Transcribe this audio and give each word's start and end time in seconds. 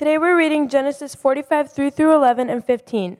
Today 0.00 0.16
we're 0.16 0.34
reading 0.34 0.66
Genesis 0.66 1.14
45 1.14 1.72
3 1.72 1.90
through 1.90 2.14
11 2.14 2.48
and 2.48 2.64
15. 2.64 3.18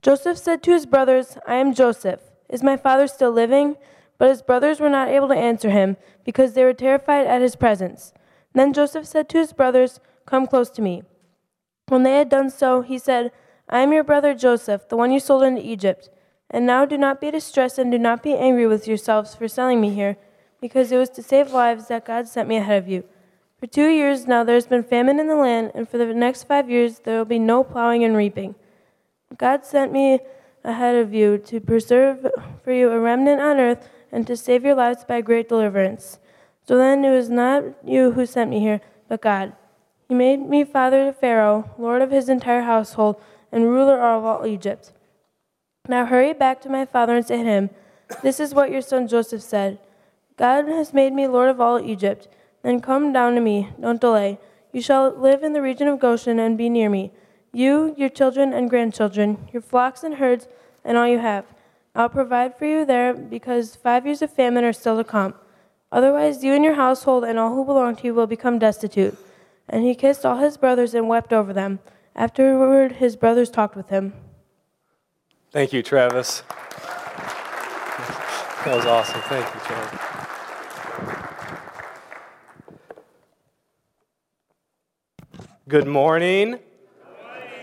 Joseph 0.00 0.38
said 0.38 0.62
to 0.62 0.70
his 0.70 0.86
brothers, 0.86 1.36
I 1.44 1.56
am 1.56 1.74
Joseph. 1.74 2.20
Is 2.48 2.62
my 2.62 2.76
father 2.76 3.08
still 3.08 3.32
living? 3.32 3.74
But 4.16 4.28
his 4.28 4.40
brothers 4.40 4.78
were 4.78 4.88
not 4.88 5.08
able 5.08 5.26
to 5.26 5.34
answer 5.34 5.70
him 5.70 5.96
because 6.24 6.52
they 6.52 6.62
were 6.62 6.72
terrified 6.72 7.26
at 7.26 7.42
his 7.42 7.56
presence. 7.56 8.12
Then 8.54 8.72
Joseph 8.72 9.08
said 9.08 9.28
to 9.30 9.38
his 9.38 9.52
brothers, 9.52 9.98
Come 10.24 10.46
close 10.46 10.70
to 10.70 10.82
me. 10.82 11.02
When 11.88 12.04
they 12.04 12.18
had 12.18 12.28
done 12.28 12.50
so, 12.50 12.82
he 12.82 12.96
said, 12.96 13.32
I 13.68 13.80
am 13.80 13.92
your 13.92 14.04
brother 14.04 14.32
Joseph, 14.32 14.88
the 14.88 14.96
one 14.96 15.10
you 15.10 15.18
sold 15.18 15.42
into 15.42 15.66
Egypt. 15.66 16.10
And 16.48 16.64
now 16.64 16.84
do 16.84 16.96
not 16.96 17.20
be 17.20 17.32
distressed 17.32 17.76
and 17.76 17.90
do 17.90 17.98
not 17.98 18.22
be 18.22 18.34
angry 18.34 18.68
with 18.68 18.86
yourselves 18.86 19.34
for 19.34 19.48
selling 19.48 19.80
me 19.80 19.90
here, 19.94 20.16
because 20.60 20.92
it 20.92 20.96
was 20.96 21.10
to 21.10 21.24
save 21.24 21.50
lives 21.50 21.88
that 21.88 22.06
God 22.06 22.28
sent 22.28 22.48
me 22.48 22.58
ahead 22.58 22.80
of 22.80 22.88
you. 22.88 23.02
For 23.60 23.66
two 23.66 23.88
years 23.88 24.26
now 24.26 24.42
there 24.42 24.54
has 24.54 24.66
been 24.66 24.82
famine 24.82 25.20
in 25.20 25.28
the 25.28 25.36
land, 25.36 25.72
and 25.74 25.86
for 25.86 25.98
the 25.98 26.06
next 26.14 26.44
five 26.44 26.70
years 26.70 27.00
there 27.00 27.18
will 27.18 27.26
be 27.26 27.38
no 27.38 27.62
plowing 27.62 28.02
and 28.04 28.16
reaping. 28.16 28.54
God 29.36 29.66
sent 29.66 29.92
me 29.92 30.20
ahead 30.64 30.96
of 30.96 31.12
you 31.12 31.36
to 31.36 31.60
preserve 31.60 32.26
for 32.64 32.72
you 32.72 32.90
a 32.90 32.98
remnant 32.98 33.42
on 33.42 33.60
earth 33.60 33.86
and 34.10 34.26
to 34.26 34.34
save 34.34 34.64
your 34.64 34.74
lives 34.74 35.04
by 35.04 35.20
great 35.20 35.46
deliverance. 35.46 36.18
So 36.66 36.78
then 36.78 37.04
it 37.04 37.10
was 37.10 37.28
not 37.28 37.64
you 37.84 38.12
who 38.12 38.24
sent 38.24 38.50
me 38.50 38.60
here, 38.60 38.80
but 39.08 39.20
God. 39.20 39.52
He 40.08 40.14
made 40.14 40.38
me 40.38 40.64
father 40.64 41.04
to 41.04 41.12
Pharaoh, 41.12 41.70
lord 41.78 42.00
of 42.00 42.10
his 42.10 42.30
entire 42.30 42.62
household, 42.62 43.20
and 43.52 43.64
ruler 43.64 44.00
of 44.00 44.24
all 44.24 44.46
Egypt. 44.46 44.92
Now 45.86 46.06
hurry 46.06 46.32
back 46.32 46.62
to 46.62 46.70
my 46.70 46.86
father 46.86 47.14
and 47.14 47.26
say 47.26 47.38
to 47.38 47.44
him, 47.44 47.70
This 48.22 48.40
is 48.40 48.54
what 48.54 48.70
your 48.70 48.82
son 48.82 49.06
Joseph 49.06 49.42
said 49.42 49.78
God 50.36 50.66
has 50.68 50.94
made 50.94 51.12
me 51.12 51.28
lord 51.28 51.50
of 51.50 51.60
all 51.60 51.78
Egypt. 51.78 52.26
Then 52.62 52.80
come 52.80 53.12
down 53.12 53.34
to 53.34 53.40
me, 53.40 53.68
don't 53.80 54.00
delay. 54.00 54.38
You 54.72 54.82
shall 54.82 55.10
live 55.10 55.42
in 55.42 55.52
the 55.52 55.62
region 55.62 55.88
of 55.88 55.98
Goshen 55.98 56.38
and 56.38 56.56
be 56.56 56.68
near 56.68 56.88
me, 56.88 57.10
you, 57.52 57.94
your 57.96 58.08
children 58.08 58.52
and 58.52 58.70
grandchildren, 58.70 59.48
your 59.52 59.62
flocks 59.62 60.04
and 60.04 60.16
herds, 60.16 60.46
and 60.84 60.96
all 60.96 61.08
you 61.08 61.18
have. 61.18 61.44
I'll 61.94 62.08
provide 62.08 62.56
for 62.56 62.66
you 62.66 62.84
there 62.84 63.12
because 63.12 63.74
five 63.74 64.06
years 64.06 64.22
of 64.22 64.32
famine 64.32 64.64
are 64.64 64.72
still 64.72 64.96
to 64.96 65.04
come. 65.04 65.34
Otherwise, 65.90 66.44
you 66.44 66.52
and 66.54 66.64
your 66.64 66.74
household 66.74 67.24
and 67.24 67.38
all 67.38 67.54
who 67.54 67.64
belong 67.64 67.96
to 67.96 68.04
you 68.04 68.14
will 68.14 68.28
become 68.28 68.60
destitute. 68.60 69.18
And 69.68 69.84
he 69.84 69.94
kissed 69.94 70.24
all 70.24 70.38
his 70.38 70.56
brothers 70.56 70.94
and 70.94 71.08
wept 71.08 71.32
over 71.32 71.52
them. 71.52 71.80
Afterward, 72.14 72.92
his 72.92 73.16
brothers 73.16 73.50
talked 73.50 73.74
with 73.74 73.88
him. 73.88 74.12
Thank 75.50 75.72
you, 75.72 75.82
Travis. 75.82 76.42
That 78.64 78.76
was 78.76 78.86
awesome. 78.86 79.20
Thank 79.22 79.52
you, 79.52 79.60
Travis. 79.60 80.09
Good 85.70 85.86
morning. 85.86 86.58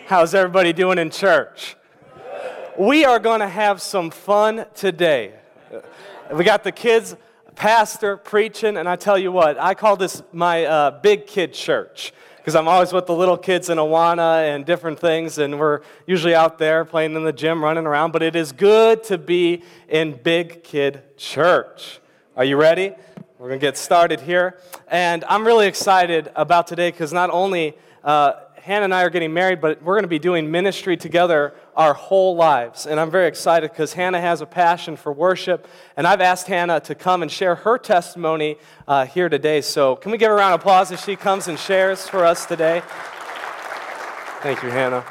How's 0.06 0.34
everybody 0.34 0.72
doing 0.72 0.98
in 0.98 1.10
church? 1.10 1.76
We 2.78 3.04
are 3.04 3.20
going 3.20 3.42
to 3.42 3.50
have 3.50 3.82
some 3.82 4.12
fun 4.12 4.66
today. 4.74 5.34
We 6.34 6.46
got 6.46 6.64
the 6.64 6.72
kids, 6.72 7.18
pastor 7.56 8.16
preaching, 8.16 8.78
and 8.78 8.88
I 8.88 8.96
tell 8.96 9.18
you 9.18 9.34
what, 9.34 9.60
I 9.60 9.74
call 9.74 9.98
this 9.98 10.24
my 10.32 10.64
uh, 10.64 10.92
big 11.02 11.28
kid 11.28 11.52
church 11.52 12.14
because 12.38 12.56
I'm 12.56 12.70
always 12.70 12.94
with 12.94 13.08
the 13.08 13.14
little 13.14 13.38
kids 13.38 13.70
in 13.70 13.78
Awana 13.78 14.56
and 14.56 14.66
different 14.66 15.02
things, 15.02 15.38
and 15.38 15.60
we're 15.60 15.82
usually 16.06 16.34
out 16.34 16.60
there 16.60 16.86
playing 16.86 17.14
in 17.14 17.26
the 17.26 17.34
gym, 17.34 17.62
running 17.62 17.86
around. 17.86 18.14
But 18.14 18.24
it 18.24 18.38
is 18.38 18.54
good 18.54 19.04
to 19.04 19.18
be 19.18 19.64
in 19.90 20.14
big 20.14 20.64
kid 20.64 21.04
church. 21.18 22.00
Are 22.38 22.46
you 22.46 22.56
ready? 22.56 22.94
We're 23.38 23.50
going 23.50 23.60
to 23.60 23.66
get 23.66 23.78
started 23.78 24.22
here. 24.22 24.58
And 24.88 25.26
I'm 25.26 25.46
really 25.46 25.68
excited 25.68 26.32
about 26.38 26.68
today 26.68 26.90
because 26.90 27.12
not 27.12 27.30
only 27.32 27.76
uh, 28.08 28.40
Hannah 28.56 28.86
and 28.86 28.94
I 28.94 29.04
are 29.04 29.10
getting 29.10 29.34
married, 29.34 29.60
but 29.60 29.84
we're 29.84 29.96
going 29.96 30.06
to 30.06 30.08
be 30.08 30.18
doing 30.18 30.50
ministry 30.50 30.96
together 30.96 31.54
our 31.76 31.94
whole 31.94 32.38
lives. 32.38 32.86
And 32.86 33.02
I'm 33.02 33.12
very 33.12 33.28
excited 33.28 33.70
because 33.70 33.92
Hannah 33.92 34.22
has 34.22 34.40
a 34.40 34.46
passion 34.46 34.96
for 34.96 35.12
worship. 35.12 35.68
And 35.98 36.08
I've 36.08 36.22
asked 36.22 36.48
Hannah 36.48 36.80
to 36.82 36.96
come 36.96 37.22
and 37.22 37.30
share 37.30 37.56
her 37.56 37.78
testimony 37.78 38.60
uh, 38.88 39.06
here 39.06 39.28
today. 39.28 39.60
So, 39.60 39.98
can 39.98 40.12
we 40.14 40.18
give 40.18 40.30
her 40.30 40.36
a 40.36 40.38
round 40.38 40.54
of 40.54 40.62
applause 40.62 40.90
as 40.92 41.04
she 41.04 41.18
comes 41.18 41.50
and 41.50 41.60
shares 41.60 42.08
for 42.08 42.26
us 42.26 42.46
today? 42.46 42.82
Thank 44.42 44.64
you, 44.64 44.70
Hannah. 44.70 45.04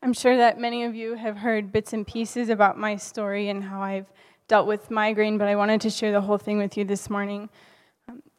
I'm 0.00 0.12
sure 0.12 0.36
that 0.36 0.60
many 0.60 0.84
of 0.84 0.94
you 0.94 1.14
have 1.14 1.38
heard 1.38 1.72
bits 1.72 1.92
and 1.92 2.06
pieces 2.06 2.50
about 2.50 2.78
my 2.78 2.94
story 2.94 3.48
and 3.48 3.64
how 3.64 3.80
I've 3.80 4.06
dealt 4.46 4.68
with 4.68 4.92
migraine, 4.92 5.38
but 5.38 5.48
I 5.48 5.56
wanted 5.56 5.80
to 5.80 5.90
share 5.90 6.12
the 6.12 6.20
whole 6.20 6.38
thing 6.38 6.58
with 6.58 6.76
you 6.76 6.84
this 6.84 7.10
morning. 7.10 7.48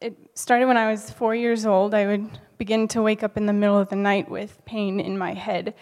It 0.06 0.16
started 0.36 0.68
when 0.68 0.78
I 0.78 0.92
was 0.92 1.10
four 1.10 1.34
years 1.34 1.66
old. 1.66 1.96
I 1.96 2.06
would 2.06 2.30
begin 2.60 2.88
to 2.90 3.02
wake 3.02 3.24
up 3.24 3.38
in 3.38 3.48
the 3.48 3.54
middle 3.54 3.80
of 3.80 3.90
the 3.90 3.96
night 3.96 4.30
with 4.30 4.64
pain 4.64 5.00
in 5.00 5.18
my 5.18 5.34
head. 5.34 5.74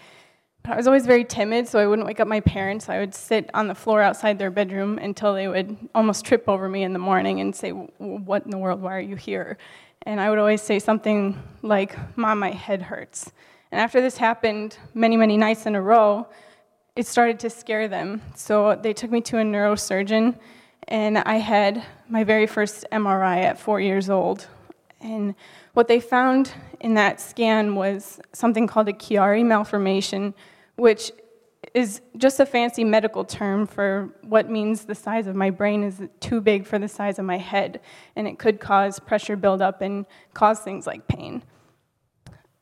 But 0.62 0.72
I 0.72 0.76
was 0.76 0.86
always 0.86 1.04
very 1.04 1.24
timid, 1.24 1.68
so 1.68 1.78
I 1.78 1.86
wouldn't 1.86 2.06
wake 2.06 2.20
up 2.20 2.26
my 2.26 2.40
parents. 2.40 2.88
I 2.88 3.00
would 3.00 3.14
sit 3.14 3.50
on 3.52 3.68
the 3.68 3.74
floor 3.74 4.00
outside 4.00 4.38
their 4.38 4.50
bedroom 4.50 4.96
until 4.96 5.34
they 5.34 5.46
would 5.46 5.76
almost 5.94 6.24
trip 6.24 6.48
over 6.48 6.70
me 6.70 6.84
in 6.84 6.94
the 6.94 6.98
morning 6.98 7.40
and 7.40 7.54
say, 7.54 7.72
What 7.72 8.46
in 8.46 8.50
the 8.50 8.56
world? 8.56 8.80
Why 8.80 8.96
are 8.96 8.98
you 8.98 9.14
here? 9.14 9.58
And 10.06 10.18
I 10.18 10.30
would 10.30 10.38
always 10.38 10.62
say 10.62 10.78
something 10.78 11.38
like, 11.60 11.94
Mom, 12.16 12.38
my 12.38 12.50
head 12.50 12.80
hurts. 12.80 13.30
And 13.72 13.78
after 13.78 14.00
this 14.00 14.16
happened 14.16 14.78
many, 14.94 15.18
many 15.18 15.36
nights 15.36 15.66
in 15.66 15.74
a 15.74 15.82
row, 15.82 16.26
it 16.96 17.06
started 17.06 17.38
to 17.40 17.50
scare 17.50 17.88
them. 17.88 18.22
So 18.36 18.74
they 18.74 18.94
took 18.94 19.10
me 19.10 19.20
to 19.20 19.36
a 19.36 19.42
neurosurgeon, 19.42 20.38
and 20.88 21.18
I 21.18 21.36
had 21.36 21.84
my 22.08 22.24
very 22.24 22.46
first 22.46 22.84
MRI 22.92 23.42
at 23.42 23.58
four 23.58 23.80
years 23.80 24.10
old. 24.10 24.46
And 25.00 25.34
what 25.74 25.88
they 25.88 26.00
found 26.00 26.52
in 26.80 26.94
that 26.94 27.20
scan 27.20 27.74
was 27.74 28.20
something 28.32 28.66
called 28.66 28.88
a 28.88 28.92
Chiari 28.92 29.44
malformation, 29.44 30.34
which 30.76 31.12
is 31.72 32.00
just 32.16 32.40
a 32.40 32.46
fancy 32.46 32.84
medical 32.84 33.24
term 33.24 33.66
for 33.66 34.10
what 34.22 34.50
means 34.50 34.84
the 34.84 34.94
size 34.94 35.26
of 35.26 35.34
my 35.34 35.50
brain 35.50 35.82
is 35.82 36.02
too 36.20 36.40
big 36.40 36.66
for 36.66 36.78
the 36.78 36.88
size 36.88 37.18
of 37.18 37.24
my 37.24 37.38
head, 37.38 37.80
and 38.16 38.28
it 38.28 38.38
could 38.38 38.60
cause 38.60 38.98
pressure 38.98 39.36
buildup 39.36 39.80
and 39.80 40.06
cause 40.34 40.60
things 40.60 40.86
like 40.86 41.06
pain. 41.08 41.42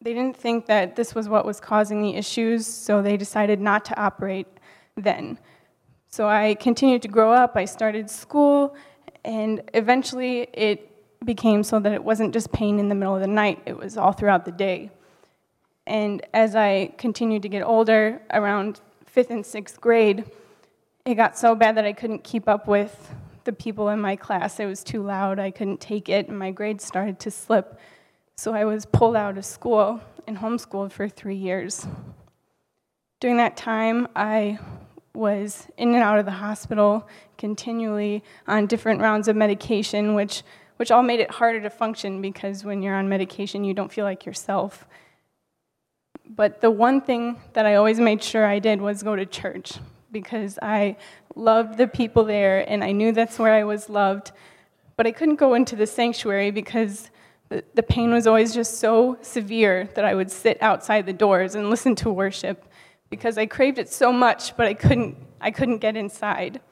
They 0.00 0.14
didn't 0.14 0.36
think 0.36 0.66
that 0.66 0.96
this 0.96 1.14
was 1.14 1.28
what 1.28 1.44
was 1.44 1.60
causing 1.60 2.02
the 2.02 2.16
issues, 2.16 2.66
so 2.66 3.02
they 3.02 3.16
decided 3.16 3.60
not 3.60 3.84
to 3.86 4.00
operate 4.00 4.46
then. 4.96 5.38
So 6.12 6.28
I 6.28 6.56
continued 6.56 7.00
to 7.02 7.08
grow 7.08 7.32
up, 7.32 7.56
I 7.56 7.64
started 7.64 8.10
school, 8.10 8.76
and 9.24 9.62
eventually 9.72 10.42
it 10.52 10.90
became 11.24 11.62
so 11.62 11.80
that 11.80 11.90
it 11.90 12.04
wasn't 12.04 12.34
just 12.34 12.52
pain 12.52 12.78
in 12.78 12.90
the 12.90 12.94
middle 12.94 13.14
of 13.14 13.22
the 13.22 13.26
night, 13.26 13.62
it 13.64 13.74
was 13.74 13.96
all 13.96 14.12
throughout 14.12 14.44
the 14.44 14.52
day. 14.52 14.90
And 15.86 16.20
as 16.34 16.54
I 16.54 16.92
continued 16.98 17.40
to 17.42 17.48
get 17.48 17.62
older, 17.62 18.20
around 18.30 18.82
fifth 19.06 19.30
and 19.30 19.44
sixth 19.44 19.80
grade, 19.80 20.30
it 21.06 21.14
got 21.14 21.38
so 21.38 21.54
bad 21.54 21.78
that 21.78 21.86
I 21.86 21.94
couldn't 21.94 22.24
keep 22.24 22.46
up 22.46 22.68
with 22.68 23.14
the 23.44 23.52
people 23.54 23.88
in 23.88 23.98
my 23.98 24.14
class. 24.14 24.60
It 24.60 24.66
was 24.66 24.84
too 24.84 25.02
loud, 25.02 25.38
I 25.38 25.50
couldn't 25.50 25.80
take 25.80 26.10
it, 26.10 26.28
and 26.28 26.38
my 26.38 26.50
grades 26.50 26.84
started 26.84 27.20
to 27.20 27.30
slip. 27.30 27.80
So 28.36 28.52
I 28.52 28.66
was 28.66 28.84
pulled 28.84 29.16
out 29.16 29.38
of 29.38 29.46
school 29.46 30.02
and 30.26 30.36
homeschooled 30.36 30.92
for 30.92 31.08
three 31.08 31.36
years. 31.36 31.86
During 33.18 33.38
that 33.38 33.56
time, 33.56 34.08
I 34.14 34.58
was 35.14 35.68
in 35.76 35.94
and 35.94 36.02
out 36.02 36.18
of 36.18 36.24
the 36.24 36.32
hospital 36.32 37.08
continually 37.36 38.22
on 38.46 38.66
different 38.66 39.00
rounds 39.00 39.28
of 39.28 39.36
medication, 39.36 40.14
which, 40.14 40.42
which 40.76 40.90
all 40.90 41.02
made 41.02 41.20
it 41.20 41.30
harder 41.30 41.60
to 41.60 41.70
function 41.70 42.22
because 42.22 42.64
when 42.64 42.82
you're 42.82 42.94
on 42.94 43.08
medication, 43.08 43.64
you 43.64 43.74
don't 43.74 43.92
feel 43.92 44.04
like 44.04 44.24
yourself. 44.24 44.86
But 46.28 46.60
the 46.60 46.70
one 46.70 47.00
thing 47.00 47.40
that 47.52 47.66
I 47.66 47.74
always 47.74 48.00
made 48.00 48.22
sure 48.22 48.46
I 48.46 48.58
did 48.58 48.80
was 48.80 49.02
go 49.02 49.16
to 49.16 49.26
church 49.26 49.74
because 50.10 50.58
I 50.62 50.96
loved 51.34 51.78
the 51.78 51.86
people 51.86 52.24
there 52.24 52.68
and 52.68 52.82
I 52.82 52.92
knew 52.92 53.12
that's 53.12 53.38
where 53.38 53.52
I 53.52 53.64
was 53.64 53.90
loved. 53.90 54.32
But 54.96 55.06
I 55.06 55.12
couldn't 55.12 55.36
go 55.36 55.54
into 55.54 55.76
the 55.76 55.86
sanctuary 55.86 56.50
because 56.50 57.10
the, 57.48 57.64
the 57.74 57.82
pain 57.82 58.12
was 58.12 58.26
always 58.26 58.54
just 58.54 58.78
so 58.78 59.18
severe 59.20 59.90
that 59.94 60.04
I 60.04 60.14
would 60.14 60.30
sit 60.30 60.60
outside 60.62 61.04
the 61.04 61.12
doors 61.12 61.54
and 61.54 61.68
listen 61.68 61.94
to 61.96 62.10
worship 62.10 62.66
because 63.12 63.36
I 63.36 63.44
craved 63.44 63.78
it 63.78 63.92
so 63.92 64.10
much, 64.10 64.56
but 64.56 64.66
I 64.66 64.72
couldn't, 64.72 65.18
I 65.38 65.50
couldn't 65.50 65.78
get 65.78 65.98
inside. 65.98 66.62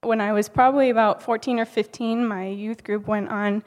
When 0.00 0.18
I 0.18 0.32
was 0.32 0.48
probably 0.48 0.88
about 0.88 1.22
14 1.22 1.60
or 1.60 1.66
15, 1.66 2.26
my 2.26 2.46
youth 2.46 2.82
group 2.82 3.06
went 3.06 3.28
on 3.28 3.62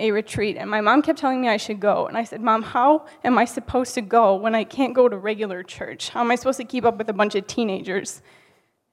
a 0.00 0.10
retreat, 0.10 0.56
and 0.56 0.68
my 0.68 0.80
mom 0.80 1.00
kept 1.00 1.20
telling 1.20 1.40
me 1.40 1.48
I 1.48 1.58
should 1.58 1.78
go. 1.78 2.08
And 2.08 2.18
I 2.18 2.24
said, 2.24 2.40
Mom, 2.40 2.64
how 2.64 3.06
am 3.22 3.38
I 3.38 3.44
supposed 3.44 3.94
to 3.94 4.00
go 4.00 4.34
when 4.34 4.56
I 4.56 4.64
can't 4.64 4.94
go 4.94 5.08
to 5.08 5.16
regular 5.16 5.62
church? 5.62 6.08
How 6.08 6.22
am 6.22 6.32
I 6.32 6.34
supposed 6.34 6.58
to 6.58 6.64
keep 6.64 6.84
up 6.84 6.98
with 6.98 7.08
a 7.08 7.12
bunch 7.12 7.36
of 7.36 7.46
teenagers? 7.46 8.20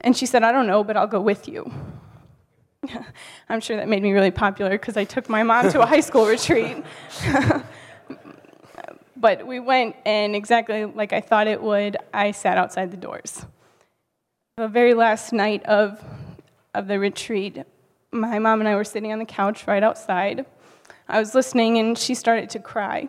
And 0.02 0.16
she 0.16 0.28
said, 0.28 0.44
I 0.44 0.52
don't 0.52 0.68
know, 0.68 0.84
but 0.84 0.96
I'll 0.96 1.08
go 1.08 1.20
with 1.20 1.48
you. 1.48 1.70
I'm 3.50 3.60
sure 3.60 3.76
that 3.78 3.90
made 3.90 4.04
me 4.04 4.12
really 4.12 4.32
popular 4.32 4.72
because 4.74 4.98
I 4.98 5.04
took 5.04 5.30
my 5.30 5.42
mom 5.42 5.72
to 5.72 5.82
a 5.82 5.86
high 5.88 6.02
school 6.02 6.28
retreat. 6.36 6.78
but 9.24 9.48
we 9.48 9.58
went, 9.58 9.96
and 10.06 10.36
exactly 10.36 10.84
like 10.84 11.14
I 11.14 11.22
thought 11.22 11.48
it 11.48 11.64
would, 11.64 11.96
I 12.14 12.31
sat 12.31 12.58
outside 12.58 12.92
the 12.92 12.98
doors. 12.98 13.46
The 14.58 14.68
very 14.68 14.94
last 14.94 15.31
night 15.31 15.64
of, 15.64 16.04
of 16.74 16.90
the 16.90 17.00
retreat, 17.00 17.64
my 18.12 18.38
mom 18.38 18.60
and 18.60 18.68
I 18.68 18.75
were 18.75 18.84
sitting 18.84 19.14
on 19.14 19.20
the 19.20 19.25
couch 19.25 19.66
right 19.66 19.81
outside. 19.81 20.46
I 21.08 21.20
was 21.20 21.34
listening 21.34 21.78
and 21.78 21.98
she 21.98 22.16
started 22.16 22.50
to 22.50 22.60
cry. 22.60 23.08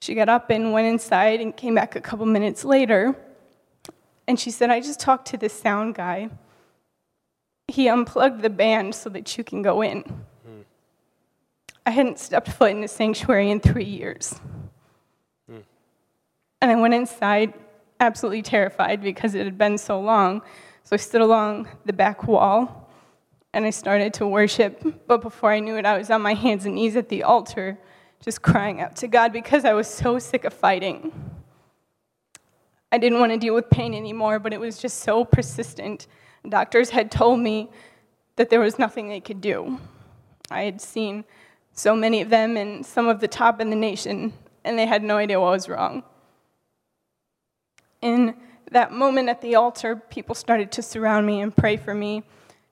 She 0.00 0.14
got 0.14 0.30
up 0.30 0.48
and 0.48 0.72
went 0.72 0.88
inside 0.88 1.42
and 1.42 1.54
came 1.54 1.74
back 1.74 1.94
a 1.94 2.00
couple 2.00 2.24
minutes 2.24 2.64
later. 2.64 3.14
And 4.26 4.40
she 4.40 4.50
said, 4.50 4.70
I 4.70 4.80
just 4.80 5.00
talked 5.00 5.28
to 5.28 5.36
this 5.36 5.52
sound 5.52 5.96
guy. 5.96 6.30
He 7.68 7.88
unplugged 7.88 8.40
the 8.40 8.48
band 8.48 8.94
so 8.94 9.10
that 9.10 9.36
you 9.36 9.44
can 9.44 9.60
go 9.60 9.82
in. 9.82 10.24
I 11.86 11.90
hadn't 11.90 12.18
stepped 12.18 12.50
foot 12.50 12.70
in 12.70 12.80
the 12.80 12.88
sanctuary 12.88 13.50
in 13.50 13.60
three 13.60 13.84
years. 13.84 14.34
Mm. 15.50 15.62
And 16.60 16.70
I 16.70 16.76
went 16.76 16.94
inside 16.94 17.54
absolutely 18.00 18.42
terrified 18.42 19.02
because 19.02 19.34
it 19.34 19.44
had 19.44 19.58
been 19.58 19.78
so 19.78 20.00
long. 20.00 20.42
So 20.84 20.94
I 20.94 20.96
stood 20.96 21.20
along 21.20 21.68
the 21.84 21.92
back 21.92 22.26
wall 22.26 22.88
and 23.52 23.64
I 23.64 23.70
started 23.70 24.14
to 24.14 24.26
worship. 24.26 24.82
But 25.06 25.22
before 25.22 25.52
I 25.52 25.60
knew 25.60 25.76
it, 25.76 25.86
I 25.86 25.98
was 25.98 26.10
on 26.10 26.22
my 26.22 26.34
hands 26.34 26.66
and 26.66 26.74
knees 26.74 26.96
at 26.96 27.08
the 27.08 27.22
altar, 27.22 27.78
just 28.24 28.42
crying 28.42 28.80
out 28.80 28.96
to 28.96 29.08
God 29.08 29.32
because 29.32 29.64
I 29.64 29.72
was 29.72 29.88
so 29.88 30.18
sick 30.18 30.44
of 30.44 30.52
fighting. 30.52 31.12
I 32.92 32.98
didn't 32.98 33.20
want 33.20 33.32
to 33.32 33.38
deal 33.38 33.54
with 33.54 33.70
pain 33.70 33.94
anymore, 33.94 34.38
but 34.38 34.52
it 34.52 34.60
was 34.60 34.78
just 34.78 34.98
so 34.98 35.24
persistent. 35.24 36.08
Doctors 36.48 36.90
had 36.90 37.10
told 37.10 37.38
me 37.38 37.70
that 38.36 38.50
there 38.50 38.60
was 38.60 38.78
nothing 38.78 39.08
they 39.08 39.20
could 39.20 39.40
do. 39.40 39.78
I 40.50 40.62
had 40.62 40.80
seen 40.80 41.24
so 41.80 41.96
many 41.96 42.20
of 42.20 42.28
them 42.28 42.58
and 42.58 42.84
some 42.84 43.08
of 43.08 43.20
the 43.20 43.28
top 43.28 43.58
in 43.58 43.70
the 43.70 43.76
nation, 43.76 44.34
and 44.64 44.78
they 44.78 44.84
had 44.84 45.02
no 45.02 45.16
idea 45.16 45.40
what 45.40 45.52
was 45.52 45.66
wrong. 45.66 46.02
In 48.02 48.34
that 48.70 48.92
moment 48.92 49.30
at 49.30 49.40
the 49.40 49.54
altar, 49.54 49.96
people 49.96 50.34
started 50.34 50.70
to 50.72 50.82
surround 50.82 51.26
me 51.26 51.40
and 51.40 51.56
pray 51.56 51.78
for 51.78 51.94
me. 51.94 52.22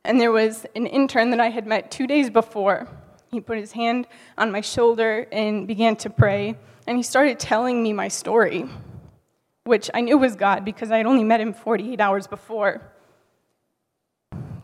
And 0.04 0.20
there 0.20 0.30
was 0.30 0.66
an 0.76 0.86
intern 0.86 1.30
that 1.30 1.40
I 1.40 1.48
had 1.48 1.66
met 1.66 1.90
two 1.90 2.06
days 2.06 2.28
before. 2.28 2.86
He 3.30 3.40
put 3.40 3.56
his 3.56 3.72
hand 3.72 4.06
on 4.36 4.52
my 4.52 4.60
shoulder 4.60 5.26
and 5.32 5.66
began 5.66 5.96
to 5.96 6.10
pray. 6.10 6.56
And 6.86 6.98
he 6.98 7.02
started 7.02 7.38
telling 7.38 7.82
me 7.82 7.94
my 7.94 8.08
story, 8.08 8.66
which 9.64 9.90
I 9.94 10.02
knew 10.02 10.18
was 10.18 10.36
God 10.36 10.66
because 10.66 10.90
I 10.90 10.98
had 10.98 11.06
only 11.06 11.24
met 11.24 11.40
him 11.40 11.54
48 11.54 11.98
hours 11.98 12.26
before. 12.26 12.82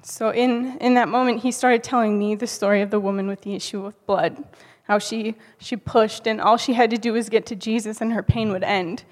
So, 0.06 0.30
in, 0.30 0.76
in 0.82 0.94
that 0.94 1.08
moment, 1.08 1.40
he 1.40 1.50
started 1.50 1.82
telling 1.82 2.18
me 2.18 2.34
the 2.34 2.46
story 2.46 2.82
of 2.82 2.90
the 2.90 3.00
woman 3.00 3.26
with 3.26 3.40
the 3.40 3.54
issue 3.54 3.86
of 3.86 4.06
blood, 4.06 4.44
how 4.82 4.98
she, 4.98 5.34
she 5.58 5.76
pushed, 5.76 6.26
and 6.26 6.42
all 6.42 6.58
she 6.58 6.74
had 6.74 6.90
to 6.90 6.98
do 6.98 7.14
was 7.14 7.30
get 7.30 7.46
to 7.46 7.56
Jesus, 7.56 8.02
and 8.02 8.12
her 8.12 8.22
pain 8.22 8.52
would 8.52 8.62
end. 8.62 9.04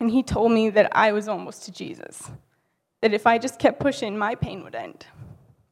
And 0.00 0.10
he 0.10 0.24
told 0.24 0.50
me 0.50 0.70
that 0.70 0.94
I 0.96 1.12
was 1.12 1.28
almost 1.28 1.64
to 1.66 1.72
Jesus, 1.72 2.30
that 3.00 3.14
if 3.14 3.28
I 3.28 3.38
just 3.38 3.60
kept 3.60 3.78
pushing, 3.78 4.18
my 4.18 4.34
pain 4.34 4.64
would 4.64 4.74
end. 4.74 5.06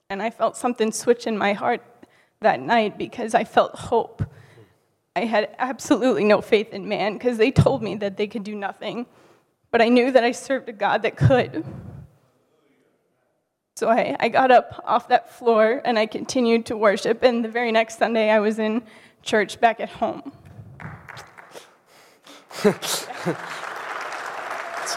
And 0.08 0.22
I 0.22 0.30
felt 0.30 0.56
something 0.56 0.92
switch 0.92 1.26
in 1.26 1.36
my 1.36 1.54
heart 1.54 1.82
that 2.40 2.60
night 2.60 2.96
because 2.96 3.34
I 3.34 3.42
felt 3.42 3.74
hope. 3.74 4.22
I 5.16 5.24
had 5.24 5.56
absolutely 5.58 6.22
no 6.22 6.40
faith 6.40 6.72
in 6.72 6.88
man 6.88 7.14
because 7.14 7.36
they 7.36 7.50
told 7.50 7.82
me 7.82 7.96
that 7.96 8.16
they 8.16 8.28
could 8.28 8.44
do 8.44 8.54
nothing. 8.54 9.06
But 9.72 9.82
I 9.82 9.88
knew 9.88 10.12
that 10.12 10.22
I 10.22 10.30
served 10.30 10.68
a 10.68 10.72
God 10.72 11.02
that 11.02 11.16
could. 11.16 11.64
So 13.82 13.88
I, 13.88 14.16
I 14.20 14.28
got 14.28 14.52
up 14.52 14.80
off 14.86 15.08
that 15.08 15.34
floor 15.34 15.82
and 15.84 15.98
I 15.98 16.06
continued 16.06 16.66
to 16.66 16.76
worship. 16.76 17.24
And 17.24 17.44
the 17.44 17.48
very 17.48 17.72
next 17.72 17.98
Sunday, 17.98 18.30
I 18.30 18.38
was 18.38 18.60
in 18.60 18.80
church 19.24 19.58
back 19.58 19.80
at 19.80 19.88
home. 19.88 20.30
That's 22.62 23.08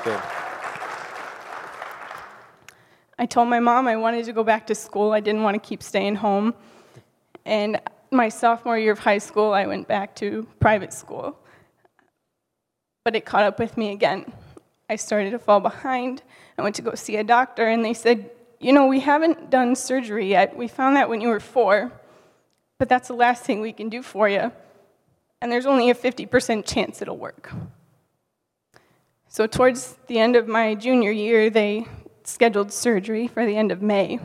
good. 0.03 0.21
I 3.17 3.25
told 3.27 3.49
my 3.49 3.59
mom 3.59 3.87
I 3.87 3.95
wanted 3.95 4.23
to 4.25 4.33
go 4.33 4.43
back 4.43 4.67
to 4.67 4.75
school. 4.75 5.13
I 5.13 5.19
didn't 5.19 5.41
want 5.41 5.55
to 5.55 5.67
keep 5.67 5.81
staying 5.81 6.17
home. 6.17 6.53
And 7.43 7.81
my 8.11 8.29
sophomore 8.29 8.77
year 8.77 8.91
of 8.91 8.99
high 8.99 9.17
school, 9.17 9.51
I 9.51 9.65
went 9.65 9.87
back 9.87 10.15
to 10.17 10.47
private 10.59 10.93
school. 10.93 11.39
But 13.03 13.15
it 13.15 13.25
caught 13.25 13.45
up 13.45 13.57
with 13.57 13.77
me 13.77 13.93
again. 13.93 14.31
I 14.87 14.95
started 14.97 15.31
to 15.31 15.39
fall 15.39 15.59
behind. 15.59 16.21
I 16.59 16.61
went 16.61 16.75
to 16.75 16.83
go 16.83 16.93
see 16.93 17.15
a 17.15 17.23
doctor, 17.23 17.67
and 17.67 17.83
they 17.83 17.95
said, 17.95 18.29
You 18.65 18.73
know, 18.73 18.87
we 18.87 19.01
haven't 19.01 19.51
done 19.51 19.75
surgery 19.75 20.27
yet. 20.27 20.57
We 20.57 20.67
found 20.67 20.95
that 20.95 21.07
when 21.07 21.21
you 21.21 21.27
were 21.27 21.39
four, 21.39 21.91
but 22.79 22.89
that's 22.89 23.07
the 23.07 23.13
last 23.13 23.43
thing 23.43 23.61
we 23.61 23.71
can 23.71 23.89
do 23.89 24.01
for 24.01 24.27
you. 24.27 24.51
And 25.39 25.51
there's 25.51 25.67
only 25.67 25.91
a 25.91 25.93
50% 25.93 26.65
chance 26.65 26.99
it'll 26.99 27.15
work. 27.15 27.51
So, 29.27 29.45
towards 29.45 29.97
the 30.07 30.17
end 30.17 30.35
of 30.35 30.47
my 30.47 30.73
junior 30.73 31.11
year, 31.11 31.51
they 31.51 31.85
scheduled 32.23 32.73
surgery 32.73 33.27
for 33.27 33.45
the 33.45 33.55
end 33.55 33.71
of 33.71 33.83
May. 33.83 34.17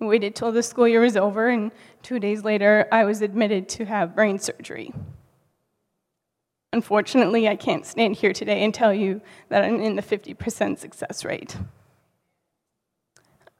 I 0.00 0.04
waited 0.04 0.34
till 0.34 0.50
the 0.50 0.64
school 0.64 0.88
year 0.88 1.02
was 1.02 1.16
over, 1.16 1.48
and 1.48 1.70
two 2.02 2.18
days 2.18 2.42
later, 2.42 2.88
I 2.90 3.04
was 3.04 3.22
admitted 3.22 3.68
to 3.68 3.84
have 3.84 4.16
brain 4.16 4.40
surgery. 4.40 4.92
Unfortunately, 6.72 7.46
I 7.46 7.54
can't 7.54 7.86
stand 7.86 8.16
here 8.16 8.32
today 8.32 8.64
and 8.64 8.74
tell 8.74 8.92
you 8.92 9.20
that 9.48 9.62
I'm 9.62 9.80
in 9.80 9.94
the 9.94 10.02
50% 10.02 10.80
success 10.80 11.24
rate. 11.24 11.56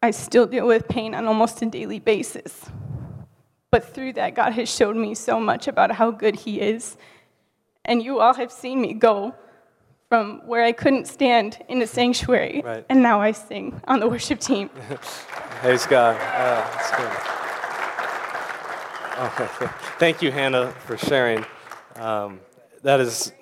I 0.02 0.10
still 0.10 0.46
deal 0.46 0.66
with 0.66 0.88
pain 0.88 1.14
on 1.14 1.26
almost 1.26 1.62
a 1.62 1.66
daily 1.66 2.00
basis. 2.00 2.66
But 3.70 3.94
through 3.94 4.14
that, 4.14 4.34
God 4.34 4.52
has 4.52 4.68
showed 4.68 4.96
me 4.96 5.14
so 5.14 5.38
much 5.38 5.68
about 5.68 5.92
how 5.92 6.10
good 6.10 6.34
He 6.34 6.60
is. 6.60 6.96
And 7.84 8.02
you 8.02 8.20
all 8.20 8.34
have 8.34 8.50
seen 8.50 8.80
me 8.80 8.94
go 8.94 9.34
from 10.08 10.46
where 10.46 10.62
I 10.62 10.72
couldn't 10.72 11.06
stand 11.06 11.64
in 11.68 11.80
a 11.80 11.86
sanctuary, 11.86 12.60
right. 12.62 12.84
and 12.90 13.02
now 13.02 13.22
I 13.22 13.32
sing 13.32 13.80
on 13.88 13.98
the 13.98 14.08
worship 14.08 14.40
team. 14.40 14.68
Praise 15.62 15.86
God. 15.86 16.20
Uh, 16.20 16.66
okay. 19.24 19.72
Thank 19.98 20.20
you, 20.20 20.30
Hannah, 20.30 20.72
for 20.84 20.98
sharing. 20.98 21.46
Um, 21.96 22.40
that 22.82 23.00
is 23.00 23.32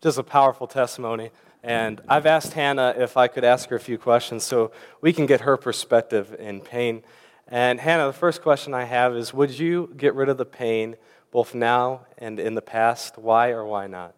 just 0.00 0.16
a 0.18 0.22
powerful 0.22 0.68
testimony. 0.68 1.30
And 1.66 2.00
I've 2.08 2.26
asked 2.26 2.52
Hannah 2.52 2.94
if 2.96 3.16
I 3.16 3.26
could 3.26 3.42
ask 3.42 3.68
her 3.70 3.76
a 3.76 3.80
few 3.80 3.98
questions 3.98 4.44
so 4.44 4.70
we 5.00 5.12
can 5.12 5.26
get 5.26 5.40
her 5.40 5.56
perspective 5.56 6.34
in 6.38 6.60
pain. 6.60 7.02
And 7.48 7.80
Hannah, 7.80 8.06
the 8.06 8.12
first 8.12 8.40
question 8.40 8.72
I 8.72 8.84
have 8.84 9.16
is 9.16 9.34
Would 9.34 9.58
you 9.58 9.92
get 9.96 10.14
rid 10.14 10.28
of 10.28 10.38
the 10.38 10.44
pain 10.44 10.94
both 11.32 11.56
now 11.56 12.06
and 12.18 12.38
in 12.38 12.54
the 12.54 12.62
past? 12.62 13.18
Why 13.18 13.50
or 13.50 13.64
why 13.64 13.88
not? 13.88 14.14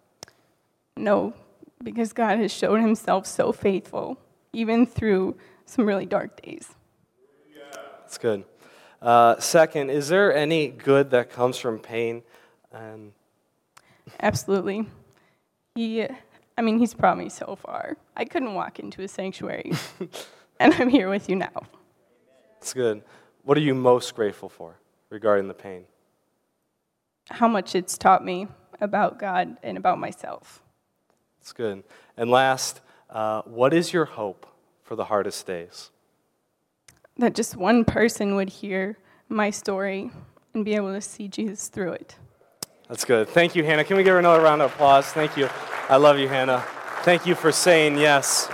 No, 0.95 1.33
because 1.83 2.13
God 2.13 2.39
has 2.39 2.53
shown 2.53 2.83
himself 2.83 3.27
so 3.27 3.51
faithful, 3.51 4.19
even 4.53 4.85
through 4.85 5.37
some 5.65 5.87
really 5.87 6.07
dark 6.07 6.43
days. 6.43 6.69
That's 8.01 8.19
good. 8.19 8.45
Uh, 9.01 9.39
second, 9.39 9.91
is 9.91 10.09
there 10.09 10.35
any 10.35 10.69
good 10.69 11.11
that 11.13 11.31
comes 11.31 11.57
from 11.57 11.79
pain? 11.79 12.23
And 12.73 13.13
Absolutely. 14.21 14.87
He, 15.75 16.07
I 16.59 16.61
mean, 16.61 16.79
he's 16.79 16.93
brought 16.93 17.17
me 17.17 17.31
so 17.31 17.57
far. 17.57 17.97
I 18.17 18.27
couldn't 18.27 18.55
walk 18.55 18.79
into 18.79 19.03
a 19.03 19.09
sanctuary, 19.09 19.73
and 20.61 20.75
I'm 20.75 20.91
here 20.91 21.09
with 21.09 21.31
you 21.31 21.37
now. 21.37 21.63
That's 22.55 22.75
good. 22.75 23.03
What 23.45 23.57
are 23.57 23.63
you 23.63 23.75
most 23.75 24.15
grateful 24.15 24.51
for 24.51 24.75
regarding 25.09 25.49
the 25.49 25.55
pain? 25.55 25.85
How 27.31 27.49
much 27.49 27.75
it's 27.75 27.97
taught 27.97 28.25
me 28.25 28.49
about 28.81 29.19
God 29.19 29.57
and 29.63 29.77
about 29.77 29.99
myself. 29.99 30.63
That's 31.41 31.53
good. 31.53 31.85
And 32.17 32.31
last, 32.31 32.81
uh, 33.11 33.43
what 33.43 33.73
is 33.73 33.93
your 33.93 34.05
hope 34.05 34.47
for 34.83 34.97
the 34.97 35.05
hardest 35.05 35.47
days? 35.47 35.91
That 37.17 37.35
just 37.35 37.57
one 37.57 37.85
person 37.85 38.37
would 38.37 38.49
hear 38.49 38.99
my 39.29 39.51
story 39.51 40.11
and 40.55 40.65
be 40.65 40.75
able 40.75 40.93
to 40.93 41.01
see 41.01 41.29
Jesus 41.29 41.69
through 41.69 41.93
it. 41.93 42.17
That's 42.89 43.05
good. 43.05 43.29
Thank 43.29 43.55
you, 43.55 43.65
Hannah. 43.65 43.85
Can 43.85 43.99
we 43.99 44.03
give 44.03 44.15
her 44.15 44.19
another 44.19 44.43
round 44.43 44.63
of 44.63 44.73
applause? 44.73 45.05
Thank 45.09 45.37
you. 45.37 45.51
I 45.91 45.99
love 45.99 46.19
you, 46.19 46.27
Hannah. 46.27 46.65
Thank 47.03 47.27
you 47.27 47.35
for 47.35 47.53
saying 47.53 47.99
yes. 47.99 48.49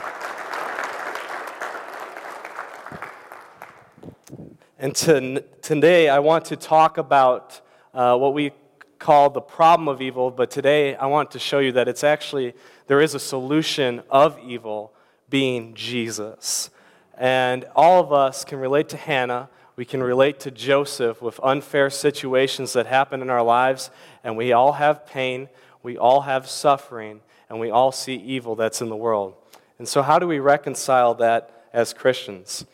And 4.76 4.92
to, 4.96 5.40
today, 5.62 6.08
I 6.08 6.18
want 6.18 6.46
to 6.46 6.56
talk 6.56 6.98
about 6.98 7.60
uh, 7.94 8.16
what 8.16 8.34
we 8.34 8.50
call 8.98 9.30
the 9.30 9.40
problem 9.40 9.86
of 9.86 10.02
evil, 10.02 10.32
but 10.32 10.50
today 10.50 10.96
I 10.96 11.06
want 11.06 11.30
to 11.30 11.38
show 11.38 11.60
you 11.60 11.70
that 11.70 11.86
it's 11.86 12.02
actually, 12.02 12.54
there 12.88 13.00
is 13.00 13.14
a 13.14 13.20
solution 13.20 14.02
of 14.10 14.36
evil 14.40 14.92
being 15.30 15.74
Jesus. 15.74 16.70
And 17.16 17.66
all 17.76 18.02
of 18.02 18.12
us 18.12 18.44
can 18.44 18.58
relate 18.58 18.88
to 18.88 18.96
Hannah. 18.96 19.48
We 19.76 19.84
can 19.84 20.02
relate 20.02 20.38
to 20.40 20.50
Joseph 20.52 21.20
with 21.20 21.40
unfair 21.42 21.90
situations 21.90 22.72
that 22.74 22.86
happen 22.86 23.22
in 23.22 23.30
our 23.30 23.42
lives, 23.42 23.90
and 24.22 24.36
we 24.36 24.52
all 24.52 24.72
have 24.72 25.06
pain, 25.06 25.48
we 25.82 25.98
all 25.98 26.22
have 26.22 26.48
suffering, 26.48 27.20
and 27.48 27.58
we 27.58 27.70
all 27.70 27.90
see 27.90 28.14
evil 28.14 28.54
that's 28.54 28.80
in 28.80 28.88
the 28.88 28.96
world. 28.96 29.34
And 29.78 29.88
so, 29.88 30.02
how 30.02 30.20
do 30.20 30.28
we 30.28 30.38
reconcile 30.38 31.14
that 31.14 31.66
as 31.72 31.92
Christians? 31.92 32.64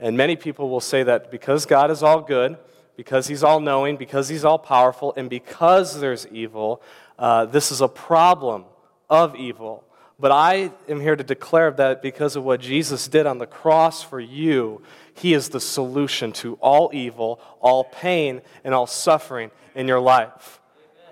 And 0.00 0.16
many 0.16 0.34
people 0.34 0.68
will 0.68 0.80
say 0.80 1.04
that 1.04 1.30
because 1.30 1.64
God 1.64 1.90
is 1.92 2.02
all 2.02 2.20
good, 2.20 2.56
because 2.96 3.28
he's 3.28 3.44
all 3.44 3.60
knowing, 3.60 3.96
because 3.96 4.28
he's 4.28 4.44
all 4.44 4.58
powerful, 4.58 5.14
and 5.16 5.30
because 5.30 6.00
there's 6.00 6.26
evil, 6.28 6.82
uh, 7.18 7.44
this 7.44 7.70
is 7.70 7.80
a 7.80 7.88
problem 7.88 8.64
of 9.08 9.36
evil. 9.36 9.84
But 10.20 10.32
I 10.32 10.72
am 10.88 11.00
here 11.00 11.14
to 11.14 11.22
declare 11.22 11.70
that 11.70 12.02
because 12.02 12.34
of 12.34 12.42
what 12.42 12.60
Jesus 12.60 13.06
did 13.06 13.24
on 13.24 13.38
the 13.38 13.46
cross 13.46 14.02
for 14.02 14.18
you, 14.18 14.82
He 15.18 15.34
is 15.34 15.48
the 15.48 15.60
solution 15.60 16.30
to 16.34 16.54
all 16.54 16.90
evil, 16.92 17.40
all 17.60 17.82
pain, 17.82 18.40
and 18.62 18.72
all 18.72 18.86
suffering 18.86 19.50
in 19.74 19.88
your 19.88 19.98
life. 19.98 20.60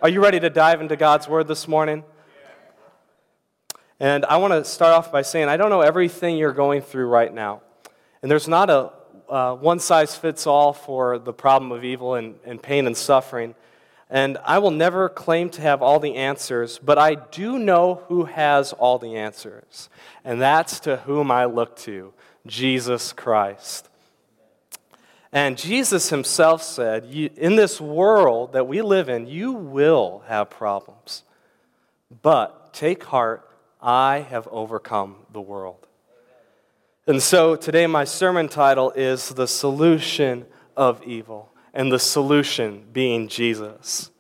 Are 0.01 0.09
you 0.09 0.23
ready 0.23 0.39
to 0.39 0.49
dive 0.49 0.81
into 0.81 0.97
God's 0.97 1.29
Word 1.29 1.49
this 1.49 1.67
morning? 1.67 2.05
And 3.99 4.25
I 4.27 4.37
want 4.37 4.53
to 4.53 4.65
start 4.65 4.93
off 4.93 5.11
by 5.11 5.23
saying 5.23 5.49
I 5.49 5.57
don't 5.57 5.71
know 5.71 5.81
everything 5.81 6.37
you're 6.37 6.53
going 6.53 6.83
through 6.83 7.09
right 7.09 7.35
now. 7.35 7.63
And 8.23 8.31
there's 8.31 8.47
not 8.47 8.71
a 8.71 8.93
uh, 9.29 9.57
one 9.57 9.81
size 9.81 10.15
fits 10.15 10.47
all 10.47 10.73
for 10.73 11.19
the 11.19 11.33
problem 11.33 11.73
of 11.73 11.83
evil 11.83 12.15
and, 12.15 12.37
and 12.45 12.63
pain 12.63 12.87
and 12.87 12.97
suffering. 12.97 13.57
And 14.09 14.39
I 14.45 14.61
will 14.61 14.71
never 14.71 15.09
claim 15.09 15.51
to 15.51 15.63
have 15.63 15.83
all 15.83 15.99
the 15.99 16.15
answers, 16.15 16.79
but 16.79 16.97
I 16.97 17.17
do 17.17 17.59
know 17.59 18.05
who 18.07 18.27
has 18.27 18.73
all 18.73 19.01
the 19.01 19.17
answers. 19.17 19.89
And 20.25 20.41
that's 20.41 20.79
to 20.81 20.99
whom 20.99 21.33
I 21.33 21.47
look 21.47 21.77
to 21.79 22.13
Jesus 22.47 23.13
Christ. 23.13 23.89
And 25.37 25.59
Jesus 25.59 26.09
himself 26.09 26.63
said, 26.63 27.05
In 27.13 27.57
this 27.57 27.79
world 27.79 28.55
that 28.55 28.67
we 28.67 28.81
live 28.81 29.11
in, 29.11 29.27
you 29.27 29.53
will 29.53 30.23
have 30.29 30.49
problems. 30.49 31.25
But 32.23 32.73
take 32.73 33.05
heart, 33.05 33.47
I 33.79 34.21
have 34.31 34.49
overcome 34.51 35.17
the 35.35 35.43
world. 35.43 35.87
And 37.07 37.23
so 37.23 37.55
today, 37.55 37.87
my 37.87 38.05
sermon 38.05 38.49
title 38.49 38.93
is 38.93 39.29
The 39.29 39.47
Solution 39.47 40.47
of 40.75 41.03
Evil, 41.03 41.53
and 41.75 41.93
the 41.93 41.99
solution 41.99 42.87
being 42.95 43.29
Jesus. 43.29 44.11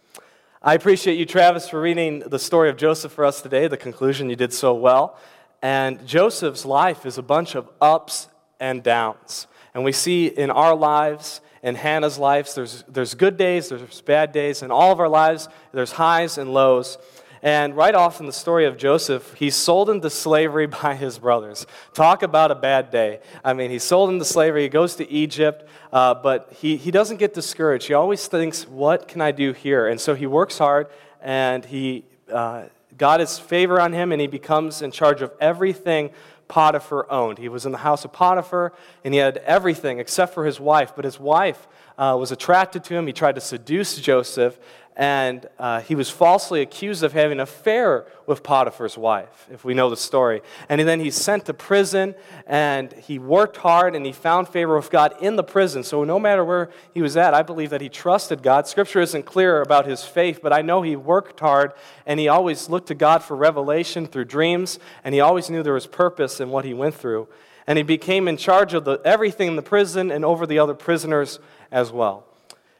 I 0.61 0.75
appreciate 0.75 1.16
you, 1.16 1.25
Travis, 1.25 1.66
for 1.66 1.80
reading 1.80 2.25
the 2.26 2.38
story 2.38 2.68
of 2.68 2.76
Joseph 2.76 3.12
for 3.12 3.25
us 3.25 3.40
today. 3.40 3.68
The 3.68 3.78
conclusion 3.78 4.28
you 4.28 4.37
did 4.37 4.52
so 4.52 4.75
well. 4.75 5.18
And 5.62 6.06
Joseph's 6.06 6.66
life 6.66 7.06
is 7.06 7.16
a 7.16 7.23
bunch 7.23 7.54
of 7.54 7.70
ups 7.80 8.28
and 8.61 8.82
downs. 8.82 9.46
And 9.76 9.85
we 9.85 9.92
see 9.92 10.28
in 10.28 10.50
our 10.50 10.75
lives, 10.75 11.42
in 11.62 11.75
Hannah's 11.75 12.16
lives, 12.16 12.54
there's, 12.54 12.83
there's 12.88 13.12
good 13.14 13.37
days, 13.37 13.68
there's 13.68 14.00
bad 14.00 14.33
days. 14.33 14.62
In 14.62 14.71
all 14.71 14.90
of 14.90 15.00
our 15.00 15.09
lives, 15.09 15.50
there's 15.73 15.92
highs 15.92 16.38
and 16.38 16.54
lows. 16.54 16.97
And 17.42 17.76
right 17.76 17.95
off 17.95 18.18
in 18.18 18.25
the 18.25 18.33
story 18.33 18.64
of 18.64 18.78
Joseph, 18.78 19.35
he's 19.35 19.54
sold 19.54 19.90
into 19.90 20.09
slavery 20.09 20.66
by 20.83 20.95
his 20.95 21.18
brothers. 21.18 21.66
Talk 21.92 22.23
about 22.23 22.50
a 22.50 22.54
bad 22.54 22.90
day. 22.90 23.21
I 23.45 23.52
mean, 23.52 23.71
he's 23.71 23.83
sold 23.83 24.09
into 24.09 24.25
slavery, 24.25 24.62
he 24.62 24.71
goes 24.71 24.97
to 24.97 25.06
Egypt, 25.11 25.68
uh, 25.92 26.14
but 26.14 26.54
he, 26.54 26.78
he 26.78 26.90
doesn't 26.90 27.18
get 27.18 27.35
discouraged. 27.35 27.87
He 27.87 27.92
always 27.92 28.26
thinks, 28.26 28.66
what 28.66 29.06
can 29.06 29.21
I 29.21 29.30
do 29.30 29.52
here? 29.52 29.88
And 29.88 30.00
so 30.00 30.14
he 30.14 30.26
works 30.26 30.56
hard, 30.56 30.87
and 31.21 31.62
he, 31.66 32.06
uh, 32.33 32.62
God 32.97 33.21
has 33.21 33.38
favor 33.38 33.78
on 33.78 33.92
him, 33.92 34.11
and 34.11 34.23
he 34.23 34.26
becomes 34.26 34.80
in 34.80 34.90
charge 34.90 35.21
of 35.21 35.33
everything 35.38 36.12
Potiphar 36.49 37.11
owned. 37.11 37.38
He 37.38 37.49
was 37.49 37.67
in 37.67 37.73
the 37.73 37.79
house 37.79 38.05
of 38.05 38.12
Potiphar, 38.12 38.73
and 39.05 39.12
he 39.12 39.19
had 39.19 39.38
everything 39.38 39.99
except 39.99 40.35
for 40.35 40.45
his 40.45 40.61
wife. 40.61 40.93
But 40.95 41.05
his 41.05 41.19
wife 41.19 41.67
uh, 41.99 42.17
was 42.19 42.31
attracted 42.31 42.85
to 42.85 42.95
him. 42.95 43.07
He 43.07 43.12
tried 43.12 43.35
to 43.35 43.41
seduce 43.41 43.97
Joseph, 43.97 44.59
and 44.97 45.47
uh, 45.59 45.81
he 45.83 45.95
was 45.95 46.09
falsely 46.09 46.62
accused 46.62 47.03
of 47.03 47.12
having 47.12 47.33
an 47.33 47.41
affair 47.41 48.07
with 48.26 48.43
Potiphar's 48.43 48.97
wife, 48.97 49.47
if 49.53 49.62
we 49.62 49.75
know 49.75 49.91
the 49.91 49.97
story. 49.97 50.41
And 50.71 50.81
then 50.81 51.00
he's 51.00 51.15
sent 51.15 51.45
to 51.47 51.55
prison, 51.55 52.15
and 52.47 52.91
he 52.95 53.19
worked 53.19 53.59
hard, 53.59 53.95
and 53.95 54.07
he 54.07 54.12
found 54.12 54.49
favor 54.49 54.75
with 54.75 54.91
God 54.91 55.15
in 55.21 55.37
the 55.37 55.45
prison. 55.45 55.83
So 55.83 56.03
no 56.03 56.19
matter 56.19 56.43
where 56.43 56.71
he 56.95 57.03
was 57.03 57.15
at, 57.15 57.35
I 57.35 57.43
believe 57.43 57.69
that 57.71 57.83
he 57.83 57.91
trusted 57.91 58.43
God. 58.43 58.67
Scripture 58.67 59.00
isn't 59.00 59.25
clear 59.25 59.61
about 59.61 59.85
his 59.85 60.03
faith, 60.03 60.41
but 60.43 60.55
I 60.55 60.62
know 60.62 60.81
he 60.81 60.97
worked 60.97 61.41
hard, 61.41 61.73
and 62.07 62.19
he 62.19 62.29
always 62.29 62.71
looked 62.71 62.88
to 62.88 62.95
God 62.95 63.23
for 63.23 63.37
revelation 63.37 64.07
through 64.07 64.25
dreams, 64.25 64.79
and 65.05 65.15
he 65.15 65.21
always 65.21 65.50
knew 65.50 65.62
there 65.62 65.75
was 65.75 65.87
purpose 65.87 66.41
in 66.41 66.49
what 66.49 66.65
he 66.65 66.73
went 66.73 66.95
through. 66.95 67.29
And 67.67 67.76
he 67.76 67.83
became 67.83 68.29
in 68.29 68.38
charge 68.38 68.73
of 68.73 68.85
the, 68.85 69.00
everything 69.05 69.49
in 69.49 69.57
the 69.57 69.62
prison 69.62 70.11
and 70.11 70.25
over 70.25 70.47
the 70.47 70.59
other 70.59 70.75
prisoners 70.75 71.38
as 71.71 71.93
well. 71.93 72.25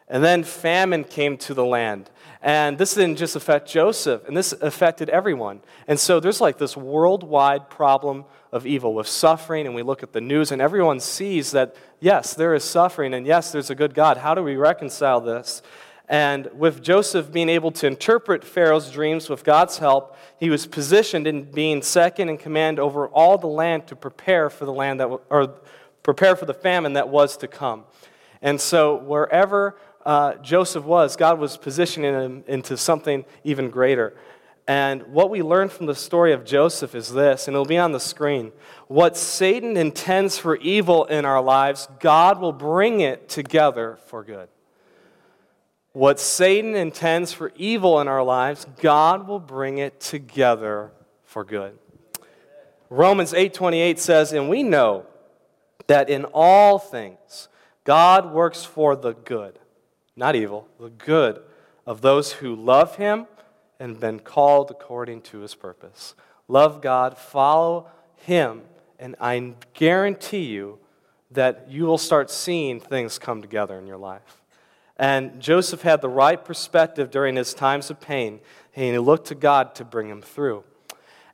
And 0.09 0.23
then 0.23 0.45
famine 0.45 1.05
came 1.05 1.37
to 1.39 1.55
the 1.55 1.65
land. 1.65 2.11
And 2.41 2.79
this 2.79 2.95
didn't 2.95 3.17
just 3.17 3.35
affect 3.35 3.69
Joseph, 3.69 4.23
and 4.29 4.37
this 4.37 4.53
affected 4.53 5.09
everyone. 5.09 5.63
And 5.89 5.99
so 5.99 6.21
there's 6.21 6.41
like 6.41 6.59
this 6.59 6.77
worldwide 6.77 7.69
problem 7.69 8.25
of 8.53 8.67
evil 8.67 8.95
with 8.95 9.09
suffering, 9.09 9.67
and 9.67 9.75
we 9.75 9.83
look 9.83 10.05
at 10.05 10.13
the 10.13 10.21
news, 10.21 10.53
and 10.53 10.63
everyone 10.63 11.01
sees 11.01 11.51
that, 11.51 11.75
yes, 11.99 12.35
there 12.35 12.55
is 12.55 12.63
suffering, 12.63 13.15
and 13.15 13.27
yes, 13.27 13.51
there's 13.51 13.71
a 13.71 13.75
good 13.75 13.95
God. 13.95 14.19
How 14.19 14.35
do 14.35 14.45
we 14.45 14.55
reconcile 14.55 15.21
this? 15.21 15.61
And 16.09 16.49
with 16.55 16.85
Joseph 16.85 17.33
being 17.33 17.49
able 17.49 17.73
to 17.73 17.89
interpret 17.89 18.45
Pharaoh's 18.45 18.93
dreams 18.93 19.29
with 19.29 19.43
God's 19.43 19.79
help, 19.79 20.17
he 20.39 20.51
was 20.51 20.69
positioned 20.69 21.27
in 21.27 21.51
being 21.51 21.83
second 21.83 22.29
in 22.29 22.39
command 22.39 22.79
over 22.79 23.09
all 23.09 23.39
the 23.39 23.49
land 23.49 23.89
to 23.89 23.97
prepare 23.97 24.51
for 24.51 24.67
the 24.67 24.73
land 24.73 25.01
that, 25.01 25.07
or 25.07 25.55
prepare 26.05 26.37
for 26.37 26.45
the 26.45 26.55
famine 26.55 26.93
that 26.93 27.09
was 27.09 27.37
to 27.39 27.49
come. 27.49 27.85
And 28.41 28.61
so 28.61 28.95
wherever 28.95 29.77
uh, 30.07 30.37
Joseph 30.37 30.85
was, 30.85 31.17
God 31.17 31.41
was 31.41 31.57
positioning 31.57 32.15
him 32.15 32.45
into 32.47 32.77
something 32.77 33.25
even 33.43 33.71
greater. 33.71 34.17
And 34.69 35.03
what 35.09 35.31
we 35.31 35.43
learn 35.43 35.69
from 35.69 35.87
the 35.87 35.97
story 35.97 36.33
of 36.33 36.45
Joseph 36.45 36.95
is 36.95 37.13
this, 37.13 37.49
and 37.49 37.55
it'll 37.55 37.67
be 37.67 37.77
on 37.77 37.91
the 37.91 38.01
screen. 38.01 38.53
What 38.87 39.17
Satan 39.17 39.77
intends 39.77 40.39
for 40.39 40.57
evil 40.59 41.07
in 41.07 41.25
our 41.25 41.43
lives, 41.43 41.89
God 41.99 42.41
will 42.41 42.53
bring 42.53 43.01
it 43.01 43.29
together 43.29 43.99
for 44.07 44.23
good. 44.23 44.49
What 45.93 46.21
Satan 46.21 46.77
intends 46.77 47.33
for 47.33 47.53
evil 47.57 48.01
in 48.01 48.07
our 48.07 48.23
lives, 48.23 48.65
God 48.81 49.27
will 49.27 49.41
bring 49.41 49.79
it 49.79 49.99
together 49.99 50.93
for 51.25 51.43
good. 51.43 51.79
Romans 52.91 53.35
8:28 53.35 53.99
says, 53.99 54.33
"And 54.33 54.49
we 54.49 54.63
know 54.63 55.07
that 55.89 56.09
in 56.09 56.25
all 56.27 56.79
things 56.79 57.49
God 57.83 58.33
works 58.33 58.65
for 58.65 58.95
the 58.95 59.15
good 59.15 59.59
not 60.17 60.35
evil, 60.35 60.67
the 60.81 60.91
good 60.91 61.41
of 61.87 62.01
those 62.01 62.33
who 62.33 62.55
love 62.55 62.97
him 62.97 63.27
and 63.79 64.01
been 64.01 64.19
called 64.19 64.71
according 64.71 65.21
to 65.21 65.41
his 65.41 65.55
purpose. 65.55 66.15
Love 66.49 66.81
God, 66.81 67.19
follow 67.19 67.89
him, 68.17 68.63
and 68.99 69.15
I 69.21 69.55
guarantee 69.75 70.45
you 70.45 70.79
that 71.31 71.67
you 71.69 71.85
will 71.85 71.99
start 71.99 72.31
seeing 72.31 72.81
things 72.81 73.19
come 73.19 73.43
together 73.43 73.79
in 73.79 73.87
your 73.87 73.99
life. 73.99 74.43
And 74.97 75.41
Joseph 75.41 75.83
had 75.83 76.01
the 76.01 76.09
right 76.09 76.43
perspective 76.43 77.11
during 77.11 77.37
his 77.37 77.53
times 77.53 77.91
of 77.91 78.01
pain, 78.01 78.41
and 78.75 78.85
he 78.93 78.99
looked 78.99 79.27
to 79.29 79.35
God 79.35 79.75
to 79.75 79.85
bring 79.85 80.09
him 80.09 80.23
through. 80.23 80.65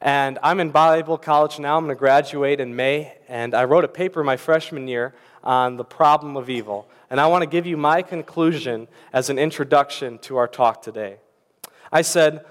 And 0.02 0.40
I'm 0.42 0.58
in 0.58 0.70
Bible 0.70 1.16
college 1.16 1.60
now. 1.60 1.76
I'm 1.76 1.84
going 1.84 1.94
to 1.94 1.98
graduate 1.98 2.58
in 2.58 2.74
May, 2.74 3.14
and 3.28 3.54
I 3.54 3.62
wrote 3.62 3.84
a 3.84 3.88
paper 3.88 4.24
my 4.24 4.36
freshman 4.36 4.88
year 4.88 5.14
on 5.44 5.76
the 5.76 5.84
problem 5.84 6.36
of 6.36 6.50
evil. 6.50 6.88
And 7.08 7.20
I 7.20 7.28
want 7.28 7.42
to 7.42 7.48
give 7.48 7.66
you 7.66 7.76
my 7.76 8.02
conclusion 8.02 8.88
as 9.12 9.30
an 9.30 9.38
introduction 9.38 10.18
to 10.22 10.38
our 10.38 10.48
talk 10.48 10.82
today. 10.82 11.18
I 11.92 12.02
said, 12.02 12.44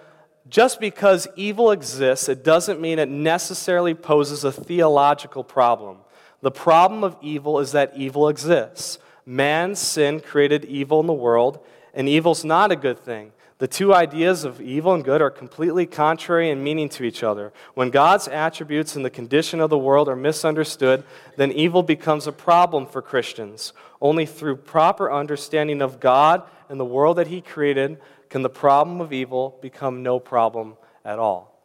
just 0.48 0.80
because 0.80 1.28
evil 1.36 1.72
exists, 1.72 2.30
it 2.30 2.42
doesn't 2.42 2.80
mean 2.80 3.00
it 3.00 3.10
necessarily 3.10 3.96
poses 3.96 4.46
a 4.46 4.52
theological 4.54 5.44
problem. 5.44 5.98
The 6.40 6.52
problem 6.52 7.04
of 7.04 7.18
evil 7.22 7.60
is 7.60 7.74
that 7.74 7.92
evil 7.98 8.30
exists. 8.30 8.98
Man's 9.26 9.80
sin 9.80 10.22
created 10.22 10.64
evil 10.64 11.02
in 11.02 11.06
the 11.06 11.12
world, 11.12 11.60
and 11.94 12.08
evil's 12.08 12.46
not 12.46 12.72
a 12.72 12.78
good 12.78 13.00
thing. 13.00 13.34
The 13.62 13.68
two 13.68 13.94
ideas 13.94 14.44
of 14.44 14.60
evil 14.60 14.96
and 14.96 15.04
good 15.04 15.22
are 15.22 15.30
completely 15.30 15.86
contrary 15.86 16.50
in 16.50 16.64
meaning 16.64 16.90
to 16.90 17.04
each 17.04 17.22
other. 17.22 17.54
When 17.76 17.92
God's 17.92 18.28
attributes 18.28 18.96
and 18.96 19.06
the 19.06 19.12
condition 19.12 19.60
of 19.60 19.70
the 19.70 19.78
world 19.78 20.10
are 20.10 20.16
misunderstood, 20.16 21.04
then 21.38 21.52
evil 21.52 21.84
becomes 21.84 22.26
a 22.26 22.32
problem 22.32 22.88
for 22.88 23.04
Christians. 23.04 23.74
Only 24.02 24.26
through 24.26 24.56
proper 24.56 25.12
understanding 25.12 25.84
of 25.84 26.00
God 26.00 26.42
and 26.70 26.80
the 26.80 26.86
world 26.86 27.20
that 27.20 27.28
He 27.28 27.40
created 27.40 28.02
can 28.30 28.42
the 28.42 28.50
problem 28.50 29.00
of 29.00 29.14
evil 29.14 29.60
become 29.62 30.02
no 30.02 30.20
problem 30.20 30.76
at 31.06 31.20
all. 31.20 31.64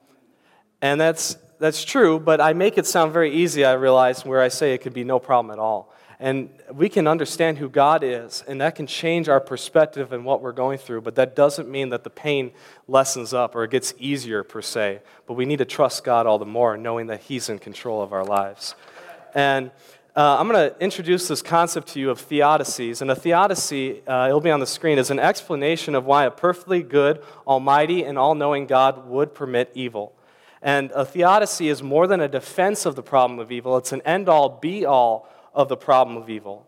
And 0.82 1.00
that's, 1.00 1.38
that's 1.58 1.82
true, 1.82 2.20
but 2.20 2.42
I 2.42 2.52
make 2.52 2.76
it 2.76 2.84
sound 2.84 3.14
very 3.14 3.32
easy, 3.32 3.64
I 3.64 3.72
realize, 3.72 4.22
where 4.22 4.42
I 4.42 4.48
say 4.48 4.74
it 4.74 4.82
could 4.82 4.92
be 4.92 5.04
no 5.04 5.18
problem 5.18 5.50
at 5.50 5.58
all. 5.58 5.94
And 6.18 6.48
we 6.72 6.88
can 6.88 7.06
understand 7.06 7.58
who 7.58 7.68
God 7.68 8.02
is, 8.02 8.42
and 8.48 8.60
that 8.62 8.74
can 8.74 8.86
change 8.86 9.28
our 9.28 9.40
perspective 9.40 10.12
and 10.12 10.24
what 10.24 10.40
we're 10.40 10.52
going 10.52 10.78
through, 10.78 11.02
but 11.02 11.14
that 11.16 11.36
doesn't 11.36 11.68
mean 11.68 11.90
that 11.90 12.04
the 12.04 12.10
pain 12.10 12.52
lessens 12.88 13.34
up 13.34 13.54
or 13.54 13.64
it 13.64 13.70
gets 13.70 13.92
easier 13.98 14.42
per 14.42 14.62
se. 14.62 15.00
But 15.26 15.34
we 15.34 15.44
need 15.44 15.58
to 15.58 15.66
trust 15.66 16.04
God 16.04 16.26
all 16.26 16.38
the 16.38 16.46
more, 16.46 16.78
knowing 16.78 17.08
that 17.08 17.20
He's 17.20 17.50
in 17.50 17.58
control 17.58 18.00
of 18.02 18.14
our 18.14 18.24
lives. 18.24 18.74
And 19.34 19.70
uh, 20.16 20.38
I'm 20.38 20.48
going 20.48 20.70
to 20.70 20.74
introduce 20.80 21.28
this 21.28 21.42
concept 21.42 21.88
to 21.88 22.00
you 22.00 22.08
of 22.08 22.26
theodicies. 22.26 23.02
And 23.02 23.10
a 23.10 23.14
theodicy, 23.14 24.00
uh, 24.06 24.28
it'll 24.28 24.40
be 24.40 24.50
on 24.50 24.60
the 24.60 24.66
screen, 24.66 24.96
is 24.96 25.10
an 25.10 25.18
explanation 25.18 25.94
of 25.94 26.06
why 26.06 26.24
a 26.24 26.30
perfectly 26.30 26.82
good, 26.82 27.22
almighty, 27.46 28.02
and 28.02 28.16
all 28.16 28.34
knowing 28.34 28.66
God 28.66 29.06
would 29.06 29.34
permit 29.34 29.70
evil. 29.74 30.14
And 30.62 30.90
a 30.92 31.04
theodicy 31.04 31.68
is 31.68 31.82
more 31.82 32.06
than 32.06 32.22
a 32.22 32.28
defense 32.28 32.86
of 32.86 32.96
the 32.96 33.02
problem 33.02 33.38
of 33.38 33.52
evil, 33.52 33.76
it's 33.76 33.92
an 33.92 34.00
end 34.06 34.30
all, 34.30 34.48
be 34.48 34.86
all 34.86 35.28
of 35.56 35.68
the 35.68 35.76
problem 35.76 36.16
of 36.16 36.30
evil. 36.30 36.66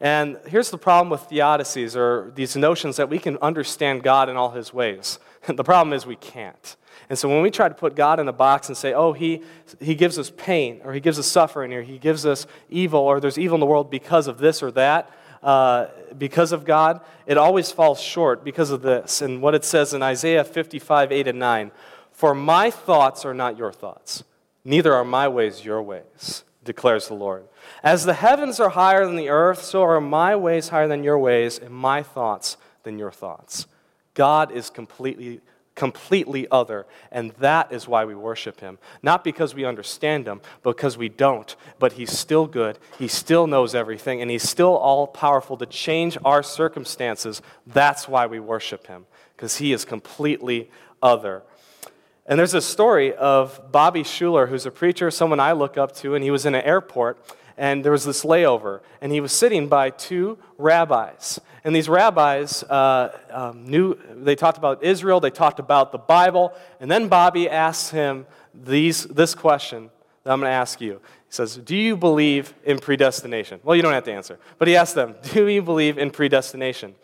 And 0.00 0.38
here's 0.46 0.70
the 0.70 0.78
problem 0.78 1.10
with 1.10 1.28
theodicies, 1.28 1.94
or 1.94 2.32
these 2.34 2.56
notions 2.56 2.96
that 2.96 3.08
we 3.08 3.18
can 3.18 3.36
understand 3.38 4.02
God 4.02 4.28
in 4.28 4.36
all 4.36 4.52
his 4.52 4.72
ways. 4.72 5.18
the 5.46 5.62
problem 5.62 5.92
is 5.92 6.06
we 6.06 6.16
can't. 6.16 6.76
And 7.10 7.18
so 7.18 7.28
when 7.28 7.42
we 7.42 7.50
try 7.50 7.68
to 7.68 7.74
put 7.74 7.94
God 7.94 8.18
in 8.20 8.28
a 8.28 8.32
box 8.32 8.68
and 8.68 8.76
say, 8.76 8.94
oh, 8.94 9.12
he, 9.12 9.42
he 9.80 9.94
gives 9.94 10.18
us 10.18 10.30
pain, 10.30 10.80
or 10.84 10.92
he 10.92 11.00
gives 11.00 11.18
us 11.18 11.26
suffering, 11.26 11.72
or 11.74 11.82
he 11.82 11.98
gives 11.98 12.24
us 12.24 12.46
evil, 12.70 13.00
or 13.00 13.20
there's 13.20 13.38
evil 13.38 13.56
in 13.56 13.60
the 13.60 13.66
world 13.66 13.90
because 13.90 14.28
of 14.28 14.38
this 14.38 14.62
or 14.62 14.70
that, 14.72 15.10
uh, 15.42 15.86
because 16.16 16.52
of 16.52 16.64
God, 16.64 17.00
it 17.26 17.36
always 17.36 17.70
falls 17.70 18.00
short 18.00 18.44
because 18.44 18.70
of 18.70 18.82
this. 18.82 19.20
And 19.20 19.42
what 19.42 19.54
it 19.54 19.64
says 19.64 19.92
in 19.92 20.02
Isaiah 20.02 20.44
55, 20.44 21.12
8 21.12 21.28
and 21.28 21.38
9 21.38 21.70
For 22.12 22.34
my 22.34 22.70
thoughts 22.70 23.24
are 23.24 23.34
not 23.34 23.58
your 23.58 23.72
thoughts, 23.72 24.24
neither 24.64 24.94
are 24.94 25.04
my 25.04 25.28
ways 25.28 25.64
your 25.64 25.82
ways, 25.82 26.44
declares 26.64 27.08
the 27.08 27.14
Lord. 27.14 27.44
As 27.82 28.04
the 28.04 28.14
heavens 28.14 28.60
are 28.60 28.70
higher 28.70 29.06
than 29.06 29.16
the 29.16 29.28
earth, 29.28 29.62
so 29.62 29.82
are 29.82 30.00
my 30.00 30.36
ways 30.36 30.68
higher 30.68 30.88
than 30.88 31.04
your 31.04 31.18
ways, 31.18 31.58
and 31.58 31.74
my 31.74 32.02
thoughts 32.02 32.56
than 32.82 32.98
your 32.98 33.10
thoughts. 33.10 33.66
God 34.14 34.52
is 34.52 34.70
completely 34.70 35.40
completely 35.74 36.46
other, 36.50 36.86
and 37.10 37.30
that 37.32 37.72
is 37.72 37.88
why 37.88 38.04
we 38.04 38.14
worship 38.14 38.60
him. 38.60 38.78
Not 39.02 39.24
because 39.24 39.54
we 39.54 39.64
understand 39.64 40.26
him, 40.26 40.40
because 40.62 40.98
we 40.98 41.08
don't, 41.08 41.56
but 41.78 41.94
he's 41.94 42.12
still 42.12 42.46
good, 42.46 42.78
he 42.98 43.08
still 43.08 43.46
knows 43.46 43.74
everything, 43.74 44.20
and 44.20 44.30
he's 44.30 44.48
still 44.48 44.76
all 44.76 45.06
powerful 45.06 45.56
to 45.56 45.66
change 45.66 46.18
our 46.24 46.42
circumstances. 46.42 47.40
That's 47.66 48.06
why 48.06 48.26
we 48.26 48.38
worship 48.38 48.86
him, 48.86 49.06
because 49.34 49.56
he 49.56 49.72
is 49.72 49.84
completely 49.84 50.70
other. 51.02 51.42
And 52.26 52.38
there's 52.38 52.54
a 52.54 52.60
story 52.60 53.14
of 53.14 53.72
Bobby 53.72 54.02
Schuller, 54.02 54.48
who's 54.48 54.66
a 54.66 54.70
preacher, 54.70 55.10
someone 55.10 55.40
I 55.40 55.52
look 55.52 55.76
up 55.76 55.94
to, 55.96 56.14
and 56.14 56.22
he 56.22 56.30
was 56.30 56.46
in 56.46 56.54
an 56.54 56.62
airport 56.62 57.18
and 57.62 57.84
there 57.84 57.92
was 57.92 58.04
this 58.04 58.24
layover, 58.24 58.80
and 59.00 59.12
he 59.12 59.20
was 59.20 59.30
sitting 59.30 59.68
by 59.68 59.88
two 59.90 60.36
rabbis. 60.58 61.38
And 61.62 61.76
these 61.76 61.88
rabbis 61.88 62.64
uh, 62.64 63.16
um, 63.30 63.66
knew, 63.66 63.96
they 64.16 64.34
talked 64.34 64.58
about 64.58 64.82
Israel, 64.82 65.20
they 65.20 65.30
talked 65.30 65.60
about 65.60 65.92
the 65.92 65.98
Bible, 65.98 66.52
and 66.80 66.90
then 66.90 67.06
Bobby 67.06 67.48
asks 67.48 67.90
him 67.90 68.26
these, 68.52 69.04
this 69.04 69.36
question 69.36 69.90
that 70.24 70.32
I'm 70.32 70.40
going 70.40 70.50
to 70.50 70.56
ask 70.56 70.80
you. 70.80 70.94
He 70.94 70.98
says, 71.28 71.56
Do 71.56 71.76
you 71.76 71.96
believe 71.96 72.52
in 72.64 72.80
predestination? 72.80 73.60
Well, 73.62 73.76
you 73.76 73.82
don't 73.82 73.92
have 73.92 74.04
to 74.06 74.12
answer, 74.12 74.40
but 74.58 74.66
he 74.66 74.74
asked 74.74 74.96
them, 74.96 75.14
Do 75.32 75.46
you 75.46 75.62
believe 75.62 75.98
in 75.98 76.10
predestination? 76.10 76.96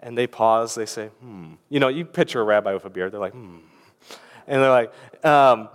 And 0.00 0.18
they 0.18 0.26
pause, 0.26 0.74
they 0.74 0.86
say, 0.86 1.06
Hmm. 1.20 1.52
You 1.68 1.78
know, 1.78 1.86
you 1.86 2.04
picture 2.04 2.40
a 2.40 2.44
rabbi 2.44 2.74
with 2.74 2.84
a 2.84 2.90
beard, 2.90 3.12
they're 3.12 3.20
like, 3.20 3.32
Hmm. 3.32 3.58
And 4.48 4.60
they're 4.60 4.70
like, 4.70 4.92
um, 5.24 5.68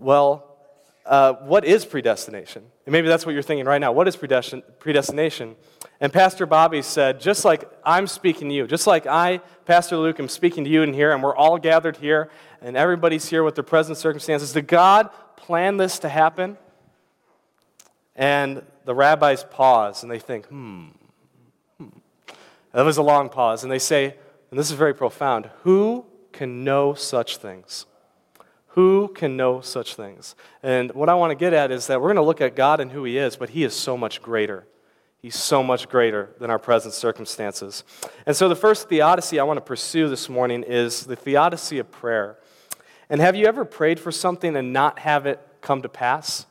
Well, 0.00 0.53
uh, 1.06 1.34
what 1.34 1.64
is 1.64 1.84
predestination? 1.84 2.64
And 2.86 2.92
maybe 2.92 3.08
that's 3.08 3.26
what 3.26 3.32
you're 3.32 3.42
thinking 3.42 3.66
right 3.66 3.80
now. 3.80 3.92
What 3.92 4.08
is 4.08 4.16
predestination? 4.16 5.56
And 6.00 6.12
Pastor 6.12 6.46
Bobby 6.46 6.82
said, 6.82 7.20
just 7.20 7.44
like 7.44 7.68
I'm 7.84 8.06
speaking 8.06 8.48
to 8.48 8.54
you, 8.54 8.66
just 8.66 8.86
like 8.86 9.06
I, 9.06 9.38
Pastor 9.66 9.96
Luke, 9.96 10.18
am 10.18 10.28
speaking 10.28 10.64
to 10.64 10.70
you 10.70 10.82
in 10.82 10.94
here, 10.94 11.12
and 11.12 11.22
we're 11.22 11.36
all 11.36 11.58
gathered 11.58 11.98
here, 11.98 12.30
and 12.62 12.76
everybody's 12.76 13.28
here 13.28 13.42
with 13.44 13.54
their 13.54 13.64
present 13.64 13.98
circumstances, 13.98 14.52
did 14.52 14.66
God 14.66 15.10
plan 15.36 15.76
this 15.76 15.98
to 16.00 16.08
happen? 16.08 16.56
And 18.16 18.62
the 18.84 18.94
rabbis 18.94 19.44
pause 19.44 20.02
and 20.02 20.10
they 20.10 20.18
think, 20.18 20.46
hmm, 20.46 20.86
hmm. 21.78 21.88
That 22.72 22.82
was 22.82 22.96
a 22.96 23.02
long 23.02 23.28
pause, 23.28 23.62
and 23.62 23.70
they 23.70 23.78
say, 23.78 24.16
and 24.50 24.58
this 24.58 24.70
is 24.70 24.76
very 24.76 24.94
profound, 24.94 25.50
who 25.62 26.06
can 26.32 26.64
know 26.64 26.94
such 26.94 27.36
things? 27.36 27.86
Who 28.74 29.06
can 29.14 29.36
know 29.36 29.60
such 29.60 29.94
things? 29.94 30.34
And 30.60 30.92
what 30.94 31.08
I 31.08 31.14
want 31.14 31.30
to 31.30 31.36
get 31.36 31.52
at 31.52 31.70
is 31.70 31.86
that 31.86 32.00
we're 32.00 32.08
going 32.08 32.16
to 32.16 32.22
look 32.22 32.40
at 32.40 32.56
God 32.56 32.80
and 32.80 32.90
who 32.90 33.04
He 33.04 33.18
is, 33.18 33.36
but 33.36 33.50
He 33.50 33.62
is 33.62 33.72
so 33.72 33.96
much 33.96 34.20
greater. 34.20 34.66
He's 35.22 35.36
so 35.36 35.62
much 35.62 35.88
greater 35.88 36.30
than 36.40 36.50
our 36.50 36.58
present 36.58 36.92
circumstances. 36.92 37.84
And 38.26 38.34
so, 38.34 38.48
the 38.48 38.56
first 38.56 38.88
theodicy 38.88 39.38
I 39.38 39.44
want 39.44 39.58
to 39.58 39.62
pursue 39.62 40.08
this 40.08 40.28
morning 40.28 40.64
is 40.64 41.06
the 41.06 41.14
theodicy 41.14 41.78
of 41.78 41.90
prayer. 41.92 42.36
And 43.08 43.20
have 43.20 43.36
you 43.36 43.46
ever 43.46 43.64
prayed 43.64 44.00
for 44.00 44.10
something 44.10 44.56
and 44.56 44.72
not 44.72 44.98
have 44.98 45.24
it 45.24 45.40
come 45.60 45.82
to 45.82 45.88
pass? 45.88 46.46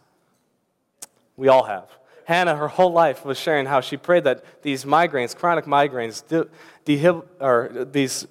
We 1.36 1.50
all 1.50 1.64
have. 1.64 1.90
Hannah, 2.24 2.56
her 2.56 2.70
whole 2.70 2.94
life, 2.94 3.26
was 3.26 3.38
sharing 3.38 3.66
how 3.66 3.82
she 3.82 3.98
prayed 3.98 4.24
that 4.24 4.46
these 4.62 4.86
migraines, 4.86 5.36
chronic 5.36 5.66
migraines, 5.66 6.24
or 7.42 7.88
these 7.92 8.28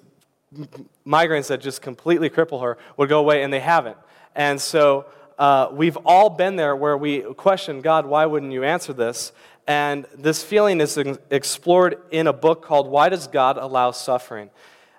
migraines 1.07 1.49
that 1.49 1.61
just 1.61 1.83
completely 1.83 2.31
cripple 2.31 2.63
her 2.63 2.79
would 2.97 3.09
go 3.09 3.19
away, 3.19 3.43
and 3.43 3.53
they 3.53 3.61
haven't. 3.61 3.97
And 4.35 4.61
so 4.61 5.07
uh, 5.39 5.69
we've 5.73 5.97
all 6.05 6.31
been 6.31 6.57
there 6.57 6.77
where 6.77 6.97
we 6.97 7.21
question 7.35 7.81
God, 7.81 8.07
why 8.07 8.27
wouldn't 8.27 8.53
you 8.53 8.65
answer 8.65 8.93
this? 8.93 9.33
And 9.67 10.07
this 10.17 10.43
feeling 10.43 10.81
is 10.81 10.99
explored 11.31 11.99
in 12.11 12.27
a 12.27 12.33
book 12.33 12.63
called 12.63 12.89
Why 12.89 13.09
Does 13.09 13.29
God 13.29 13.57
Allow 13.57 13.93
Suffering, 13.93 14.51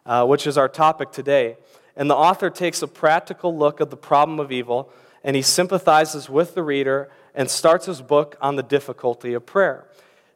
uh, 0.05 0.25
which 0.25 0.47
is 0.47 0.57
our 0.57 0.69
topic 0.69 1.11
today. 1.11 1.57
And 1.95 2.09
the 2.09 2.15
author 2.15 2.49
takes 2.49 2.81
a 2.81 2.87
practical 2.87 3.55
look 3.55 3.81
at 3.81 3.89
the 3.89 3.97
problem 3.97 4.39
of 4.39 4.51
evil, 4.51 4.91
and 5.23 5.35
he 5.35 5.41
sympathizes 5.41 6.29
with 6.29 6.55
the 6.55 6.63
reader 6.63 7.09
and 7.35 7.49
starts 7.49 7.85
his 7.87 8.01
book 8.01 8.37
on 8.41 8.55
the 8.55 8.63
difficulty 8.63 9.33
of 9.33 9.45
prayer. 9.45 9.85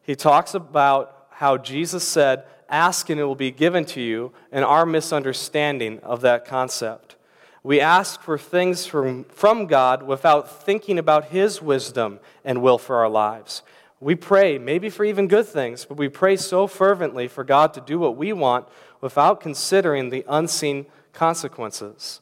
He 0.02 0.16
talks 0.16 0.54
about 0.54 1.28
how 1.32 1.58
Jesus 1.58 2.08
said, 2.08 2.44
ask 2.70 3.10
and 3.10 3.20
it 3.20 3.24
will 3.24 3.36
be 3.36 3.52
given 3.52 3.86
to 3.86 4.02
you, 4.02 4.32
and 4.52 4.64
our 4.64 4.86
misunderstanding 4.86 6.00
of 6.00 6.22
that 6.22 6.46
concept. 6.46 7.16
We 7.64 7.82
ask 7.82 8.22
for 8.22 8.38
things 8.38 8.86
from, 8.86 9.26
from 9.26 9.66
God 9.66 10.04
without 10.04 10.64
thinking 10.64 10.98
about 10.98 11.26
His 11.26 11.62
wisdom 11.62 12.20
and 12.46 12.62
will 12.62 12.78
for 12.78 12.98
our 12.98 13.10
lives. 13.10 13.62
We 14.00 14.16
pray, 14.16 14.58
maybe 14.58 14.90
for 14.90 15.04
even 15.04 15.28
good 15.28 15.48
things, 15.48 15.84
but 15.84 15.98
we 15.98 16.08
pray 16.08 16.38
so 16.38 16.68
fervently 16.68 17.28
for 17.28 17.44
God 17.44 17.74
to 17.74 17.82
do 17.82 17.98
what 17.98 18.16
we 18.16 18.32
want 18.32 18.68
without 19.02 19.42
considering 19.42 20.10
the 20.10 20.24
unseen 20.28 20.86
consequences. 21.14 22.22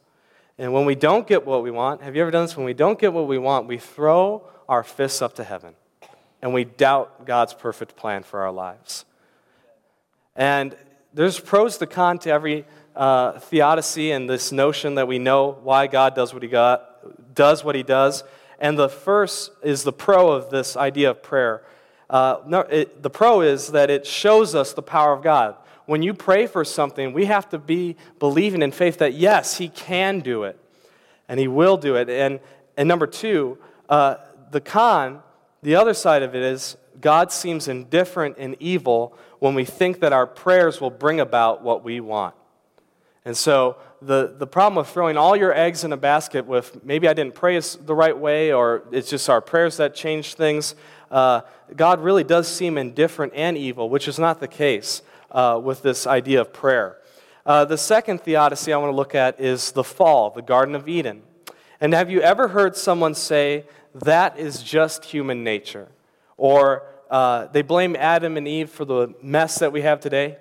And 0.58 0.74
when 0.74 0.86
we 0.86 0.96
don't 0.96 1.28
get 1.28 1.46
what 1.46 1.64
we 1.64 1.72
want, 1.72 2.02
have 2.02 2.16
you 2.16 2.22
ever 2.22 2.32
done 2.32 2.46
this? 2.46 2.56
When 2.56 2.66
we 2.66 2.74
don't 2.74 2.98
get 2.98 3.12
what 3.12 3.28
we 3.28 3.38
want, 3.38 3.68
we 3.68 3.78
throw 3.78 4.48
our 4.70 4.84
fists 4.84 5.22
up 5.22 5.36
to 5.36 5.44
heaven 5.44 5.76
and 6.42 6.54
we 6.54 6.64
doubt 6.64 7.26
God's 7.26 7.54
perfect 7.54 7.96
plan 7.96 8.24
for 8.24 8.42
our 8.42 8.52
lives. 8.52 9.06
And 10.36 10.76
there's 11.14 11.40
pros 11.40 11.78
to 11.78 11.88
con 11.88 12.20
to 12.20 12.30
every 12.30 12.66
uh, 12.96 13.40
theodicy 13.40 14.12
and 14.12 14.30
this 14.30 14.52
notion 14.52 14.96
that 14.96 15.08
we 15.08 15.20
know 15.20 15.58
why 15.64 15.88
God 15.88 16.16
does 16.16 16.34
what 16.34 16.44
he 16.44 16.50
got, 16.50 17.34
does 17.36 17.64
what 17.64 17.76
he 17.76 17.84
does. 17.84 18.24
And 18.60 18.78
the 18.78 18.90
first 18.90 19.52
is 19.64 19.84
the 19.84 19.94
pro 19.94 20.32
of 20.32 20.50
this 20.50 20.78
idea 20.78 21.12
of 21.12 21.22
prayer. 21.22 21.64
Uh, 22.10 22.38
no, 22.46 22.60
it, 22.62 23.02
the 23.02 23.10
pro 23.10 23.42
is 23.42 23.70
that 23.70 23.90
it 23.90 24.06
shows 24.06 24.56
us 24.56 24.74
the 24.74 24.82
power 24.82 25.14
of 25.14 25.24
God. 25.24 25.56
When 25.86 26.02
you 26.02 26.14
pray 26.14 26.48
for 26.48 26.64
something, 26.64 27.14
we 27.14 27.26
have 27.26 27.50
to 27.50 27.60
be 27.60 27.96
believing 28.20 28.62
in 28.62 28.72
faith 28.72 28.98
that 29.00 29.14
yes, 29.14 29.58
He 29.58 29.70
can 29.70 30.20
do 30.20 30.44
it, 30.44 30.60
and 31.28 31.40
He 31.40 31.48
will 31.48 31.78
do 31.78 31.96
it. 31.96 32.10
And, 32.10 32.40
and 32.78 32.88
number 32.88 33.08
two, 33.08 33.58
uh, 33.90 34.16
the 34.52 34.62
con, 34.62 35.22
the 35.62 35.76
other 35.76 35.94
side 35.94 36.24
of 36.24 36.36
it 36.36 36.42
is 36.42 36.78
God 37.06 37.32
seems 37.32 37.68
indifferent 37.68 38.38
and 38.40 38.56
evil 38.60 39.16
when 39.38 39.54
we 39.54 39.64
think 39.64 40.00
that 40.00 40.12
our 40.12 40.26
prayers 40.26 40.82
will 40.82 40.90
bring 40.90 41.20
about 41.20 41.62
what 41.62 41.84
we 41.84 42.00
want. 42.00 42.34
And 43.26 43.38
so 43.38 43.78
the, 44.02 44.34
the 44.36 44.48
problem 44.48 44.78
with 44.78 44.88
throwing 44.88 45.16
all 45.16 45.36
your 45.36 45.54
eggs 45.54 45.84
in 45.84 45.94
a 45.94 45.98
basket 45.98 46.48
with 46.48 46.84
maybe 46.84 47.08
I 47.08 47.14
didn't 47.14 47.36
pray 47.36 47.60
the 47.60 47.94
right 47.94 48.18
way 48.18 48.52
or 48.52 48.86
it's 48.92 49.08
just 49.08 49.30
our 49.30 49.40
prayers 49.40 49.78
that 49.78 49.94
change 49.94 50.34
things, 50.34 50.74
uh, 51.12 51.42
God 51.76 52.02
really 52.02 52.24
does 52.24 52.48
seem 52.48 52.76
indifferent 52.76 53.34
and 53.36 53.56
evil, 53.56 53.88
which 53.88 54.08
is 54.08 54.18
not 54.18 54.40
the 54.40 54.48
case 54.48 55.04
uh, 55.30 55.62
with 55.64 55.84
this 55.84 56.08
idea 56.08 56.42
of 56.42 56.54
prayer. 56.54 56.98
Uh, 57.46 57.66
the 57.66 57.78
second 57.78 58.22
theodicy 58.22 58.74
I 58.74 58.78
want 58.78 58.92
to 58.92 58.96
look 58.96 59.14
at 59.14 59.40
is 59.40 59.74
the 59.74 59.84
fall, 59.84 60.32
the 60.32 60.42
Garden 60.42 60.74
of 60.74 60.90
Eden. 60.90 61.22
And 61.80 61.94
have 61.94 62.10
you 62.10 62.22
ever 62.22 62.48
heard 62.48 62.76
someone 62.76 63.14
say, 63.14 63.66
that 63.94 64.40
is 64.40 64.64
just 64.64 65.06
human 65.06 65.44
nature? 65.44 65.90
Or 66.38 66.88
uh, 67.10 67.48
they 67.48 67.62
blame 67.62 67.96
Adam 67.96 68.38
and 68.38 68.48
Eve 68.48 68.70
for 68.70 68.86
the 68.86 69.14
mess 69.22 69.60
that 69.60 69.72
we 69.72 69.82
have 69.82 70.00
today. 70.00 70.38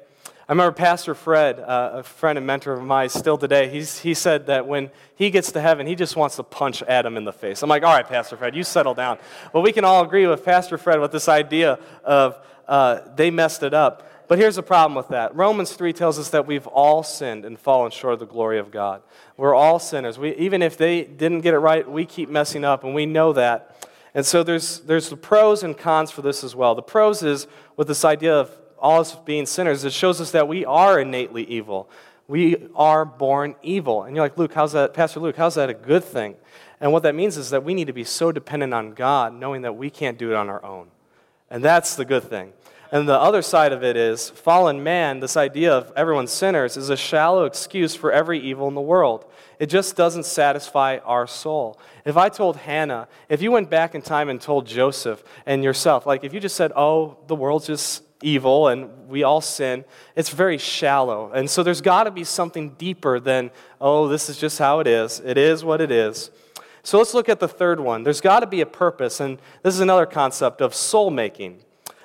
I 0.46 0.52
remember 0.52 0.72
Pastor 0.72 1.14
Fred, 1.14 1.58
uh, 1.58 1.90
a 1.94 2.02
friend 2.02 2.36
and 2.36 2.46
mentor 2.46 2.74
of 2.74 2.82
mine, 2.82 3.08
still 3.08 3.38
today, 3.38 3.70
he's, 3.70 4.00
he 4.00 4.12
said 4.12 4.46
that 4.46 4.66
when 4.66 4.90
he 5.14 5.30
gets 5.30 5.52
to 5.52 5.60
heaven, 5.60 5.86
he 5.86 5.94
just 5.94 6.16
wants 6.16 6.36
to 6.36 6.42
punch 6.42 6.82
Adam 6.82 7.16
in 7.16 7.24
the 7.24 7.32
face. 7.32 7.62
I'm 7.62 7.70
like, 7.70 7.82
all 7.82 7.94
right, 7.94 8.06
Pastor 8.06 8.36
Fred, 8.36 8.54
you 8.54 8.62
settle 8.62 8.92
down. 8.92 9.16
Well, 9.54 9.62
we 9.62 9.72
can 9.72 9.86
all 9.86 10.04
agree 10.04 10.26
with 10.26 10.44
Pastor 10.44 10.76
Fred 10.76 11.00
with 11.00 11.12
this 11.12 11.30
idea 11.30 11.78
of 12.04 12.38
uh, 12.68 13.00
they 13.16 13.30
messed 13.30 13.62
it 13.62 13.72
up. 13.72 14.10
But 14.28 14.38
here's 14.38 14.56
the 14.56 14.62
problem 14.62 14.94
with 14.94 15.08
that 15.08 15.34
Romans 15.34 15.72
3 15.72 15.94
tells 15.94 16.18
us 16.18 16.30
that 16.30 16.46
we've 16.46 16.66
all 16.66 17.02
sinned 17.02 17.46
and 17.46 17.58
fallen 17.58 17.90
short 17.90 18.14
of 18.14 18.20
the 18.20 18.26
glory 18.26 18.58
of 18.58 18.70
God. 18.70 19.02
We're 19.38 19.54
all 19.54 19.78
sinners. 19.78 20.18
We, 20.18 20.34
even 20.36 20.60
if 20.60 20.76
they 20.76 21.04
didn't 21.04 21.40
get 21.40 21.54
it 21.54 21.58
right, 21.58 21.90
we 21.90 22.04
keep 22.04 22.28
messing 22.28 22.64
up, 22.64 22.84
and 22.84 22.94
we 22.94 23.06
know 23.06 23.32
that. 23.34 23.88
And 24.14 24.24
so 24.24 24.42
there's, 24.42 24.80
there's 24.80 25.10
the 25.10 25.16
pros 25.16 25.62
and 25.62 25.76
cons 25.76 26.10
for 26.10 26.22
this 26.22 26.44
as 26.44 26.54
well. 26.54 26.74
The 26.74 26.82
pros 26.82 27.22
is 27.22 27.46
with 27.76 27.88
this 27.88 28.04
idea 28.04 28.34
of 28.34 28.50
all 28.78 29.00
us 29.00 29.16
being 29.24 29.46
sinners, 29.46 29.84
it 29.84 29.92
shows 29.92 30.20
us 30.20 30.30
that 30.32 30.46
we 30.46 30.64
are 30.64 31.00
innately 31.00 31.44
evil. 31.44 31.88
We 32.28 32.68
are 32.74 33.04
born 33.04 33.54
evil. 33.62 34.04
And 34.04 34.14
you're 34.14 34.24
like, 34.24 34.36
Luke, 34.36 34.52
how's 34.52 34.72
that, 34.72 34.94
Pastor 34.94 35.20
Luke, 35.20 35.36
how's 35.36 35.54
that 35.54 35.70
a 35.70 35.74
good 35.74 36.04
thing? 36.04 36.36
And 36.80 36.92
what 36.92 37.02
that 37.04 37.14
means 37.14 37.36
is 37.36 37.50
that 37.50 37.64
we 37.64 37.72
need 37.74 37.86
to 37.86 37.92
be 37.92 38.04
so 38.04 38.30
dependent 38.30 38.74
on 38.74 38.92
God, 38.92 39.32
knowing 39.32 39.62
that 39.62 39.74
we 39.76 39.90
can't 39.90 40.18
do 40.18 40.30
it 40.30 40.36
on 40.36 40.50
our 40.50 40.62
own. 40.64 40.88
And 41.50 41.64
that's 41.64 41.96
the 41.96 42.04
good 42.04 42.24
thing. 42.24 42.52
And 42.92 43.08
the 43.08 43.18
other 43.18 43.42
side 43.42 43.72
of 43.72 43.82
it 43.82 43.96
is 43.96 44.30
fallen 44.30 44.82
man, 44.82 45.20
this 45.20 45.36
idea 45.36 45.72
of 45.72 45.92
everyone's 45.96 46.30
sinners, 46.30 46.76
is 46.76 46.90
a 46.90 46.96
shallow 46.96 47.44
excuse 47.44 47.94
for 47.94 48.12
every 48.12 48.38
evil 48.38 48.68
in 48.68 48.74
the 48.74 48.80
world. 48.80 49.24
It 49.58 49.66
just 49.66 49.96
doesn't 49.96 50.26
satisfy 50.26 50.98
our 50.98 51.26
soul. 51.26 51.78
If 52.04 52.18
I 52.18 52.28
told 52.28 52.56
Hannah, 52.56 53.08
if 53.28 53.40
you 53.40 53.50
went 53.50 53.70
back 53.70 53.94
in 53.94 54.02
time 54.02 54.28
and 54.28 54.40
told 54.40 54.66
Joseph 54.66 55.24
and 55.46 55.64
yourself, 55.64 56.04
like 56.04 56.22
if 56.22 56.34
you 56.34 56.40
just 56.40 56.56
said, 56.56 56.70
oh, 56.76 57.16
the 57.28 57.34
world's 57.34 57.66
just 57.66 58.02
evil 58.20 58.68
and 58.68 59.08
we 59.08 59.22
all 59.22 59.40
sin, 59.40 59.84
it's 60.14 60.30
very 60.30 60.58
shallow. 60.58 61.30
And 61.32 61.48
so 61.48 61.62
there's 61.62 61.80
got 61.80 62.04
to 62.04 62.10
be 62.10 62.24
something 62.24 62.70
deeper 62.70 63.20
than, 63.20 63.50
oh, 63.80 64.08
this 64.08 64.28
is 64.28 64.36
just 64.36 64.58
how 64.58 64.80
it 64.80 64.86
is. 64.86 65.20
It 65.20 65.38
is 65.38 65.64
what 65.64 65.80
it 65.80 65.90
is. 65.90 66.30
So 66.82 66.98
let's 66.98 67.14
look 67.14 67.30
at 67.30 67.40
the 67.40 67.48
third 67.48 67.80
one. 67.80 68.02
There's 68.02 68.20
got 68.20 68.40
to 68.40 68.46
be 68.46 68.60
a 68.60 68.66
purpose, 68.66 69.18
and 69.18 69.38
this 69.62 69.72
is 69.72 69.80
another 69.80 70.04
concept 70.04 70.60
of 70.60 70.74
soul 70.74 71.10
making. 71.10 71.60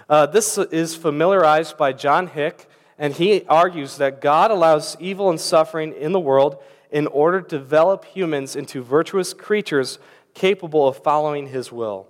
Uh, 0.08 0.26
this 0.26 0.58
is 0.58 0.96
familiarized 0.96 1.78
by 1.78 1.92
John 1.92 2.28
Hick, 2.28 2.70
and 2.98 3.14
he 3.14 3.46
argues 3.48 3.98
that 3.98 4.22
God 4.22 4.52
allows 4.52 4.96
evil 5.00 5.30
and 5.30 5.40
suffering 5.40 5.94
in 5.94 6.14
the 6.14 6.20
world 6.20 6.64
in 6.92 7.08
order 7.08 7.42
to 7.42 7.58
develop 7.58 8.06
humans 8.06 8.56
into 8.56 8.82
virtuous 8.82 9.34
creatures 9.34 10.00
capable 10.34 10.88
of 10.88 11.04
following 11.04 11.48
his 11.48 11.72
will. 11.72 12.08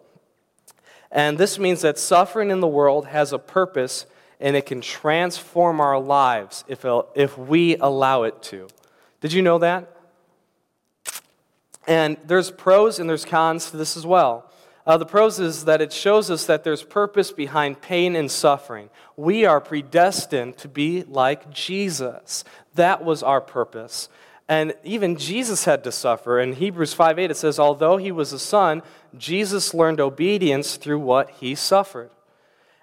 And 1.11 1.37
this 1.37 1.57
means 1.57 1.81
that 1.81 1.97
suffering 1.97 2.51
in 2.51 2.59
the 2.59 2.67
world 2.67 3.07
has 3.07 3.33
a 3.33 3.39
purpose 3.39 4.05
and 4.39 4.55
it 4.55 4.65
can 4.65 4.81
transform 4.81 5.81
our 5.81 5.99
lives 5.99 6.63
if, 6.67 6.85
if 7.15 7.37
we 7.37 7.75
allow 7.77 8.23
it 8.23 8.41
to. 8.43 8.67
Did 9.21 9.33
you 9.33 9.41
know 9.41 9.57
that? 9.59 9.95
And 11.87 12.17
there's 12.25 12.51
pros 12.51 12.99
and 12.99 13.09
there's 13.09 13.25
cons 13.25 13.71
to 13.71 13.77
this 13.77 13.97
as 13.97 14.05
well. 14.05 14.49
Uh, 14.85 14.97
the 14.97 15.05
pros 15.05 15.39
is 15.39 15.65
that 15.65 15.81
it 15.81 15.91
shows 15.91 16.31
us 16.31 16.45
that 16.45 16.63
there's 16.63 16.83
purpose 16.83 17.31
behind 17.31 17.81
pain 17.81 18.15
and 18.15 18.31
suffering. 18.31 18.89
We 19.17 19.45
are 19.45 19.59
predestined 19.59 20.57
to 20.57 20.67
be 20.67 21.03
like 21.03 21.51
Jesus. 21.51 22.43
That 22.75 23.03
was 23.03 23.21
our 23.21 23.41
purpose. 23.41 24.09
And 24.49 24.73
even 24.83 25.15
Jesus 25.15 25.65
had 25.65 25.83
to 25.83 25.91
suffer. 25.91 26.39
In 26.39 26.53
Hebrews 26.53 26.93
5 26.93 27.19
8, 27.19 27.29
it 27.31 27.37
says, 27.37 27.59
Although 27.59 27.97
he 27.97 28.11
was 28.11 28.33
a 28.33 28.39
son, 28.39 28.81
Jesus 29.15 29.75
learned 29.75 30.01
obedience 30.01 30.75
through 30.75 30.99
what 30.99 31.29
he 31.29 31.53
suffered. 31.53 32.09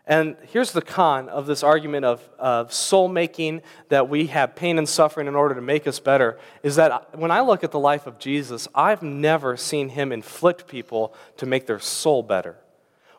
And 0.07 0.37
here's 0.53 0.71
the 0.71 0.81
con 0.81 1.29
of 1.29 1.47
this 1.47 1.65
argument 1.65 2.05
of, 2.05 2.23
of 2.39 2.73
soul 2.73 3.09
making, 3.09 3.63
that 3.89 4.09
we 4.09 4.29
have 4.29 4.55
pain 4.55 4.79
and 4.79 4.89
suffering 4.89 5.27
in 5.27 5.35
order 5.35 5.57
to 5.57 5.61
make 5.61 5.89
us 5.89 5.99
better, 5.99 6.39
is 6.63 6.77
that 6.77 7.19
when 7.19 7.33
I 7.33 7.41
look 7.41 7.65
at 7.65 7.73
the 7.73 7.81
life 7.81 8.07
of 8.07 8.21
Jesus, 8.21 8.69
I've 8.73 9.03
never 9.03 9.57
seen 9.57 9.89
him 9.89 10.13
inflict 10.13 10.69
people 10.69 11.13
to 11.39 11.47
make 11.47 11.67
their 11.67 11.81
soul 11.81 12.23
better. 12.23 12.57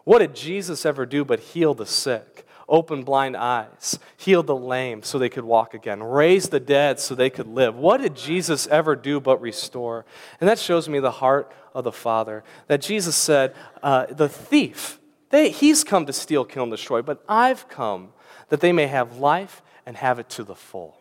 What 0.06 0.20
did 0.20 0.34
Jesus 0.34 0.86
ever 0.86 1.06
do 1.06 1.26
but 1.26 1.42
heal 1.42 1.74
the 1.74 1.86
sick? 1.86 2.47
Open 2.70 3.04
blind 3.04 3.38
eyes, 3.38 3.98
healed 4.18 4.48
the 4.48 4.56
lame 4.56 5.04
so 5.04 5.18
they 5.18 5.30
could 5.30 5.44
walk 5.46 5.74
again, 5.74 6.04
raised 6.04 6.52
the 6.52 6.60
dead 6.60 7.00
so 7.00 7.16
they 7.16 7.30
could 7.30 7.48
live. 7.48 7.76
What 7.76 8.02
did 8.02 8.16
Jesus 8.16 8.68
ever 8.68 8.96
do 8.96 9.20
but 9.20 9.42
restore? 9.42 10.06
And 10.40 10.50
that 10.50 10.60
shows 10.60 10.90
me 10.90 11.00
the 11.00 11.12
heart 11.12 11.52
of 11.74 11.84
the 11.84 11.92
Father. 11.92 12.44
That 12.68 12.82
Jesus 12.82 13.16
said, 13.16 13.56
uh, 13.82 14.08
The 14.08 14.30
thief, 14.30 15.00
they, 15.30 15.50
he's 15.50 15.84
come 15.84 16.06
to 16.06 16.14
steal, 16.14 16.46
kill, 16.46 16.64
and 16.64 16.72
destroy, 16.72 17.02
but 17.02 17.24
I've 17.28 17.68
come 17.70 18.10
that 18.50 18.62
they 18.62 18.72
may 18.72 18.88
have 18.88 19.18
life 19.18 19.62
and 19.86 19.96
have 19.98 20.20
it 20.20 20.30
to 20.30 20.44
the 20.44 20.56
full. 20.56 20.98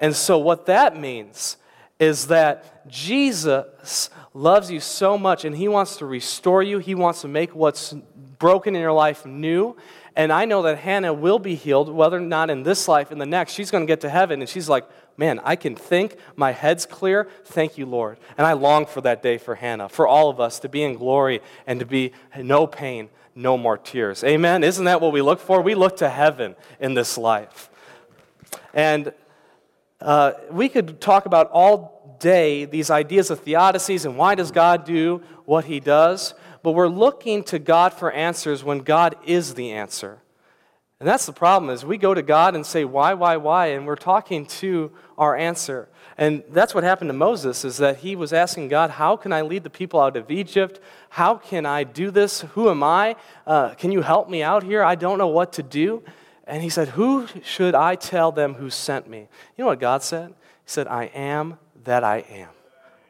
And 0.00 0.14
so, 0.14 0.38
what 0.38 0.66
that 0.66 0.98
means 0.98 1.56
is 1.98 2.26
that 2.26 2.86
Jesus 2.88 4.10
loves 4.34 4.70
you 4.70 4.80
so 4.80 5.16
much 5.16 5.44
and 5.44 5.56
he 5.56 5.68
wants 5.68 5.96
to 5.96 6.06
restore 6.06 6.62
you. 6.62 6.78
He 6.78 6.94
wants 6.94 7.22
to 7.22 7.28
make 7.28 7.54
what's 7.54 7.94
broken 8.38 8.74
in 8.74 8.82
your 8.82 8.92
life 8.92 9.24
new. 9.24 9.76
And 10.16 10.32
I 10.32 10.46
know 10.46 10.62
that 10.62 10.78
Hannah 10.78 11.12
will 11.12 11.38
be 11.38 11.54
healed, 11.54 11.90
whether 11.90 12.16
or 12.16 12.20
not 12.20 12.48
in 12.48 12.62
this 12.62 12.88
life, 12.88 13.12
in 13.12 13.18
the 13.18 13.26
next. 13.26 13.52
She's 13.52 13.70
going 13.70 13.82
to 13.82 13.86
get 13.86 14.00
to 14.00 14.08
heaven, 14.08 14.40
and 14.40 14.48
she's 14.48 14.66
like, 14.66 14.88
man, 15.18 15.40
I 15.44 15.56
can 15.56 15.76
think, 15.76 16.16
my 16.36 16.52
head's 16.52 16.86
clear. 16.86 17.28
Thank 17.44 17.76
you, 17.76 17.84
Lord. 17.84 18.18
And 18.38 18.46
I 18.46 18.54
long 18.54 18.86
for 18.86 19.02
that 19.02 19.22
day 19.22 19.36
for 19.36 19.54
Hannah, 19.54 19.90
for 19.90 20.08
all 20.08 20.30
of 20.30 20.40
us 20.40 20.58
to 20.60 20.70
be 20.70 20.82
in 20.82 20.94
glory 20.94 21.42
and 21.66 21.80
to 21.80 21.86
be 21.86 22.12
no 22.34 22.66
pain, 22.66 23.10
no 23.34 23.58
more 23.58 23.76
tears. 23.76 24.24
Amen? 24.24 24.64
Isn't 24.64 24.86
that 24.86 25.02
what 25.02 25.12
we 25.12 25.20
look 25.20 25.38
for? 25.38 25.60
We 25.60 25.74
look 25.74 25.98
to 25.98 26.08
heaven 26.08 26.56
in 26.80 26.94
this 26.94 27.18
life. 27.18 27.68
And 28.72 29.12
uh, 30.00 30.32
we 30.50 30.70
could 30.70 30.98
talk 30.98 31.26
about 31.26 31.50
all 31.50 32.16
day 32.20 32.64
these 32.64 32.90
ideas 32.90 33.30
of 33.30 33.44
theodicies 33.44 34.06
and 34.06 34.16
why 34.16 34.34
does 34.34 34.50
God 34.50 34.86
do 34.86 35.22
what 35.44 35.66
he 35.66 35.80
does 35.80 36.32
but 36.66 36.72
we're 36.72 36.88
looking 36.88 37.44
to 37.44 37.60
God 37.60 37.94
for 37.94 38.10
answers 38.10 38.64
when 38.64 38.80
God 38.80 39.14
is 39.24 39.54
the 39.54 39.70
answer. 39.70 40.18
And 40.98 41.08
that's 41.08 41.24
the 41.24 41.32
problem 41.32 41.70
is 41.70 41.84
we 41.84 41.96
go 41.96 42.12
to 42.12 42.22
God 42.22 42.56
and 42.56 42.66
say 42.66 42.84
why 42.84 43.14
why 43.14 43.36
why 43.36 43.66
and 43.66 43.86
we're 43.86 43.94
talking 43.94 44.46
to 44.46 44.90
our 45.16 45.36
answer. 45.36 45.88
And 46.18 46.42
that's 46.48 46.74
what 46.74 46.82
happened 46.82 47.10
to 47.10 47.14
Moses 47.14 47.64
is 47.64 47.76
that 47.76 47.98
he 47.98 48.16
was 48.16 48.32
asking 48.32 48.66
God, 48.66 48.90
how 48.90 49.14
can 49.14 49.32
I 49.32 49.42
lead 49.42 49.62
the 49.62 49.70
people 49.70 50.00
out 50.00 50.16
of 50.16 50.28
Egypt? 50.28 50.80
How 51.10 51.36
can 51.36 51.66
I 51.66 51.84
do 51.84 52.10
this? 52.10 52.40
Who 52.40 52.68
am 52.68 52.82
I? 52.82 53.14
Uh, 53.46 53.74
can 53.74 53.92
you 53.92 54.02
help 54.02 54.28
me 54.28 54.42
out 54.42 54.64
here? 54.64 54.82
I 54.82 54.96
don't 54.96 55.18
know 55.18 55.28
what 55.28 55.52
to 55.52 55.62
do. 55.62 56.02
And 56.48 56.64
he 56.64 56.68
said, 56.68 56.88
Who 56.88 57.28
should 57.44 57.76
I 57.76 57.94
tell 57.94 58.32
them 58.32 58.54
who 58.54 58.70
sent 58.70 59.08
me? 59.08 59.28
You 59.56 59.62
know 59.62 59.66
what 59.66 59.78
God 59.78 60.02
said? 60.02 60.30
He 60.30 60.34
said, 60.64 60.88
I 60.88 61.04
am 61.14 61.60
that 61.84 62.02
I 62.02 62.24
am. 62.28 62.55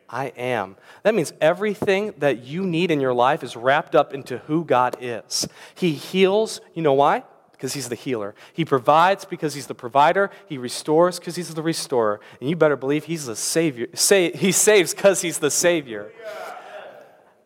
I 0.09 0.27
am. 0.37 0.77
That 1.03 1.15
means 1.15 1.33
everything 1.41 2.15
that 2.19 2.45
you 2.45 2.65
need 2.65 2.91
in 2.91 3.01
your 3.01 3.15
life 3.15 3.43
is 3.43 3.57
wrapped 3.57 3.95
up 3.95 4.15
into 4.15 4.39
who 4.39 4.65
God 4.65 4.97
is. 5.01 5.49
He 5.75 5.93
heals, 5.93 6.61
you 6.75 6.83
know 6.83 6.93
why? 6.93 7.25
Because 7.53 7.73
he's 7.73 7.89
the 7.89 7.95
healer. 7.95 8.35
He 8.53 8.65
provides 8.65 9.25
because 9.25 9.55
he's 9.55 9.67
the 9.67 9.75
provider. 9.75 10.31
He 10.47 10.59
restores 10.59 11.19
because 11.19 11.37
he's 11.37 11.55
the 11.55 11.63
restorer. 11.63 12.21
And 12.41 12.51
you 12.51 12.57
better 12.57 12.77
believe 12.77 13.05
he's 13.05 13.27
the 13.27 13.37
savior. 13.37 13.89
He 13.93 14.53
saves 14.53 14.95
because 14.95 15.23
he's 15.23 15.39
the 15.39 15.51
savior. 15.51 16.13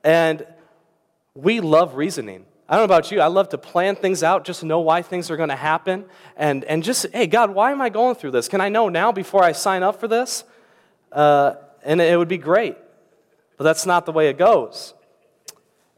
And 0.03 0.47
we 1.35 1.61
love 1.61 1.95
reasoning. 1.95 2.47
I 2.69 2.75
don't 2.75 2.83
know 2.83 2.95
about 2.95 3.11
you. 3.11 3.21
I 3.21 3.27
love 3.27 3.49
to 3.49 3.59
plan 3.59 3.97
things 3.97 4.23
out, 4.23 4.45
just 4.45 4.63
know 4.63 4.79
why 4.81 5.03
things 5.03 5.29
are 5.31 5.37
going 5.37 5.49
to 5.49 5.57
happen. 5.57 6.05
And, 6.37 6.65
and 6.65 6.85
just, 6.85 7.07
hey, 7.13 7.27
God, 7.27 7.51
why 7.51 7.73
am 7.73 7.81
I 7.81 7.89
going 7.89 8.15
through 8.15 8.31
this? 8.31 8.49
Can 8.49 8.61
I 8.61 8.69
know 8.69 8.89
now 8.89 9.11
before 9.11 9.43
I 9.43 9.53
sign 9.53 9.83
up 9.83 9.99
for 9.99 10.07
this? 10.07 10.45
Uh, 11.11 11.55
and 11.85 12.01
it 12.01 12.19
would 12.19 12.29
be 12.29 12.39
great. 12.39 12.77
But 13.57 13.65
that's 13.65 13.87
not 13.87 14.07
the 14.07 14.13
way 14.13 14.29
it 14.29 14.39
goes. 14.39 14.95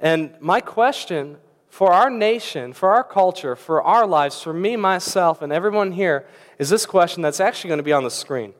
And 0.00 0.34
my 0.40 0.60
question 0.60 1.38
for 1.68 1.92
our 1.92 2.10
nation, 2.10 2.72
for 2.72 2.92
our 2.92 3.04
culture, 3.04 3.56
for 3.56 3.82
our 3.82 4.06
lives, 4.06 4.42
for 4.42 4.52
me, 4.52 4.76
myself, 4.76 5.40
and 5.40 5.52
everyone 5.52 5.92
here 5.92 6.26
is 6.58 6.68
this 6.68 6.84
question 6.84 7.22
that's 7.22 7.40
actually 7.40 7.68
going 7.68 7.78
to 7.78 7.84
be 7.84 7.92
on 7.92 8.04
the 8.04 8.10
screen. 8.10 8.52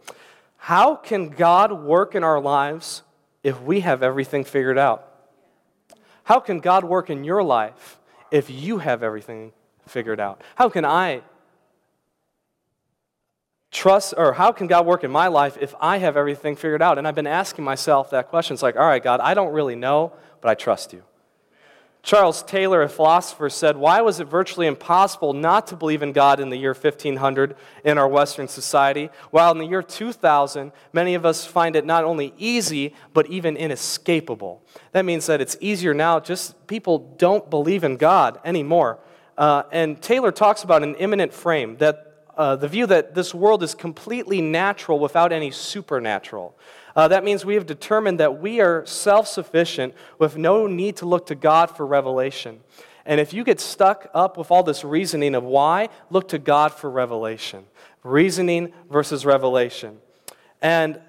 How 0.56 0.94
can 0.94 1.28
God 1.28 1.72
work 1.72 2.14
in 2.14 2.24
our 2.24 2.40
lives 2.40 3.02
if 3.42 3.60
we 3.60 3.80
have 3.80 4.02
everything 4.02 4.44
figured 4.44 4.78
out? 4.78 5.08
How 6.24 6.40
can 6.40 6.60
God 6.60 6.84
work 6.84 7.10
in 7.10 7.24
your 7.24 7.42
life 7.42 7.98
if 8.30 8.48
you 8.48 8.78
have 8.78 9.02
everything 9.02 9.52
figured 9.86 10.20
out? 10.20 10.40
How 10.54 10.68
can 10.68 10.84
I 10.84 11.22
trust, 13.72 14.14
or 14.16 14.34
how 14.34 14.52
can 14.52 14.66
God 14.68 14.86
work 14.86 15.02
in 15.02 15.10
my 15.10 15.26
life 15.26 15.56
if 15.60 15.74
I 15.80 15.98
have 15.98 16.16
everything 16.16 16.54
figured 16.54 16.82
out? 16.82 16.98
And 16.98 17.08
I've 17.08 17.14
been 17.14 17.26
asking 17.26 17.64
myself 17.64 18.10
that 18.10 18.28
question. 18.28 18.54
It's 18.54 18.62
like, 18.62 18.76
all 18.76 18.86
right, 18.86 19.02
God, 19.02 19.20
I 19.20 19.34
don't 19.34 19.52
really 19.52 19.74
know, 19.74 20.12
but 20.40 20.50
I 20.50 20.54
trust 20.54 20.92
you. 20.92 21.02
Charles 22.02 22.42
Taylor, 22.42 22.82
a 22.82 22.88
philosopher, 22.88 23.48
said, 23.48 23.76
Why 23.76 24.00
was 24.00 24.18
it 24.18 24.24
virtually 24.24 24.66
impossible 24.66 25.34
not 25.34 25.68
to 25.68 25.76
believe 25.76 26.02
in 26.02 26.12
God 26.12 26.40
in 26.40 26.50
the 26.50 26.56
year 26.56 26.74
1500 26.74 27.54
in 27.84 27.96
our 27.96 28.08
Western 28.08 28.48
society, 28.48 29.08
while 29.30 29.52
in 29.52 29.58
the 29.58 29.66
year 29.66 29.84
2000, 29.84 30.72
many 30.92 31.14
of 31.14 31.24
us 31.24 31.46
find 31.46 31.76
it 31.76 31.86
not 31.86 32.02
only 32.02 32.34
easy, 32.36 32.92
but 33.14 33.28
even 33.28 33.56
inescapable? 33.56 34.64
That 34.90 35.04
means 35.04 35.26
that 35.26 35.40
it's 35.40 35.56
easier 35.60 35.94
now, 35.94 36.18
just 36.18 36.66
people 36.66 37.14
don't 37.18 37.48
believe 37.48 37.84
in 37.84 37.96
God 37.96 38.40
anymore. 38.44 38.98
Uh, 39.38 39.62
and 39.70 40.02
Taylor 40.02 40.32
talks 40.32 40.64
about 40.64 40.82
an 40.82 40.96
immanent 40.96 41.32
frame, 41.32 41.76
that 41.76 42.11
uh, 42.36 42.56
the 42.56 42.68
view 42.68 42.86
that 42.86 43.14
this 43.14 43.34
world 43.34 43.62
is 43.62 43.74
completely 43.74 44.40
natural 44.40 44.98
without 44.98 45.32
any 45.32 45.50
supernatural. 45.50 46.56
Uh, 46.94 47.08
that 47.08 47.24
means 47.24 47.44
we 47.44 47.54
have 47.54 47.66
determined 47.66 48.20
that 48.20 48.40
we 48.40 48.60
are 48.60 48.84
self 48.86 49.26
sufficient 49.26 49.94
with 50.18 50.36
no 50.36 50.66
need 50.66 50.96
to 50.96 51.06
look 51.06 51.26
to 51.26 51.34
God 51.34 51.70
for 51.70 51.86
revelation. 51.86 52.60
And 53.04 53.20
if 53.20 53.32
you 53.32 53.44
get 53.44 53.60
stuck 53.60 54.08
up 54.14 54.36
with 54.36 54.50
all 54.50 54.62
this 54.62 54.84
reasoning 54.84 55.34
of 55.34 55.42
why, 55.42 55.88
look 56.10 56.28
to 56.28 56.38
God 56.38 56.72
for 56.72 56.88
revelation. 56.88 57.64
Reasoning 58.04 58.72
versus 58.90 59.26
revelation. 59.26 59.98
And 60.60 61.00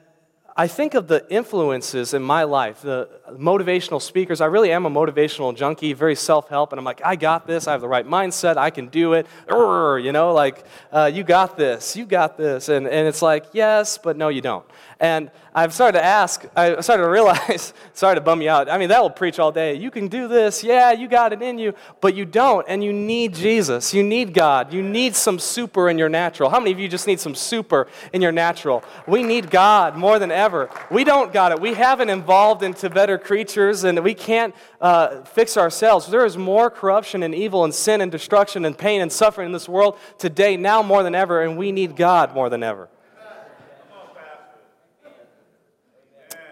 I 0.55 0.67
think 0.67 0.93
of 0.93 1.07
the 1.07 1.25
influences 1.33 2.13
in 2.13 2.21
my 2.21 2.43
life, 2.43 2.81
the, 2.81 3.09
motivational 3.31 3.99
speakers. 3.99 4.39
I 4.39 4.45
really 4.45 4.71
am 4.71 4.85
a 4.85 4.89
motivational 4.89 5.55
junkie, 5.55 5.93
very 5.93 6.15
self 6.15 6.49
help, 6.49 6.71
and 6.71 6.79
I'm 6.79 6.85
like, 6.85 7.01
I 7.03 7.15
got 7.15 7.47
this. 7.47 7.67
I 7.67 7.71
have 7.71 7.81
the 7.81 7.87
right 7.87 8.05
mindset. 8.05 8.57
I 8.57 8.69
can 8.69 8.87
do 8.87 9.13
it. 9.13 9.25
Urgh, 9.47 10.03
you 10.03 10.11
know, 10.11 10.33
like, 10.33 10.63
uh, 10.91 11.09
you 11.11 11.23
got 11.23 11.57
this. 11.57 11.95
You 11.95 12.05
got 12.05 12.37
this. 12.37 12.69
And, 12.69 12.87
and 12.87 13.07
it's 13.07 13.23
like, 13.23 13.45
yes, 13.53 13.97
but 13.97 14.15
no, 14.15 14.29
you 14.29 14.41
don't. 14.41 14.65
And 15.03 15.31
I've 15.53 15.73
started 15.73 15.99
to 15.99 16.05
ask, 16.05 16.45
I 16.55 16.79
started 16.79 17.03
to 17.03 17.09
realize, 17.09 17.73
sorry 17.93 18.15
to 18.15 18.21
bum 18.21 18.41
you 18.41 18.49
out. 18.49 18.69
I 18.69 18.77
mean, 18.77 18.87
that 18.87 19.01
will 19.01 19.09
preach 19.09 19.37
all 19.37 19.51
day. 19.51 19.75
You 19.75 19.91
can 19.91 20.07
do 20.07 20.29
this. 20.29 20.63
Yeah, 20.63 20.93
you 20.93 21.09
got 21.09 21.33
it 21.33 21.41
in 21.41 21.57
you, 21.57 21.73
but 21.99 22.15
you 22.15 22.23
don't. 22.23 22.65
And 22.69 22.81
you 22.81 22.93
need 22.93 23.35
Jesus. 23.35 23.93
You 23.93 24.01
need 24.01 24.33
God. 24.33 24.71
You 24.71 24.81
need 24.81 25.13
some 25.13 25.39
super 25.39 25.89
in 25.89 25.97
your 25.97 26.07
natural. 26.07 26.49
How 26.49 26.57
many 26.57 26.71
of 26.71 26.79
you 26.79 26.87
just 26.87 27.05
need 27.05 27.19
some 27.19 27.35
super 27.35 27.89
in 28.13 28.21
your 28.21 28.31
natural? 28.31 28.81
We 29.05 29.23
need 29.23 29.51
God 29.51 29.97
more 29.97 30.19
than 30.19 30.31
ever. 30.31 30.69
We 30.89 31.03
don't 31.03 31.33
got 31.33 31.51
it. 31.51 31.59
We 31.59 31.73
haven't 31.73 32.09
evolved 32.09 32.63
into 32.63 32.89
better 32.89 33.17
creatures 33.17 33.83
and 33.83 34.01
we 34.05 34.13
can't 34.13 34.55
uh, 34.79 35.23
fix 35.23 35.57
ourselves. 35.57 36.07
There 36.07 36.25
is 36.25 36.37
more 36.37 36.69
corruption 36.69 37.23
and 37.23 37.35
evil 37.35 37.65
and 37.65 37.75
sin 37.75 37.99
and 37.99 38.09
destruction 38.09 38.63
and 38.63 38.77
pain 38.77 39.01
and 39.01 39.11
suffering 39.11 39.47
in 39.47 39.51
this 39.51 39.67
world 39.67 39.97
today, 40.17 40.55
now 40.55 40.81
more 40.81 41.03
than 41.03 41.13
ever, 41.13 41.41
and 41.41 41.57
we 41.57 41.73
need 41.73 41.97
God 41.97 42.33
more 42.33 42.49
than 42.49 42.63
ever. 42.63 42.87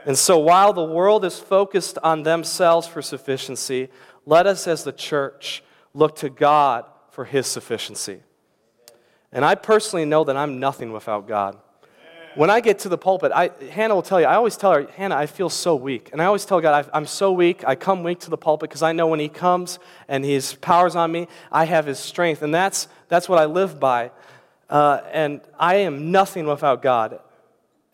And 0.06 0.18
so 0.18 0.40
while 0.40 0.74
the 0.74 0.84
world 0.84 1.24
is 1.26 1.40
focused 1.40 1.98
on 2.04 2.24
themselves 2.24 2.88
for 2.88 3.02
sufficiency, 3.02 3.90
let 4.26 4.48
us 4.48 4.68
as 4.68 4.84
the 4.84 4.92
church 4.92 5.64
look 5.94 6.16
to 6.18 6.30
God 6.30 6.86
for 7.12 7.26
his 7.26 7.46
sufficiency. 7.48 8.22
And 9.32 9.46
I 9.46 9.56
personally 9.56 10.06
know 10.06 10.24
that 10.24 10.36
I'm 10.36 10.60
nothing 10.60 10.92
without 10.92 11.28
God. 11.28 11.58
When 12.36 12.50
I 12.50 12.62
get 12.62 12.80
to 12.80 12.90
the 12.90 12.98
pulpit, 12.98 13.34
I, 13.36 13.52
Hannah 13.72 13.94
will 13.94 14.02
tell 14.02 14.22
you, 14.22 14.26
I 14.26 14.36
always 14.36 14.56
tell 14.56 14.74
her, 14.74 14.88
Hannah, 14.96 15.18
I 15.18 15.26
feel 15.26 15.50
so 15.50 15.76
weak. 15.76 16.10
And 16.14 16.22
I 16.22 16.26
always 16.26 16.46
tell 16.46 16.62
God, 16.62 16.90
I'm 16.94 17.06
so 17.06 17.34
weak. 17.34 17.64
I 17.68 17.76
come 17.76 18.04
weak 18.04 18.20
to 18.22 18.30
the 18.30 18.38
pulpit 18.38 18.70
because 18.70 18.82
I 18.82 18.94
know 18.94 19.08
when 19.08 19.20
He 19.20 19.28
comes 19.28 19.80
and 20.08 20.24
His 20.24 20.54
power's 20.56 20.96
on 20.96 21.12
me, 21.12 21.28
I 21.52 21.66
have 21.66 21.86
His 21.86 22.00
strength. 22.00 22.42
And 22.42 22.54
that's, 22.56 22.88
that's 23.10 23.28
what 23.28 23.38
I 23.38 23.46
live 23.46 23.82
by. 23.82 24.12
Uh, 24.70 25.02
and 25.12 25.42
I 25.60 25.76
am 25.78 26.12
nothing 26.12 26.48
without 26.48 26.82
God. 26.82 27.20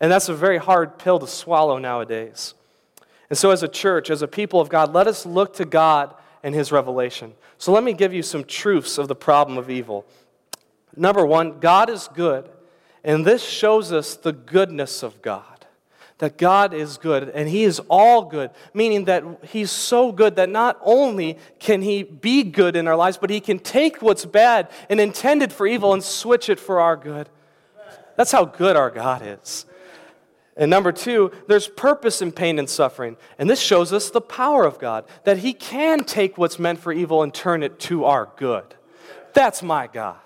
And 0.00 0.12
that's 0.12 0.28
a 0.28 0.34
very 0.34 0.58
hard 0.58 0.98
pill 0.98 1.18
to 1.18 1.26
swallow 1.26 1.78
nowadays. 1.78 2.54
And 3.30 3.38
so, 3.38 3.50
as 3.50 3.62
a 3.62 3.68
church, 3.68 4.10
as 4.10 4.22
a 4.22 4.28
people 4.28 4.60
of 4.60 4.68
God, 4.68 4.94
let 4.94 5.06
us 5.06 5.26
look 5.26 5.54
to 5.54 5.64
God 5.64 6.14
and 6.42 6.54
His 6.54 6.72
revelation. 6.72 7.34
So, 7.58 7.72
let 7.72 7.84
me 7.84 7.92
give 7.92 8.14
you 8.14 8.22
some 8.22 8.44
truths 8.44 8.96
of 8.96 9.08
the 9.08 9.14
problem 9.14 9.58
of 9.58 9.70
evil. 9.70 10.06
Number 10.96 11.26
one, 11.26 11.60
God 11.60 11.90
is 11.90 12.08
good, 12.14 12.48
and 13.04 13.24
this 13.24 13.44
shows 13.44 13.92
us 13.92 14.14
the 14.14 14.32
goodness 14.32 15.02
of 15.02 15.20
God. 15.20 15.44
That 16.18 16.36
God 16.36 16.74
is 16.74 16.96
good, 16.96 17.28
and 17.28 17.48
He 17.48 17.64
is 17.64 17.80
all 17.88 18.24
good, 18.24 18.50
meaning 18.72 19.04
that 19.04 19.24
He's 19.44 19.70
so 19.70 20.10
good 20.10 20.36
that 20.36 20.48
not 20.48 20.78
only 20.82 21.38
can 21.58 21.82
He 21.82 22.02
be 22.02 22.42
good 22.42 22.76
in 22.76 22.88
our 22.88 22.96
lives, 22.96 23.18
but 23.18 23.30
He 23.30 23.40
can 23.40 23.58
take 23.58 24.00
what's 24.00 24.24
bad 24.24 24.70
and 24.88 25.00
intended 25.00 25.52
for 25.52 25.66
evil 25.66 25.92
and 25.92 26.02
switch 26.02 26.48
it 26.48 26.58
for 26.58 26.80
our 26.80 26.96
good. 26.96 27.28
That's 28.16 28.32
how 28.32 28.46
good 28.46 28.74
our 28.74 28.90
God 28.90 29.22
is. 29.24 29.66
And 30.58 30.70
number 30.70 30.90
two, 30.90 31.30
there's 31.46 31.68
purpose 31.68 32.20
in 32.20 32.32
pain 32.32 32.58
and 32.58 32.68
suffering. 32.68 33.16
And 33.38 33.48
this 33.48 33.60
shows 33.60 33.92
us 33.92 34.10
the 34.10 34.20
power 34.20 34.64
of 34.64 34.80
God, 34.80 35.04
that 35.24 35.38
He 35.38 35.52
can 35.54 36.02
take 36.02 36.36
what's 36.36 36.58
meant 36.58 36.80
for 36.80 36.92
evil 36.92 37.22
and 37.22 37.32
turn 37.32 37.62
it 37.62 37.78
to 37.80 38.04
our 38.04 38.28
good. 38.36 38.74
That's 39.34 39.62
my 39.62 39.86
God. 39.86 40.18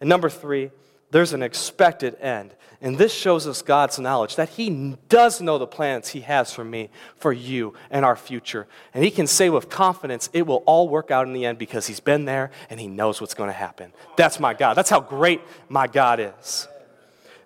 And 0.00 0.08
number 0.08 0.30
three, 0.30 0.70
there's 1.10 1.34
an 1.34 1.42
expected 1.42 2.16
end. 2.18 2.54
And 2.80 2.98
this 2.98 3.12
shows 3.14 3.46
us 3.46 3.62
God's 3.62 3.98
knowledge 4.00 4.36
that 4.36 4.48
He 4.48 4.96
does 5.08 5.40
know 5.40 5.58
the 5.58 5.66
plans 5.66 6.08
He 6.08 6.22
has 6.22 6.52
for 6.52 6.64
me, 6.64 6.88
for 7.16 7.32
you, 7.32 7.74
and 7.90 8.04
our 8.04 8.16
future. 8.16 8.66
And 8.94 9.04
He 9.04 9.10
can 9.10 9.26
say 9.26 9.50
with 9.50 9.68
confidence, 9.68 10.30
it 10.32 10.46
will 10.46 10.64
all 10.66 10.88
work 10.88 11.10
out 11.10 11.26
in 11.26 11.34
the 11.34 11.44
end 11.44 11.58
because 11.58 11.86
He's 11.86 12.00
been 12.00 12.24
there 12.24 12.50
and 12.70 12.80
He 12.80 12.88
knows 12.88 13.20
what's 13.20 13.34
going 13.34 13.50
to 13.50 13.54
happen. 13.54 13.92
That's 14.16 14.40
my 14.40 14.54
God. 14.54 14.74
That's 14.74 14.90
how 14.90 15.00
great 15.00 15.42
my 15.68 15.86
God 15.86 16.18
is. 16.18 16.66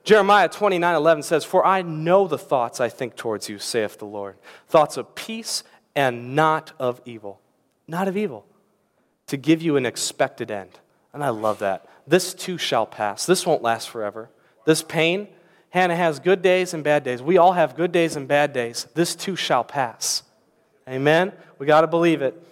Jeremiah 0.07 0.49
29 0.49 0.95
11 0.95 1.23
says, 1.25 1.45
For 1.45 1.67
I 1.67 1.83
know 1.83 2.29
the 2.29 2.39
thoughts 2.39 2.81
I 2.81 2.89
think 2.89 3.17
towards 3.17 3.49
you, 3.49 3.59
saith 3.59 3.99
the 3.99 4.05
Lord. 4.05 4.37
Thoughts 4.69 4.97
of 4.97 5.17
peace 5.17 5.65
and 5.97 6.37
not 6.37 6.73
of 6.79 7.03
evil. 7.05 7.41
Not 7.89 8.07
of 8.07 8.17
evil. 8.17 8.47
To 9.27 9.37
give 9.37 9.63
you 9.63 9.77
an 9.77 9.85
expected 9.85 10.49
end. 10.49 10.79
And 11.13 11.25
I 11.25 11.31
love 11.31 11.59
that. 11.59 11.89
This 12.07 12.35
too 12.35 12.57
shall 12.57 12.87
pass. 12.87 13.27
This 13.27 13.45
won't 13.45 13.63
last 13.63 13.91
forever. 13.91 14.31
This 14.65 14.81
pain, 14.81 15.27
Hannah 15.71 15.97
has 15.97 16.21
good 16.21 16.41
days 16.41 16.73
and 16.73 16.85
bad 16.85 17.03
days. 17.03 17.21
We 17.21 17.37
all 17.37 17.55
have 17.55 17.75
good 17.75 17.91
days 17.91 18.15
and 18.15 18.29
bad 18.29 18.53
days. 18.53 18.87
This 18.95 19.17
too 19.17 19.35
shall 19.35 19.65
pass. 19.65 20.23
Amen? 20.89 21.33
We 21.59 21.67
got 21.67 21.81
to 21.81 21.89
believe 21.89 22.23
it. 22.23 22.46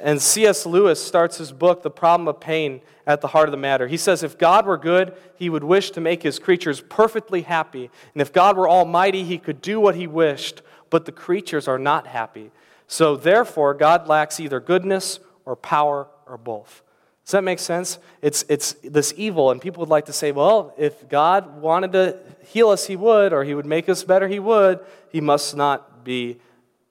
And 0.00 0.20
C.S. 0.20 0.66
Lewis 0.66 1.02
starts 1.02 1.38
his 1.38 1.52
book, 1.52 1.82
The 1.82 1.90
Problem 1.90 2.28
of 2.28 2.40
Pain, 2.40 2.80
at 3.06 3.20
the 3.20 3.28
heart 3.28 3.48
of 3.48 3.52
the 3.52 3.58
matter. 3.58 3.86
He 3.86 3.96
says, 3.96 4.22
If 4.22 4.38
God 4.38 4.66
were 4.66 4.76
good, 4.76 5.14
he 5.36 5.48
would 5.48 5.64
wish 5.64 5.90
to 5.92 6.00
make 6.00 6.22
his 6.22 6.38
creatures 6.38 6.80
perfectly 6.80 7.42
happy. 7.42 7.90
And 8.14 8.20
if 8.20 8.32
God 8.32 8.56
were 8.56 8.68
almighty, 8.68 9.24
he 9.24 9.38
could 9.38 9.60
do 9.60 9.80
what 9.80 9.94
he 9.94 10.06
wished, 10.06 10.62
but 10.90 11.04
the 11.04 11.12
creatures 11.12 11.68
are 11.68 11.78
not 11.78 12.06
happy. 12.06 12.50
So 12.86 13.16
therefore, 13.16 13.74
God 13.74 14.08
lacks 14.08 14.40
either 14.40 14.60
goodness 14.60 15.20
or 15.44 15.56
power 15.56 16.08
or 16.26 16.38
both. 16.38 16.82
Does 17.24 17.32
that 17.32 17.44
make 17.44 17.58
sense? 17.58 17.98
It's, 18.20 18.44
it's 18.48 18.74
this 18.84 19.14
evil, 19.16 19.50
and 19.50 19.60
people 19.60 19.80
would 19.80 19.88
like 19.88 20.06
to 20.06 20.12
say, 20.12 20.30
well, 20.30 20.74
if 20.76 21.08
God 21.08 21.60
wanted 21.60 21.92
to 21.92 22.18
heal 22.46 22.68
us, 22.68 22.86
he 22.86 22.96
would, 22.96 23.32
or 23.32 23.44
he 23.44 23.54
would 23.54 23.64
make 23.64 23.88
us 23.88 24.04
better, 24.04 24.28
he 24.28 24.38
would. 24.38 24.80
He 25.10 25.22
must 25.22 25.56
not 25.56 26.04
be, 26.04 26.38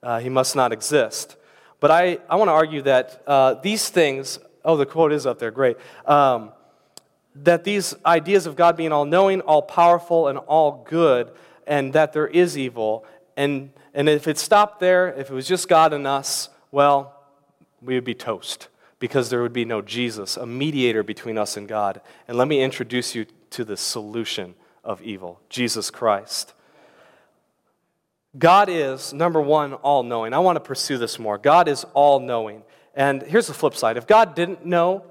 uh, 0.02 0.18
he 0.18 0.28
must 0.28 0.56
not 0.56 0.72
exist. 0.72 1.36
But 1.84 1.90
I, 1.90 2.16
I 2.30 2.36
want 2.36 2.48
to 2.48 2.52
argue 2.54 2.80
that 2.80 3.22
uh, 3.26 3.54
these 3.60 3.90
things, 3.90 4.38
oh, 4.64 4.78
the 4.78 4.86
quote 4.86 5.12
is 5.12 5.26
up 5.26 5.38
there, 5.38 5.50
great. 5.50 5.76
Um, 6.06 6.52
that 7.34 7.64
these 7.64 7.94
ideas 8.06 8.46
of 8.46 8.56
God 8.56 8.74
being 8.74 8.90
all 8.90 9.04
knowing, 9.04 9.42
all 9.42 9.60
powerful, 9.60 10.28
and 10.28 10.38
all 10.38 10.82
good, 10.88 11.30
and 11.66 11.92
that 11.92 12.14
there 12.14 12.26
is 12.26 12.56
evil, 12.56 13.04
and, 13.36 13.70
and 13.92 14.08
if 14.08 14.26
it 14.26 14.38
stopped 14.38 14.80
there, 14.80 15.08
if 15.08 15.28
it 15.28 15.34
was 15.34 15.46
just 15.46 15.68
God 15.68 15.92
and 15.92 16.06
us, 16.06 16.48
well, 16.70 17.20
we 17.82 17.96
would 17.96 18.04
be 18.04 18.14
toast 18.14 18.68
because 18.98 19.28
there 19.28 19.42
would 19.42 19.52
be 19.52 19.66
no 19.66 19.82
Jesus, 19.82 20.38
a 20.38 20.46
mediator 20.46 21.02
between 21.02 21.36
us 21.36 21.58
and 21.58 21.68
God. 21.68 22.00
And 22.26 22.38
let 22.38 22.48
me 22.48 22.62
introduce 22.62 23.14
you 23.14 23.26
to 23.50 23.62
the 23.62 23.76
solution 23.76 24.54
of 24.82 25.02
evil 25.02 25.38
Jesus 25.50 25.90
Christ. 25.90 26.53
God 28.36 28.68
is, 28.68 29.12
number 29.12 29.40
one, 29.40 29.74
all 29.74 30.02
knowing. 30.02 30.32
I 30.32 30.38
want 30.38 30.56
to 30.56 30.60
pursue 30.60 30.98
this 30.98 31.18
more. 31.18 31.38
God 31.38 31.68
is 31.68 31.84
all 31.94 32.20
knowing. 32.20 32.62
And 32.94 33.22
here's 33.22 33.46
the 33.46 33.54
flip 33.54 33.74
side 33.74 33.96
if 33.96 34.06
God 34.06 34.34
didn't 34.34 34.64
know 34.64 35.04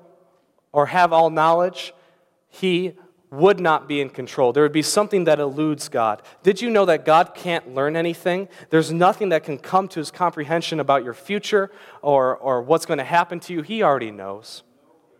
or 0.71 0.87
have 0.87 1.13
all 1.13 1.29
knowledge, 1.29 1.93
he 2.49 2.93
would 3.33 3.59
not 3.59 3.87
be 3.87 3.99
in 3.99 4.09
control. 4.09 4.53
There 4.53 4.61
would 4.61 4.71
be 4.71 4.83
something 4.83 5.23
that 5.23 5.39
eludes 5.39 5.89
God. 5.89 6.21
Did 6.43 6.61
you 6.61 6.69
know 6.69 6.85
that 6.85 7.03
God 7.03 7.33
can't 7.33 7.73
learn 7.73 7.95
anything? 7.95 8.47
There's 8.69 8.91
nothing 8.91 9.29
that 9.29 9.43
can 9.43 9.57
come 9.57 9.87
to 9.89 9.99
his 9.99 10.11
comprehension 10.11 10.79
about 10.79 11.03
your 11.03 11.15
future 11.15 11.71
or, 12.03 12.37
or 12.37 12.61
what's 12.61 12.85
going 12.85 12.99
to 12.99 13.03
happen 13.03 13.39
to 13.41 13.53
you. 13.53 13.63
He 13.63 13.81
already 13.81 14.11
knows. 14.11 14.61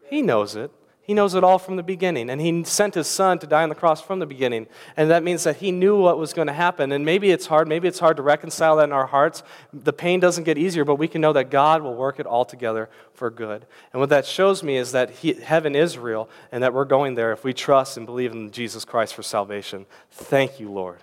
He 0.09 0.21
knows 0.21 0.55
it. 0.55 0.71
He 1.05 1.13
knows 1.13 1.35
it 1.35 1.43
all 1.43 1.59
from 1.59 1.75
the 1.75 1.83
beginning. 1.83 2.29
And 2.29 2.39
He 2.39 2.63
sent 2.63 2.95
His 2.95 3.07
Son 3.07 3.37
to 3.39 3.47
die 3.47 3.63
on 3.63 3.69
the 3.69 3.75
cross 3.75 4.01
from 4.01 4.19
the 4.19 4.25
beginning. 4.25 4.67
And 4.95 5.09
that 5.11 5.21
means 5.21 5.43
that 5.43 5.57
He 5.57 5.69
knew 5.69 5.99
what 5.99 6.17
was 6.17 6.31
going 6.31 6.47
to 6.47 6.53
happen. 6.53 6.93
And 6.93 7.05
maybe 7.05 7.29
it's 7.31 7.45
hard. 7.45 7.67
Maybe 7.67 7.89
it's 7.89 7.99
hard 7.99 8.15
to 8.17 8.23
reconcile 8.23 8.77
that 8.77 8.85
in 8.85 8.93
our 8.93 9.07
hearts. 9.07 9.43
The 9.73 9.91
pain 9.91 10.21
doesn't 10.21 10.45
get 10.45 10.57
easier, 10.57 10.85
but 10.85 10.95
we 10.95 11.09
can 11.09 11.19
know 11.19 11.33
that 11.33 11.51
God 11.51 11.81
will 11.81 11.95
work 11.95 12.21
it 12.21 12.25
all 12.25 12.45
together 12.45 12.89
for 13.13 13.29
good. 13.29 13.65
And 13.91 13.99
what 13.99 14.09
that 14.09 14.25
shows 14.25 14.63
me 14.63 14.77
is 14.77 14.93
that 14.93 15.09
he, 15.09 15.33
heaven 15.33 15.75
is 15.75 15.97
real 15.97 16.29
and 16.53 16.63
that 16.63 16.73
we're 16.73 16.85
going 16.85 17.15
there 17.15 17.33
if 17.33 17.43
we 17.43 17.53
trust 17.53 17.97
and 17.97 18.05
believe 18.05 18.31
in 18.31 18.51
Jesus 18.51 18.85
Christ 18.85 19.13
for 19.13 19.23
salvation. 19.23 19.85
Thank 20.09 20.57
you, 20.59 20.71
Lord. 20.71 20.99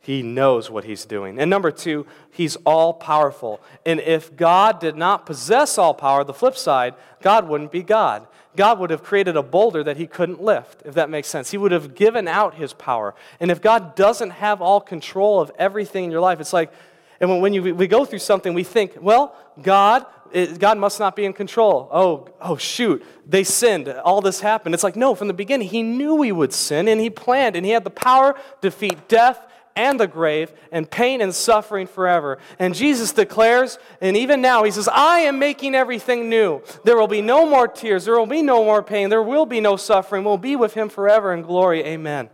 He 0.00 0.22
knows 0.22 0.70
what 0.70 0.84
he's 0.84 1.04
doing. 1.04 1.38
And 1.38 1.50
number 1.50 1.70
two, 1.70 2.06
he's 2.30 2.56
all 2.64 2.94
powerful. 2.94 3.60
And 3.84 4.00
if 4.00 4.34
God 4.34 4.80
did 4.80 4.96
not 4.96 5.26
possess 5.26 5.76
all 5.76 5.92
power, 5.92 6.24
the 6.24 6.32
flip 6.32 6.56
side, 6.56 6.94
God 7.20 7.46
wouldn't 7.46 7.70
be 7.70 7.82
God. 7.82 8.26
God 8.58 8.80
would 8.80 8.90
have 8.90 9.04
created 9.04 9.36
a 9.36 9.42
boulder 9.44 9.84
that 9.84 9.98
he 9.98 10.08
couldn't 10.08 10.42
lift, 10.42 10.82
if 10.84 10.94
that 10.94 11.08
makes 11.08 11.28
sense. 11.28 11.52
He 11.52 11.56
would 11.56 11.70
have 11.70 11.94
given 11.94 12.26
out 12.26 12.56
his 12.56 12.72
power. 12.72 13.14
And 13.38 13.52
if 13.52 13.62
God 13.62 13.94
doesn't 13.94 14.30
have 14.30 14.60
all 14.60 14.80
control 14.80 15.40
of 15.40 15.52
everything 15.60 16.02
in 16.02 16.10
your 16.10 16.20
life, 16.20 16.40
it's 16.40 16.52
like, 16.52 16.72
and 17.20 17.40
when 17.40 17.54
you, 17.54 17.72
we 17.72 17.86
go 17.86 18.04
through 18.04 18.18
something, 18.18 18.54
we 18.54 18.64
think, 18.64 18.96
well, 19.00 19.36
God, 19.62 20.06
it, 20.32 20.58
God 20.58 20.76
must 20.76 20.98
not 20.98 21.14
be 21.14 21.24
in 21.24 21.34
control. 21.34 21.88
Oh, 21.92 22.30
oh, 22.40 22.56
shoot, 22.56 23.00
they 23.24 23.44
sinned. 23.44 23.88
All 23.88 24.20
this 24.20 24.40
happened. 24.40 24.74
It's 24.74 24.82
like, 24.82 24.96
no, 24.96 25.14
from 25.14 25.28
the 25.28 25.34
beginning, 25.34 25.68
He 25.68 25.84
knew 25.84 26.16
we 26.16 26.32
would 26.32 26.52
sin, 26.52 26.88
and 26.88 27.00
He 27.00 27.10
planned, 27.10 27.54
and 27.54 27.64
He 27.64 27.70
had 27.70 27.84
the 27.84 27.90
power 27.90 28.32
to 28.32 28.40
defeat 28.60 29.06
death 29.06 29.38
and 29.78 29.98
the 29.98 30.06
grave 30.06 30.52
and 30.72 30.90
pain 30.90 31.20
and 31.20 31.34
suffering 31.34 31.86
forever. 31.86 32.38
And 32.58 32.74
Jesus 32.74 33.12
declares, 33.12 33.78
and 34.00 34.16
even 34.16 34.40
now, 34.40 34.64
he 34.64 34.70
says, 34.70 34.88
I 34.88 35.20
am 35.20 35.38
making 35.38 35.74
everything 35.74 36.28
new. 36.28 36.62
There 36.84 36.96
will 36.96 37.08
be 37.08 37.22
no 37.22 37.48
more 37.48 37.68
tears. 37.68 38.04
There 38.04 38.18
will 38.18 38.26
be 38.26 38.42
no 38.42 38.64
more 38.64 38.82
pain. 38.82 39.08
There 39.08 39.22
will 39.22 39.46
be 39.46 39.60
no 39.60 39.76
suffering. 39.76 40.24
We'll 40.24 40.36
be 40.36 40.56
with 40.56 40.74
him 40.74 40.88
forever 40.88 41.32
in 41.32 41.42
glory. 41.42 41.84
Amen. 41.84 42.28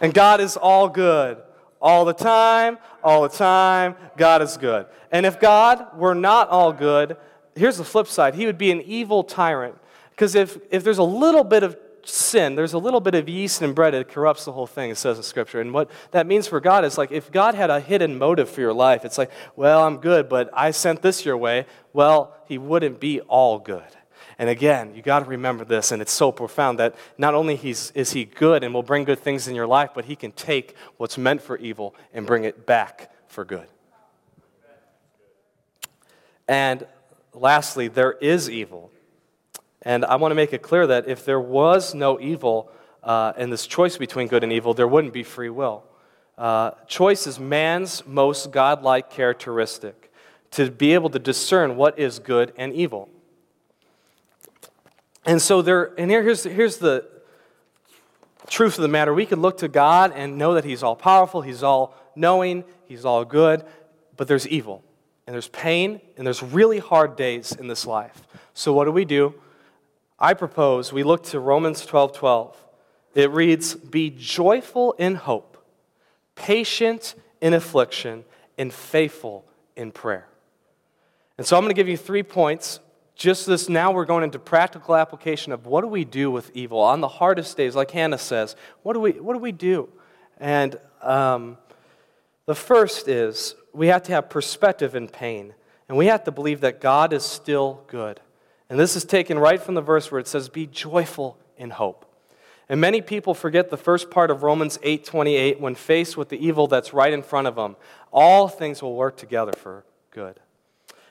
And 0.00 0.12
God 0.12 0.40
is 0.40 0.56
all 0.56 0.88
good 0.88 1.38
all 1.82 2.04
the 2.04 2.14
time, 2.14 2.78
all 3.02 3.22
the 3.22 3.28
time. 3.28 3.96
God 4.16 4.40
is 4.40 4.56
good. 4.56 4.86
And 5.10 5.26
if 5.26 5.40
God 5.40 5.98
were 5.98 6.14
not 6.14 6.48
all 6.48 6.72
good, 6.72 7.16
here's 7.56 7.76
the 7.76 7.84
flip 7.84 8.06
side 8.06 8.34
He 8.34 8.46
would 8.46 8.56
be 8.56 8.70
an 8.70 8.80
evil 8.82 9.24
tyrant. 9.24 9.76
Because 10.10 10.34
if, 10.34 10.58
if 10.70 10.84
there's 10.84 10.98
a 10.98 11.02
little 11.02 11.42
bit 11.42 11.62
of 11.64 11.76
sin, 12.04 12.54
there's 12.54 12.72
a 12.72 12.78
little 12.78 13.00
bit 13.00 13.14
of 13.14 13.28
yeast 13.28 13.62
in 13.62 13.72
bread, 13.72 13.94
it 13.94 14.08
corrupts 14.08 14.44
the 14.44 14.52
whole 14.52 14.66
thing, 14.66 14.90
it 14.90 14.98
says 14.98 15.16
in 15.16 15.22
Scripture. 15.22 15.60
And 15.60 15.72
what 15.72 15.90
that 16.10 16.26
means 16.26 16.46
for 16.46 16.60
God 16.60 16.84
is 16.84 16.98
like 16.98 17.10
if 17.12 17.30
God 17.30 17.54
had 17.54 17.70
a 17.70 17.80
hidden 17.80 18.18
motive 18.18 18.48
for 18.50 18.60
your 18.60 18.72
life, 18.72 19.04
it's 19.04 19.18
like, 19.18 19.30
well, 19.56 19.82
I'm 19.84 19.98
good, 19.98 20.28
but 20.28 20.50
I 20.52 20.70
sent 20.70 21.02
this 21.02 21.24
your 21.24 21.36
way. 21.36 21.66
Well, 21.92 22.36
He 22.46 22.58
wouldn't 22.58 23.00
be 23.00 23.20
all 23.22 23.58
good. 23.58 23.84
And 24.38 24.48
again, 24.48 24.94
you 24.94 25.02
got 25.02 25.20
to 25.20 25.24
remember 25.26 25.64
this, 25.64 25.92
and 25.92 26.02
it's 26.02 26.12
so 26.12 26.32
profound 26.32 26.78
that 26.78 26.96
not 27.18 27.34
only 27.34 27.54
he's, 27.54 27.92
is 27.92 28.12
he 28.12 28.24
good 28.24 28.64
and 28.64 28.74
will 28.74 28.82
bring 28.82 29.04
good 29.04 29.18
things 29.18 29.46
in 29.46 29.54
your 29.54 29.66
life, 29.66 29.90
but 29.94 30.06
he 30.06 30.16
can 30.16 30.32
take 30.32 30.74
what's 30.96 31.16
meant 31.16 31.42
for 31.42 31.56
evil 31.58 31.94
and 32.12 32.26
bring 32.26 32.44
it 32.44 32.66
back 32.66 33.12
for 33.28 33.44
good. 33.44 33.68
And 36.48 36.86
lastly, 37.32 37.88
there 37.88 38.12
is 38.12 38.50
evil. 38.50 38.90
And 39.82 40.04
I 40.04 40.16
want 40.16 40.30
to 40.30 40.36
make 40.36 40.52
it 40.52 40.62
clear 40.62 40.86
that 40.86 41.08
if 41.08 41.24
there 41.24 41.40
was 41.40 41.94
no 41.94 42.20
evil 42.20 42.70
uh, 43.02 43.32
and 43.36 43.52
this 43.52 43.66
choice 43.66 43.96
between 43.96 44.28
good 44.28 44.44
and 44.44 44.52
evil, 44.52 44.74
there 44.74 44.86
wouldn't 44.86 45.12
be 45.12 45.24
free 45.24 45.50
will. 45.50 45.84
Uh, 46.38 46.70
choice 46.86 47.26
is 47.26 47.38
man's 47.38 48.06
most 48.06 48.50
godlike 48.52 49.10
characteristic 49.10 50.12
to 50.52 50.70
be 50.70 50.94
able 50.94 51.10
to 51.10 51.18
discern 51.18 51.76
what 51.76 51.98
is 51.98 52.18
good 52.18 52.52
and 52.56 52.72
evil. 52.72 53.08
And 55.24 55.40
so 55.40 55.62
there, 55.62 55.92
and 55.98 56.10
here, 56.10 56.22
here's, 56.22 56.44
here's 56.44 56.78
the 56.78 57.08
truth 58.48 58.76
of 58.76 58.82
the 58.82 58.88
matter. 58.88 59.14
We 59.14 59.26
can 59.26 59.40
look 59.40 59.58
to 59.58 59.68
God 59.68 60.12
and 60.14 60.36
know 60.38 60.54
that 60.54 60.64
He's 60.64 60.82
all 60.82 60.96
powerful, 60.96 61.42
He's 61.42 61.62
all 61.62 61.94
knowing, 62.14 62.64
He's 62.86 63.04
all 63.04 63.24
good, 63.24 63.64
but 64.16 64.28
there's 64.28 64.46
evil, 64.48 64.82
and 65.26 65.34
there's 65.34 65.48
pain, 65.48 66.00
and 66.16 66.26
there's 66.26 66.42
really 66.42 66.78
hard 66.78 67.16
days 67.16 67.52
in 67.52 67.66
this 67.66 67.86
life. 67.86 68.26
So 68.54 68.72
what 68.72 68.84
do 68.84 68.92
we 68.92 69.04
do? 69.04 69.34
I 70.22 70.34
propose 70.34 70.92
we 70.92 71.02
look 71.02 71.24
to 71.24 71.40
Romans 71.40 71.84
12 71.84 72.12
12. 72.12 72.64
It 73.16 73.30
reads, 73.32 73.74
Be 73.74 74.08
joyful 74.08 74.92
in 74.92 75.16
hope, 75.16 75.58
patient 76.36 77.16
in 77.40 77.52
affliction, 77.52 78.24
and 78.56 78.72
faithful 78.72 79.44
in 79.74 79.90
prayer. 79.90 80.28
And 81.36 81.46
so 81.46 81.56
I'm 81.56 81.64
going 81.64 81.74
to 81.74 81.78
give 81.78 81.88
you 81.88 81.96
three 81.96 82.22
points. 82.22 82.78
Just 83.16 83.46
this 83.46 83.68
now, 83.68 83.90
we're 83.90 84.04
going 84.04 84.22
into 84.22 84.38
practical 84.38 84.94
application 84.94 85.52
of 85.52 85.66
what 85.66 85.80
do 85.80 85.88
we 85.88 86.04
do 86.04 86.30
with 86.30 86.52
evil 86.54 86.78
on 86.78 87.00
the 87.00 87.08
hardest 87.08 87.56
days, 87.56 87.74
like 87.74 87.90
Hannah 87.90 88.16
says. 88.16 88.54
What 88.84 88.94
do 88.94 89.00
we, 89.00 89.12
what 89.12 89.32
do, 89.34 89.40
we 89.40 89.52
do? 89.52 89.88
And 90.38 90.78
um, 91.02 91.58
the 92.46 92.54
first 92.54 93.08
is 93.08 93.56
we 93.72 93.88
have 93.88 94.04
to 94.04 94.12
have 94.12 94.30
perspective 94.30 94.94
in 94.94 95.08
pain, 95.08 95.52
and 95.88 95.98
we 95.98 96.06
have 96.06 96.24
to 96.24 96.30
believe 96.30 96.60
that 96.60 96.80
God 96.80 97.12
is 97.12 97.24
still 97.24 97.82
good. 97.88 98.20
And 98.72 98.80
this 98.80 98.96
is 98.96 99.04
taken 99.04 99.38
right 99.38 99.60
from 99.60 99.74
the 99.74 99.82
verse 99.82 100.10
where 100.10 100.18
it 100.18 100.26
says, 100.26 100.48
Be 100.48 100.66
joyful 100.66 101.36
in 101.58 101.68
hope. 101.68 102.06
And 102.70 102.80
many 102.80 103.02
people 103.02 103.34
forget 103.34 103.68
the 103.68 103.76
first 103.76 104.10
part 104.10 104.30
of 104.30 104.42
Romans 104.42 104.78
8:28 104.82 105.60
when 105.60 105.74
faced 105.74 106.16
with 106.16 106.30
the 106.30 106.42
evil 106.42 106.66
that's 106.68 106.94
right 106.94 107.12
in 107.12 107.22
front 107.22 107.46
of 107.46 107.54
them. 107.54 107.76
All 108.14 108.48
things 108.48 108.80
will 108.80 108.94
work 108.96 109.18
together 109.18 109.52
for 109.52 109.84
good. 110.10 110.40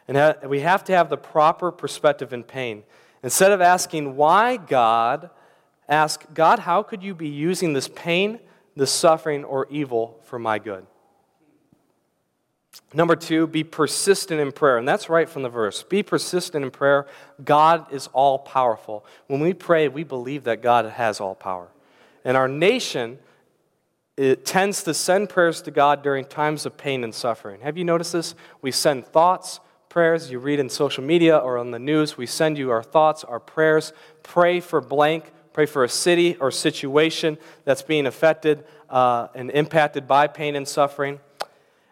And 0.07 0.35
we 0.49 0.61
have 0.61 0.83
to 0.85 0.93
have 0.93 1.11
the 1.11 1.17
proper 1.17 1.71
perspective 1.71 2.33
in 2.33 2.41
pain. 2.41 2.81
Instead 3.21 3.51
of 3.51 3.61
asking 3.61 4.15
why 4.15 4.57
God, 4.57 5.29
ask 5.87 6.25
God, 6.33 6.57
how 6.57 6.81
could 6.81 7.03
you 7.03 7.13
be 7.13 7.29
using 7.29 7.73
this 7.73 7.87
pain, 7.89 8.39
this 8.75 8.89
suffering, 8.91 9.43
or 9.43 9.67
evil 9.69 10.19
for 10.23 10.39
my 10.39 10.57
good? 10.57 10.87
Number 12.93 13.15
two, 13.15 13.47
be 13.47 13.63
persistent 13.63 14.39
in 14.39 14.51
prayer. 14.51 14.77
And 14.77 14.87
that's 14.87 15.09
right 15.09 15.27
from 15.27 15.43
the 15.43 15.49
verse. 15.49 15.83
Be 15.83 16.03
persistent 16.03 16.63
in 16.63 16.71
prayer. 16.71 17.07
God 17.43 17.91
is 17.91 18.07
all 18.13 18.39
powerful. 18.39 19.05
When 19.27 19.39
we 19.39 19.53
pray, 19.53 19.87
we 19.87 20.03
believe 20.03 20.43
that 20.45 20.61
God 20.61 20.85
has 20.85 21.19
all 21.19 21.35
power. 21.35 21.67
And 22.23 22.37
our 22.37 22.47
nation 22.47 23.19
it 24.17 24.45
tends 24.45 24.83
to 24.83 24.93
send 24.93 25.29
prayers 25.29 25.61
to 25.63 25.71
God 25.71 26.03
during 26.03 26.25
times 26.25 26.65
of 26.65 26.77
pain 26.77 27.03
and 27.03 27.15
suffering. 27.15 27.61
Have 27.61 27.77
you 27.77 27.83
noticed 27.83 28.13
this? 28.13 28.35
We 28.61 28.71
send 28.71 29.07
thoughts, 29.07 29.59
prayers. 29.89 30.29
You 30.29 30.39
read 30.39 30.59
in 30.59 30.69
social 30.69 31.03
media 31.03 31.37
or 31.37 31.57
on 31.57 31.71
the 31.71 31.79
news, 31.79 32.17
we 32.17 32.25
send 32.25 32.57
you 32.57 32.71
our 32.71 32.83
thoughts, 32.83 33.23
our 33.23 33.39
prayers. 33.39 33.93
Pray 34.21 34.59
for 34.59 34.81
blank. 34.81 35.31
Pray 35.53 35.65
for 35.65 35.83
a 35.83 35.89
city 35.89 36.35
or 36.35 36.51
situation 36.51 37.37
that's 37.65 37.81
being 37.81 38.05
affected 38.05 38.63
uh, 38.89 39.27
and 39.33 39.49
impacted 39.51 40.07
by 40.07 40.27
pain 40.27 40.55
and 40.55 40.67
suffering. 40.67 41.19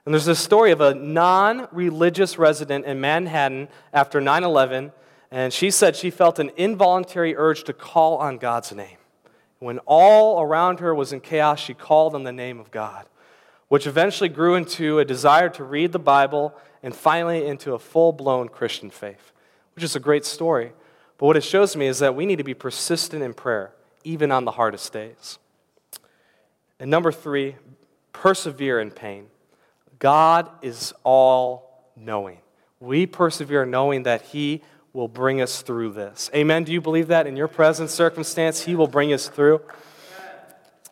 And 0.09 0.15
there's 0.15 0.25
this 0.25 0.39
story 0.39 0.71
of 0.71 0.81
a 0.81 0.95
non 0.95 1.67
religious 1.71 2.39
resident 2.39 2.85
in 2.85 2.99
Manhattan 2.99 3.67
after 3.93 4.19
9 4.19 4.43
11, 4.43 4.91
and 5.29 5.53
she 5.53 5.69
said 5.69 5.95
she 5.95 6.09
felt 6.09 6.39
an 6.39 6.49
involuntary 6.57 7.35
urge 7.37 7.63
to 7.65 7.73
call 7.73 8.17
on 8.17 8.39
God's 8.39 8.73
name. 8.73 8.97
When 9.59 9.77
all 9.85 10.41
around 10.41 10.79
her 10.79 10.95
was 10.95 11.13
in 11.13 11.19
chaos, 11.19 11.59
she 11.59 11.75
called 11.75 12.15
on 12.15 12.23
the 12.23 12.31
name 12.31 12.59
of 12.59 12.71
God, 12.71 13.05
which 13.67 13.85
eventually 13.85 14.29
grew 14.29 14.55
into 14.55 14.97
a 14.97 15.05
desire 15.05 15.47
to 15.49 15.63
read 15.63 15.91
the 15.91 15.99
Bible 15.99 16.55
and 16.81 16.95
finally 16.95 17.45
into 17.45 17.75
a 17.75 17.77
full 17.77 18.11
blown 18.11 18.49
Christian 18.49 18.89
faith, 18.89 19.31
which 19.75 19.83
is 19.83 19.95
a 19.95 19.99
great 19.99 20.25
story. 20.25 20.71
But 21.19 21.27
what 21.27 21.37
it 21.37 21.43
shows 21.43 21.75
me 21.75 21.85
is 21.85 21.99
that 21.99 22.15
we 22.15 22.25
need 22.25 22.39
to 22.39 22.43
be 22.43 22.55
persistent 22.55 23.21
in 23.21 23.35
prayer, 23.35 23.73
even 24.03 24.31
on 24.31 24.45
the 24.45 24.53
hardest 24.53 24.91
days. 24.91 25.37
And 26.79 26.89
number 26.89 27.11
three, 27.11 27.57
persevere 28.11 28.79
in 28.79 28.89
pain. 28.89 29.27
God 29.99 30.49
is 30.61 30.93
all 31.03 31.91
knowing. 31.95 32.39
We 32.79 33.05
persevere 33.05 33.65
knowing 33.65 34.03
that 34.03 34.21
He 34.21 34.63
will 34.93 35.09
bring 35.09 35.41
us 35.41 35.61
through 35.61 35.91
this. 35.91 36.31
Amen. 36.33 36.63
Do 36.63 36.71
you 36.71 36.81
believe 36.81 37.07
that 37.07 37.27
in 37.27 37.35
your 37.35 37.49
present 37.49 37.89
circumstance, 37.89 38.63
He 38.63 38.75
will 38.75 38.87
bring 38.87 39.13
us 39.13 39.27
through? 39.27 39.61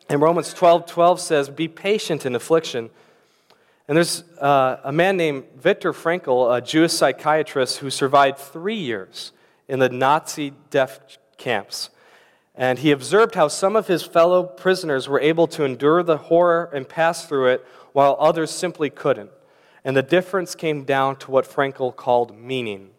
And 0.09 0.21
Romans 0.21 0.53
12 0.53 0.85
12 0.85 1.19
says, 1.19 1.49
Be 1.49 1.67
patient 1.67 2.25
in 2.25 2.35
affliction. 2.35 2.89
And 3.87 3.95
there's 3.95 4.23
uh, 4.39 4.81
a 4.83 4.91
man 4.91 5.15
named 5.15 5.45
Viktor 5.55 5.93
Frankl, 5.93 6.55
a 6.55 6.61
Jewish 6.61 6.91
psychiatrist 6.91 7.77
who 7.77 7.89
survived 7.89 8.37
three 8.37 8.75
years 8.75 9.31
in 9.69 9.79
the 9.79 9.87
Nazi 9.87 10.53
death 10.69 11.17
camps. 11.37 11.89
And 12.53 12.79
he 12.79 12.91
observed 12.91 13.35
how 13.35 13.47
some 13.47 13.75
of 13.75 13.87
his 13.87 14.03
fellow 14.03 14.43
prisoners 14.43 15.07
were 15.07 15.21
able 15.21 15.47
to 15.47 15.63
endure 15.63 16.03
the 16.03 16.17
horror 16.17 16.69
and 16.73 16.89
pass 16.89 17.25
through 17.25 17.47
it 17.47 17.65
while 17.97 18.15
others 18.19 18.51
simply 18.51 18.91
couldn't. 18.91 19.31
And 19.83 19.97
the 19.97 20.03
difference 20.03 20.53
came 20.53 20.83
down 20.83 21.15
to 21.15 21.31
what 21.31 21.45
Frankl 21.45 21.95
called 21.95 22.37
meaning. 22.37 22.91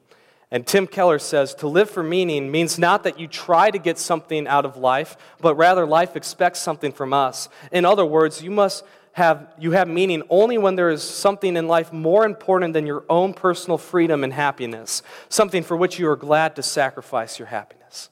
And 0.50 0.66
Tim 0.66 0.88
Keller 0.88 1.20
says 1.20 1.54
to 1.54 1.68
live 1.68 1.88
for 1.88 2.02
meaning 2.02 2.50
means 2.50 2.80
not 2.80 3.04
that 3.04 3.16
you 3.16 3.28
try 3.28 3.70
to 3.70 3.78
get 3.78 3.96
something 3.96 4.48
out 4.48 4.64
of 4.64 4.76
life, 4.76 5.16
but 5.40 5.54
rather 5.54 5.86
life 5.86 6.16
expects 6.16 6.58
something 6.58 6.90
from 6.90 7.12
us. 7.12 7.48
In 7.70 7.84
other 7.84 8.04
words, 8.04 8.42
you 8.42 8.50
must 8.50 8.82
have 9.12 9.54
you 9.56 9.70
have 9.70 9.86
meaning 9.86 10.24
only 10.30 10.58
when 10.58 10.74
there 10.74 10.90
is 10.90 11.04
something 11.04 11.56
in 11.56 11.68
life 11.68 11.92
more 11.92 12.26
important 12.26 12.72
than 12.72 12.84
your 12.84 13.04
own 13.08 13.34
personal 13.34 13.78
freedom 13.78 14.24
and 14.24 14.32
happiness, 14.32 15.02
something 15.28 15.62
for 15.62 15.76
which 15.76 16.00
you 16.00 16.08
are 16.08 16.16
glad 16.16 16.56
to 16.56 16.62
sacrifice 16.64 17.38
your 17.38 17.46
happiness. 17.46 18.10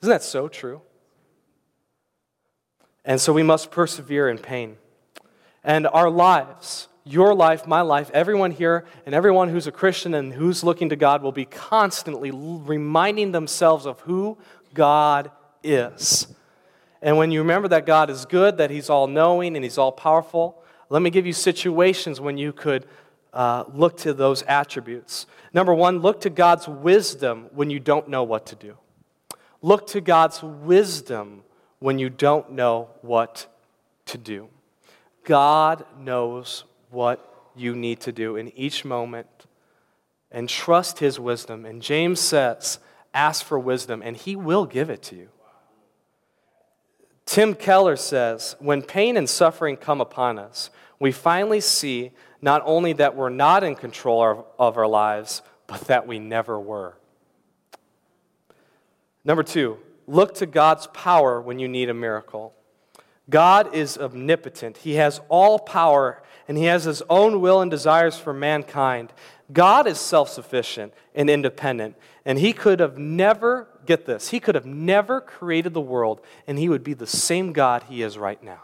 Isn't 0.00 0.12
that 0.12 0.22
so 0.22 0.46
true? 0.46 0.80
And 3.04 3.20
so 3.20 3.32
we 3.32 3.42
must 3.42 3.72
persevere 3.72 4.28
in 4.28 4.38
pain. 4.38 4.76
And 5.64 5.86
our 5.86 6.10
lives, 6.10 6.88
your 7.04 7.34
life, 7.34 7.66
my 7.66 7.80
life, 7.80 8.10
everyone 8.12 8.50
here, 8.50 8.84
and 9.06 9.14
everyone 9.14 9.48
who's 9.48 9.66
a 9.66 9.72
Christian 9.72 10.14
and 10.14 10.32
who's 10.32 10.62
looking 10.62 10.90
to 10.90 10.96
God 10.96 11.22
will 11.22 11.32
be 11.32 11.44
constantly 11.44 12.30
reminding 12.30 13.32
themselves 13.32 13.86
of 13.86 14.00
who 14.00 14.38
God 14.74 15.30
is. 15.62 16.28
And 17.02 17.16
when 17.18 17.30
you 17.30 17.40
remember 17.40 17.68
that 17.68 17.84
God 17.84 18.08
is 18.08 18.24
good, 18.24 18.58
that 18.58 18.70
He's 18.70 18.88
all 18.88 19.06
knowing 19.06 19.56
and 19.56 19.64
He's 19.64 19.78
all 19.78 19.92
powerful, 19.92 20.62
let 20.88 21.02
me 21.02 21.10
give 21.10 21.26
you 21.26 21.32
situations 21.32 22.20
when 22.20 22.38
you 22.38 22.52
could 22.52 22.86
uh, 23.34 23.64
look 23.72 23.96
to 23.98 24.14
those 24.14 24.42
attributes. 24.44 25.26
Number 25.52 25.74
one, 25.74 25.98
look 25.98 26.20
to 26.22 26.30
God's 26.30 26.68
wisdom 26.68 27.48
when 27.52 27.68
you 27.68 27.80
don't 27.80 28.08
know 28.08 28.22
what 28.22 28.46
to 28.46 28.56
do. 28.56 28.76
Look 29.60 29.86
to 29.88 30.00
God's 30.00 30.42
wisdom 30.42 31.42
when 31.78 31.98
you 31.98 32.10
don't 32.10 32.52
know 32.52 32.88
what 33.02 33.46
to 34.06 34.18
do. 34.18 34.48
God 35.24 35.84
knows 35.98 36.64
what 36.90 37.50
you 37.56 37.74
need 37.74 38.00
to 38.00 38.12
do 38.12 38.36
in 38.36 38.56
each 38.56 38.84
moment 38.84 39.26
and 40.30 40.48
trust 40.48 40.98
His 40.98 41.18
wisdom. 41.18 41.64
And 41.64 41.80
James 41.80 42.20
says, 42.20 42.78
ask 43.12 43.44
for 43.44 43.58
wisdom, 43.58 44.02
and 44.04 44.16
He 44.16 44.36
will 44.36 44.66
give 44.66 44.90
it 44.90 45.02
to 45.04 45.16
you. 45.16 45.28
Tim 47.26 47.54
Keller 47.54 47.96
says, 47.96 48.54
when 48.58 48.82
pain 48.82 49.16
and 49.16 49.28
suffering 49.28 49.76
come 49.76 50.00
upon 50.00 50.38
us, 50.38 50.70
we 51.00 51.10
finally 51.10 51.60
see 51.60 52.12
not 52.42 52.62
only 52.64 52.92
that 52.94 53.16
we're 53.16 53.30
not 53.30 53.64
in 53.64 53.74
control 53.74 54.22
of, 54.22 54.44
of 54.58 54.76
our 54.76 54.86
lives, 54.86 55.40
but 55.66 55.80
that 55.82 56.06
we 56.06 56.18
never 56.18 56.60
were. 56.60 56.96
Number 59.24 59.42
two, 59.42 59.78
look 60.06 60.34
to 60.34 60.46
God's 60.46 60.86
power 60.88 61.40
when 61.40 61.58
you 61.58 61.68
need 61.68 61.88
a 61.88 61.94
miracle. 61.94 62.52
God 63.30 63.74
is 63.74 63.96
omnipotent. 63.96 64.78
He 64.78 64.94
has 64.94 65.20
all 65.28 65.58
power 65.58 66.22
and 66.48 66.58
he 66.58 66.64
has 66.64 66.84
his 66.84 67.02
own 67.08 67.40
will 67.40 67.60
and 67.60 67.70
desires 67.70 68.18
for 68.18 68.32
mankind. 68.32 69.12
God 69.52 69.86
is 69.86 69.98
self 69.98 70.28
sufficient 70.28 70.92
and 71.14 71.28
independent, 71.28 71.96
and 72.24 72.38
he 72.38 72.52
could 72.52 72.80
have 72.80 72.98
never, 72.98 73.68
get 73.86 74.06
this, 74.06 74.28
he 74.28 74.40
could 74.40 74.54
have 74.54 74.66
never 74.66 75.20
created 75.20 75.74
the 75.74 75.80
world, 75.80 76.20
and 76.46 76.58
he 76.58 76.68
would 76.68 76.84
be 76.84 76.94
the 76.94 77.06
same 77.06 77.52
God 77.52 77.84
he 77.84 78.02
is 78.02 78.16
right 78.18 78.42
now. 78.42 78.62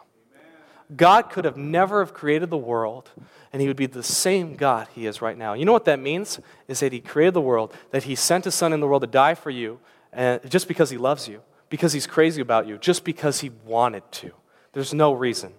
God 0.94 1.30
could 1.30 1.44
have 1.44 1.56
never 1.56 2.00
have 2.00 2.12
created 2.12 2.50
the 2.50 2.56
world, 2.56 3.10
and 3.52 3.62
he 3.62 3.68
would 3.68 3.76
be 3.76 3.86
the 3.86 4.02
same 4.02 4.56
God 4.56 4.88
he 4.94 5.06
is 5.06 5.22
right 5.22 5.38
now. 5.38 5.54
You 5.54 5.64
know 5.64 5.72
what 5.72 5.84
that 5.84 6.00
means? 6.00 6.40
Is 6.66 6.80
that 6.80 6.92
he 6.92 7.00
created 7.00 7.34
the 7.34 7.40
world, 7.40 7.74
that 7.90 8.04
he 8.04 8.14
sent 8.14 8.44
his 8.44 8.54
son 8.54 8.72
in 8.72 8.80
the 8.80 8.88
world 8.88 9.02
to 9.02 9.06
die 9.06 9.34
for 9.34 9.50
you, 9.50 9.78
and 10.12 10.40
just 10.50 10.66
because 10.66 10.90
he 10.90 10.96
loves 10.96 11.28
you, 11.28 11.42
because 11.68 11.92
he's 11.92 12.06
crazy 12.06 12.42
about 12.42 12.66
you, 12.66 12.78
just 12.78 13.04
because 13.04 13.40
he 13.40 13.50
wanted 13.64 14.02
to. 14.12 14.32
There's 14.72 14.94
no 14.94 15.12
reason. 15.12 15.52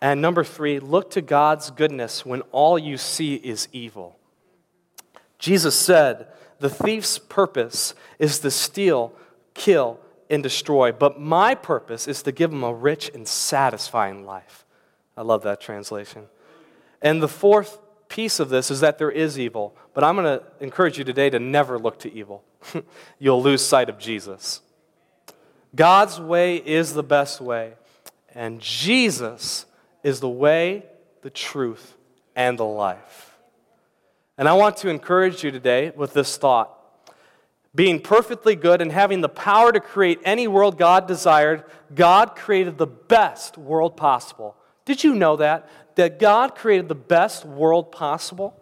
And 0.00 0.22
number 0.22 0.44
three, 0.44 0.78
look 0.78 1.10
to 1.12 1.20
God's 1.20 1.70
goodness 1.70 2.24
when 2.24 2.42
all 2.52 2.78
you 2.78 2.96
see 2.96 3.34
is 3.34 3.68
evil. 3.72 4.16
Jesus 5.38 5.74
said, 5.74 6.28
The 6.60 6.70
thief's 6.70 7.18
purpose 7.18 7.94
is 8.18 8.38
to 8.40 8.50
steal, 8.50 9.12
kill, 9.54 10.00
and 10.30 10.42
destroy, 10.42 10.92
but 10.92 11.20
my 11.20 11.54
purpose 11.54 12.06
is 12.06 12.22
to 12.22 12.32
give 12.32 12.52
him 12.52 12.62
a 12.62 12.72
rich 12.72 13.10
and 13.12 13.26
satisfying 13.26 14.24
life. 14.24 14.64
I 15.16 15.22
love 15.22 15.42
that 15.42 15.60
translation. 15.60 16.26
And 17.02 17.22
the 17.22 17.28
fourth 17.28 17.78
piece 18.08 18.40
of 18.40 18.48
this 18.48 18.70
is 18.70 18.80
that 18.80 18.98
there 18.98 19.10
is 19.10 19.38
evil, 19.38 19.76
but 19.94 20.04
I'm 20.04 20.16
going 20.16 20.38
to 20.38 20.44
encourage 20.60 20.98
you 20.98 21.04
today 21.04 21.30
to 21.30 21.38
never 21.38 21.78
look 21.78 21.98
to 22.00 22.12
evil. 22.12 22.44
You'll 23.18 23.42
lose 23.42 23.64
sight 23.64 23.88
of 23.88 23.98
Jesus. 23.98 24.60
God's 25.74 26.20
way 26.20 26.56
is 26.56 26.94
the 26.94 27.02
best 27.02 27.40
way, 27.40 27.74
and 28.34 28.60
Jesus 28.60 29.66
is 30.02 30.20
the 30.20 30.28
way, 30.28 30.84
the 31.22 31.30
truth, 31.30 31.96
and 32.34 32.58
the 32.58 32.64
life. 32.64 33.36
And 34.38 34.48
I 34.48 34.54
want 34.54 34.76
to 34.78 34.88
encourage 34.88 35.42
you 35.42 35.50
today 35.50 35.92
with 35.94 36.14
this 36.14 36.36
thought. 36.36 36.74
Being 37.74 38.00
perfectly 38.00 38.56
good 38.56 38.80
and 38.80 38.90
having 38.90 39.20
the 39.20 39.28
power 39.28 39.72
to 39.72 39.80
create 39.80 40.20
any 40.24 40.48
world 40.48 40.78
God 40.78 41.06
desired, 41.06 41.64
God 41.94 42.34
created 42.34 42.78
the 42.78 42.86
best 42.86 43.58
world 43.58 43.96
possible. 43.96 44.56
Did 44.84 45.04
you 45.04 45.14
know 45.14 45.36
that? 45.36 45.68
That 45.96 46.18
God 46.18 46.54
created 46.54 46.88
the 46.88 46.94
best 46.94 47.44
world 47.44 47.92
possible? 47.92 48.57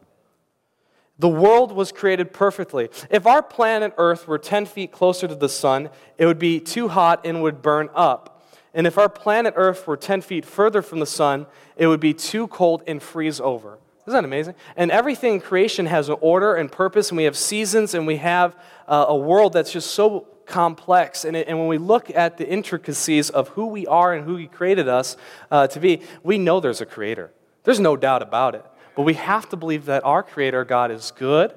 The 1.18 1.28
world 1.28 1.72
was 1.72 1.92
created 1.92 2.32
perfectly. 2.32 2.90
If 3.10 3.26
our 3.26 3.42
planet 3.42 3.94
Earth 3.96 4.28
were 4.28 4.38
10 4.38 4.66
feet 4.66 4.92
closer 4.92 5.26
to 5.26 5.34
the 5.34 5.48
sun, 5.48 5.88
it 6.18 6.26
would 6.26 6.38
be 6.38 6.60
too 6.60 6.88
hot 6.88 7.24
and 7.24 7.42
would 7.42 7.62
burn 7.62 7.88
up. 7.94 8.44
And 8.74 8.86
if 8.86 8.98
our 8.98 9.08
planet 9.08 9.54
Earth 9.56 9.86
were 9.86 9.96
10 9.96 10.20
feet 10.20 10.44
further 10.44 10.82
from 10.82 11.00
the 11.00 11.06
sun, 11.06 11.46
it 11.76 11.86
would 11.86 12.00
be 12.00 12.12
too 12.12 12.46
cold 12.48 12.82
and 12.86 13.02
freeze 13.02 13.40
over. 13.40 13.78
Isn't 14.06 14.18
that 14.18 14.24
amazing? 14.24 14.54
And 14.76 14.90
everything 14.90 15.34
in 15.34 15.40
creation 15.40 15.86
has 15.86 16.10
an 16.10 16.16
order 16.20 16.54
and 16.54 16.70
purpose, 16.70 17.08
and 17.08 17.16
we 17.16 17.24
have 17.24 17.36
seasons, 17.36 17.94
and 17.94 18.06
we 18.06 18.18
have 18.18 18.54
uh, 18.86 19.06
a 19.08 19.16
world 19.16 19.54
that's 19.54 19.72
just 19.72 19.92
so 19.92 20.28
complex. 20.44 21.24
And, 21.24 21.34
it, 21.34 21.48
and, 21.48 21.58
when 21.58 21.66
we 21.66 21.78
look 21.78 22.10
at 22.10 22.36
the 22.36 22.46
intricacies 22.46 23.30
of 23.30 23.48
who 23.48 23.66
we 23.66 23.86
are 23.86 24.12
and 24.14 24.24
who 24.24 24.36
He 24.36 24.46
created 24.46 24.88
us 24.88 25.16
uh, 25.50 25.66
to 25.68 25.80
be, 25.80 26.02
we 26.22 26.38
know 26.38 26.60
there's 26.60 26.82
a 26.82 26.86
Creator. 26.86 27.32
There's 27.64 27.80
no 27.80 27.96
doubt 27.96 28.22
about 28.22 28.54
it. 28.54 28.64
But 28.96 29.02
we 29.02 29.14
have 29.14 29.48
to 29.50 29.56
believe 29.56 29.84
that 29.84 30.04
our 30.04 30.22
Creator, 30.22 30.64
God, 30.64 30.90
is 30.90 31.12
good, 31.16 31.52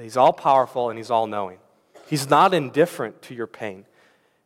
He's 0.00 0.16
all 0.16 0.32
powerful, 0.32 0.90
and 0.90 0.98
He's 0.98 1.10
all 1.10 1.26
knowing. 1.26 1.58
He's 2.08 2.28
not 2.28 2.52
indifferent 2.52 3.22
to 3.22 3.34
your 3.34 3.46
pain. 3.46 3.84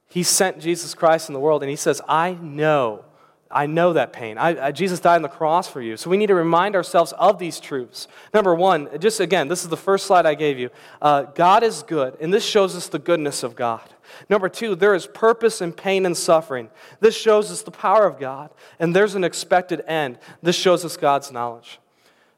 He 0.08 0.22
sent 0.22 0.60
Jesus 0.60 0.94
Christ 0.94 1.28
in 1.28 1.32
the 1.32 1.40
world, 1.40 1.62
and 1.62 1.70
He 1.70 1.76
says, 1.76 2.02
I 2.08 2.34
know. 2.34 3.04
I 3.52 3.66
know 3.66 3.94
that 3.94 4.12
pain. 4.12 4.38
I, 4.38 4.66
I, 4.66 4.72
Jesus 4.72 5.00
died 5.00 5.16
on 5.16 5.22
the 5.22 5.28
cross 5.28 5.68
for 5.68 5.80
you. 5.80 5.96
So 5.96 6.08
we 6.08 6.16
need 6.16 6.28
to 6.28 6.36
remind 6.36 6.76
ourselves 6.76 7.12
of 7.12 7.40
these 7.40 7.58
truths. 7.58 8.06
Number 8.32 8.54
one, 8.54 8.88
just 9.00 9.18
again, 9.18 9.48
this 9.48 9.64
is 9.64 9.68
the 9.68 9.76
first 9.76 10.06
slide 10.06 10.24
I 10.24 10.34
gave 10.34 10.56
you. 10.56 10.70
Uh, 11.02 11.22
God 11.22 11.64
is 11.64 11.82
good, 11.82 12.16
and 12.20 12.32
this 12.32 12.44
shows 12.44 12.76
us 12.76 12.86
the 12.86 13.00
goodness 13.00 13.42
of 13.42 13.56
God. 13.56 13.82
Number 14.28 14.48
two, 14.48 14.76
there 14.76 14.94
is 14.94 15.06
purpose 15.08 15.60
in 15.60 15.72
pain 15.72 16.06
and 16.06 16.16
suffering. 16.16 16.70
This 17.00 17.16
shows 17.16 17.50
us 17.50 17.62
the 17.62 17.72
power 17.72 18.06
of 18.06 18.20
God, 18.20 18.50
and 18.78 18.94
there's 18.94 19.16
an 19.16 19.24
expected 19.24 19.82
end. 19.86 20.18
This 20.42 20.56
shows 20.56 20.84
us 20.84 20.96
God's 20.96 21.32
knowledge. 21.32 21.80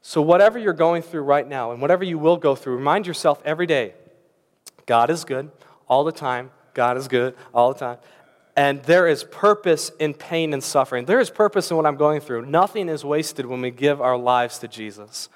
So, 0.03 0.21
whatever 0.21 0.59
you're 0.59 0.73
going 0.73 1.03
through 1.03 1.23
right 1.23 1.49
now, 1.49 1.71
and 1.71 1.81
whatever 1.81 2.05
you 2.05 2.19
will 2.19 2.37
go 2.37 2.55
through, 2.55 2.77
remind 2.77 3.07
yourself 3.07 3.41
every 3.45 3.67
day 3.67 3.95
God 4.85 5.11
is 5.11 5.25
good 5.25 5.51
all 5.89 6.05
the 6.05 6.13
time 6.13 6.51
God 6.75 6.97
is 6.97 7.09
good 7.09 7.35
all 7.53 7.73
the 7.73 7.79
time. 7.79 7.99
And 8.55 8.83
there 8.85 9.09
is 9.09 9.25
purpose 9.25 9.91
in 9.99 10.13
pain 10.15 10.53
and 10.53 10.63
suffering. 10.63 11.07
There 11.07 11.21
is 11.21 11.31
purpose 11.31 11.71
in 11.71 11.77
what 11.77 11.87
I'm 11.87 11.97
going 11.97 12.21
through. 12.21 12.47
Nothing 12.47 12.89
is 12.89 13.05
wasted 13.05 13.47
when 13.47 13.63
we 13.63 13.71
give 13.71 14.01
our 14.01 14.17
lives 14.17 14.59
to 14.59 14.69
Jesus. 14.69 15.29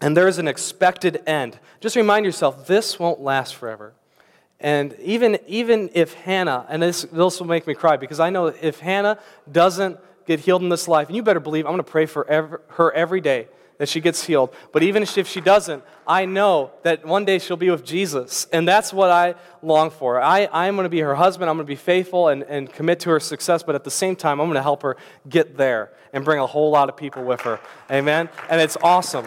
And 0.00 0.16
there 0.16 0.28
is 0.28 0.38
an 0.38 0.48
expected 0.48 1.22
end. 1.26 1.58
Just 1.80 1.96
remind 1.96 2.24
yourself, 2.24 2.66
this 2.66 2.98
won't 2.98 3.20
last 3.20 3.54
forever. 3.54 3.92
And 4.60 4.94
even, 5.00 5.38
even 5.48 5.90
if 5.94 6.14
Hannah, 6.14 6.66
and 6.68 6.82
this, 6.82 7.02
this 7.02 7.40
will 7.40 7.48
make 7.48 7.66
me 7.66 7.74
cry 7.74 7.96
because 7.96 8.20
I 8.20 8.30
know 8.30 8.46
if 8.46 8.78
Hannah 8.78 9.18
doesn't 9.50 9.98
get 10.26 10.40
healed 10.40 10.62
in 10.62 10.68
this 10.68 10.88
life, 10.88 11.08
and 11.08 11.16
you 11.16 11.22
better 11.22 11.40
believe 11.40 11.66
I'm 11.66 11.72
going 11.72 11.84
to 11.84 11.90
pray 11.90 12.06
for 12.06 12.24
her 12.68 12.92
every 12.92 13.20
day 13.20 13.48
that 13.78 13.88
she 13.88 14.00
gets 14.00 14.24
healed. 14.24 14.54
But 14.70 14.84
even 14.84 15.02
if 15.02 15.26
she 15.26 15.40
doesn't, 15.40 15.82
I 16.06 16.24
know 16.24 16.70
that 16.82 17.04
one 17.04 17.24
day 17.24 17.40
she'll 17.40 17.56
be 17.56 17.68
with 17.68 17.84
Jesus. 17.84 18.46
And 18.52 18.66
that's 18.68 18.92
what 18.92 19.10
I 19.10 19.34
long 19.60 19.90
for. 19.90 20.20
I, 20.20 20.48
I'm 20.52 20.76
going 20.76 20.84
to 20.84 20.88
be 20.88 21.00
her 21.00 21.16
husband. 21.16 21.50
I'm 21.50 21.56
going 21.56 21.66
to 21.66 21.70
be 21.70 21.74
faithful 21.74 22.28
and, 22.28 22.44
and 22.44 22.72
commit 22.72 23.00
to 23.00 23.10
her 23.10 23.18
success. 23.18 23.64
But 23.64 23.74
at 23.74 23.82
the 23.82 23.90
same 23.90 24.14
time, 24.14 24.40
I'm 24.40 24.46
going 24.46 24.54
to 24.54 24.62
help 24.62 24.82
her 24.82 24.96
get 25.28 25.56
there 25.56 25.90
and 26.12 26.24
bring 26.24 26.38
a 26.38 26.46
whole 26.46 26.70
lot 26.70 26.88
of 26.90 26.96
people 26.96 27.24
with 27.24 27.40
her. 27.40 27.58
Amen? 27.90 28.28
And 28.48 28.60
it's 28.60 28.76
awesome. 28.84 29.26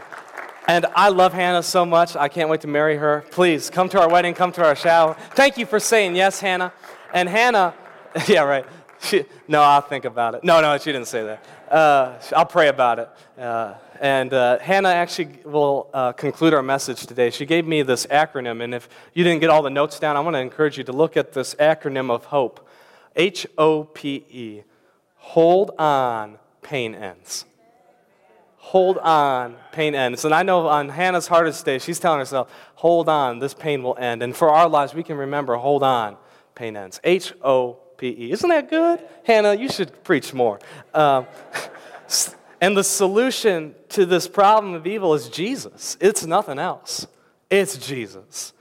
And 0.67 0.85
I 0.95 1.09
love 1.09 1.33
Hannah 1.33 1.61
so 1.61 1.85
much. 1.85 2.15
I 2.15 2.27
can't 2.27 2.49
wait 2.49 2.61
to 2.61 2.67
marry 2.67 2.95
her. 2.95 3.25
Please 3.31 3.69
come 3.69 3.89
to 3.89 3.99
our 3.99 4.09
wedding, 4.09 4.33
come 4.33 4.51
to 4.53 4.63
our 4.63 4.75
shower. 4.75 5.15
Thank 5.31 5.57
you 5.57 5.65
for 5.65 5.79
saying 5.79 6.15
yes, 6.15 6.39
Hannah. 6.39 6.73
And 7.13 7.29
Hannah, 7.29 7.73
yeah, 8.27 8.43
right. 8.43 8.65
She, 9.01 9.25
no, 9.47 9.61
I'll 9.61 9.81
think 9.81 10.05
about 10.05 10.35
it. 10.35 10.43
No, 10.43 10.61
no, 10.61 10.77
she 10.77 10.91
didn't 10.91 11.07
say 11.07 11.23
that. 11.23 11.45
Uh, 11.71 12.19
I'll 12.35 12.45
pray 12.45 12.69
about 12.69 12.99
it. 12.99 13.09
Uh, 13.37 13.75
and 13.99 14.33
uh, 14.33 14.59
Hannah 14.59 14.89
actually 14.89 15.39
will 15.43 15.89
uh, 15.93 16.11
conclude 16.13 16.53
our 16.53 16.63
message 16.63 17.05
today. 17.05 17.29
She 17.29 17.45
gave 17.45 17.65
me 17.67 17.81
this 17.83 18.05
acronym, 18.07 18.63
and 18.63 18.73
if 18.73 18.89
you 19.13 19.23
didn't 19.23 19.41
get 19.41 19.49
all 19.49 19.61
the 19.61 19.69
notes 19.69 19.99
down, 19.99 20.17
I 20.17 20.21
want 20.21 20.35
to 20.35 20.39
encourage 20.39 20.77
you 20.77 20.83
to 20.85 20.91
look 20.91 21.17
at 21.17 21.33
this 21.33 21.55
acronym 21.55 22.09
of 22.09 22.25
HOPE 22.25 22.67
H 23.15 23.47
O 23.57 23.83
P 23.83 24.25
E. 24.29 24.63
Hold 25.17 25.71
on, 25.79 26.37
pain 26.61 26.95
ends. 26.95 27.45
Hold 28.57 28.97
on, 28.97 29.55
pain 29.71 29.95
ends. 29.95 30.25
And 30.25 30.33
I 30.33 30.43
know 30.43 30.67
on 30.67 30.89
Hannah's 30.89 31.27
hardest 31.27 31.65
day, 31.65 31.79
she's 31.79 31.99
telling 31.99 32.19
herself, 32.19 32.51
hold 32.75 33.07
on, 33.07 33.39
this 33.39 33.53
pain 33.53 33.83
will 33.83 33.97
end. 33.97 34.23
And 34.23 34.35
for 34.35 34.49
our 34.49 34.67
lives, 34.67 34.93
we 34.93 35.03
can 35.03 35.17
remember, 35.17 35.55
hold 35.55 35.83
on, 35.83 36.17
pain 36.55 36.75
ends. 36.75 36.99
H 37.03 37.33
O 37.43 37.77
P 37.97 38.15
E. 38.17 38.31
Isn't 38.31 38.49
that 38.49 38.69
good? 38.69 38.99
Hannah, 39.23 39.53
you 39.53 39.69
should 39.69 40.03
preach 40.03 40.33
more. 40.33 40.59
Um, 40.93 41.27
And 42.61 42.75
the 42.75 42.83
solution 42.83 43.75
to 43.89 44.05
this 44.05 44.27
problem 44.27 44.73
of 44.73 44.87
evil 44.87 45.13
is 45.13 45.29
Jesus. 45.29 45.97
It's 45.99 46.25
nothing 46.25 46.59
else. 46.59 47.05
It's 47.49 47.77
Jesus. 47.77 48.53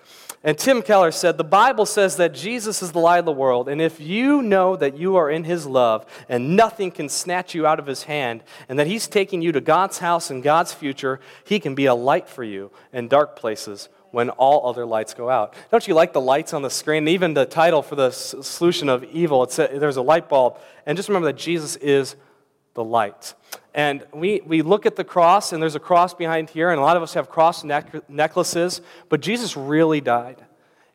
And 0.43 0.59
Tim 0.59 0.83
Keller 0.83 1.11
said, 1.11 1.39
The 1.39 1.45
Bible 1.45 1.87
says 1.87 2.17
that 2.17 2.35
Jesus 2.35 2.83
is 2.83 2.93
the 2.93 2.99
light 2.99 3.21
of 3.21 3.25
the 3.25 3.33
world, 3.33 3.67
and 3.67 3.81
if 3.81 3.99
you 3.99 4.43
know 4.43 4.77
that 4.77 4.99
you 4.99 5.17
are 5.17 5.31
in 5.31 5.45
his 5.45 5.65
love 5.67 6.05
and 6.29 6.55
nothing 6.55 6.91
can 6.91 7.09
snatch 7.09 7.55
you 7.55 7.67
out 7.67 7.79
of 7.79 7.87
his 7.87 8.03
hand, 8.03 8.43
and 8.69 8.79
that 8.79 8.87
he's 8.87 9.07
taking 9.09 9.41
you 9.41 9.53
to 9.53 9.61
God's 9.63 9.99
house 9.99 10.29
and 10.29 10.43
God's 10.43 10.75
future, 10.75 11.19
he 11.45 11.59
can 11.59 11.75
be 11.75 11.87
a 11.87 11.95
light 11.95 12.29
for 12.29 12.45
you 12.45 12.71
in 12.93 13.09
dark 13.09 13.37
places 13.37 13.89
when 14.15 14.31
all 14.31 14.69
other 14.69 14.87
lights 14.87 15.13
go 15.13 15.29
out. 15.29 15.55
Don't 15.71 15.87
you 15.87 15.95
like 15.95 16.13
the 16.13 16.21
lights 16.21 16.55
on 16.55 16.63
the 16.63 16.71
screen? 16.71 17.07
Even 17.09 17.35
the 17.35 17.45
title 17.45 17.83
for 17.83 17.97
the 17.97 18.11
solution 18.11 18.89
of 18.89 19.05
evil, 19.05 19.43
it's 19.43 19.59
a, 19.59 19.69
there's 19.75 19.97
a 19.97 20.03
light 20.03 20.29
bulb. 20.29 20.59
And 20.87 20.97
just 20.97 21.09
remember 21.09 21.27
that 21.27 21.37
Jesus 21.37 21.77
is 21.77 22.17
the 22.75 22.85
light. 22.85 23.35
And 23.75 24.05
we, 24.13 24.41
we 24.47 24.63
look 24.63 24.87
at 24.87 24.97
the 24.97 25.05
cross, 25.05 25.53
and 25.53 25.61
there's 25.61 25.75
a 25.75 25.81
cross 25.81 26.15
behind 26.15 26.51
here, 26.51 26.71
and 26.71 26.79
a 26.79 26.83
lot 26.83 26.97
of 26.97 27.03
us 27.03 27.15
have 27.15 27.29
cross 27.29 27.65
neck- 27.65 28.09
necklaces, 28.09 28.81
but 29.09 29.21
Jesus 29.21 29.57
really 29.57 30.01
died. 30.01 30.45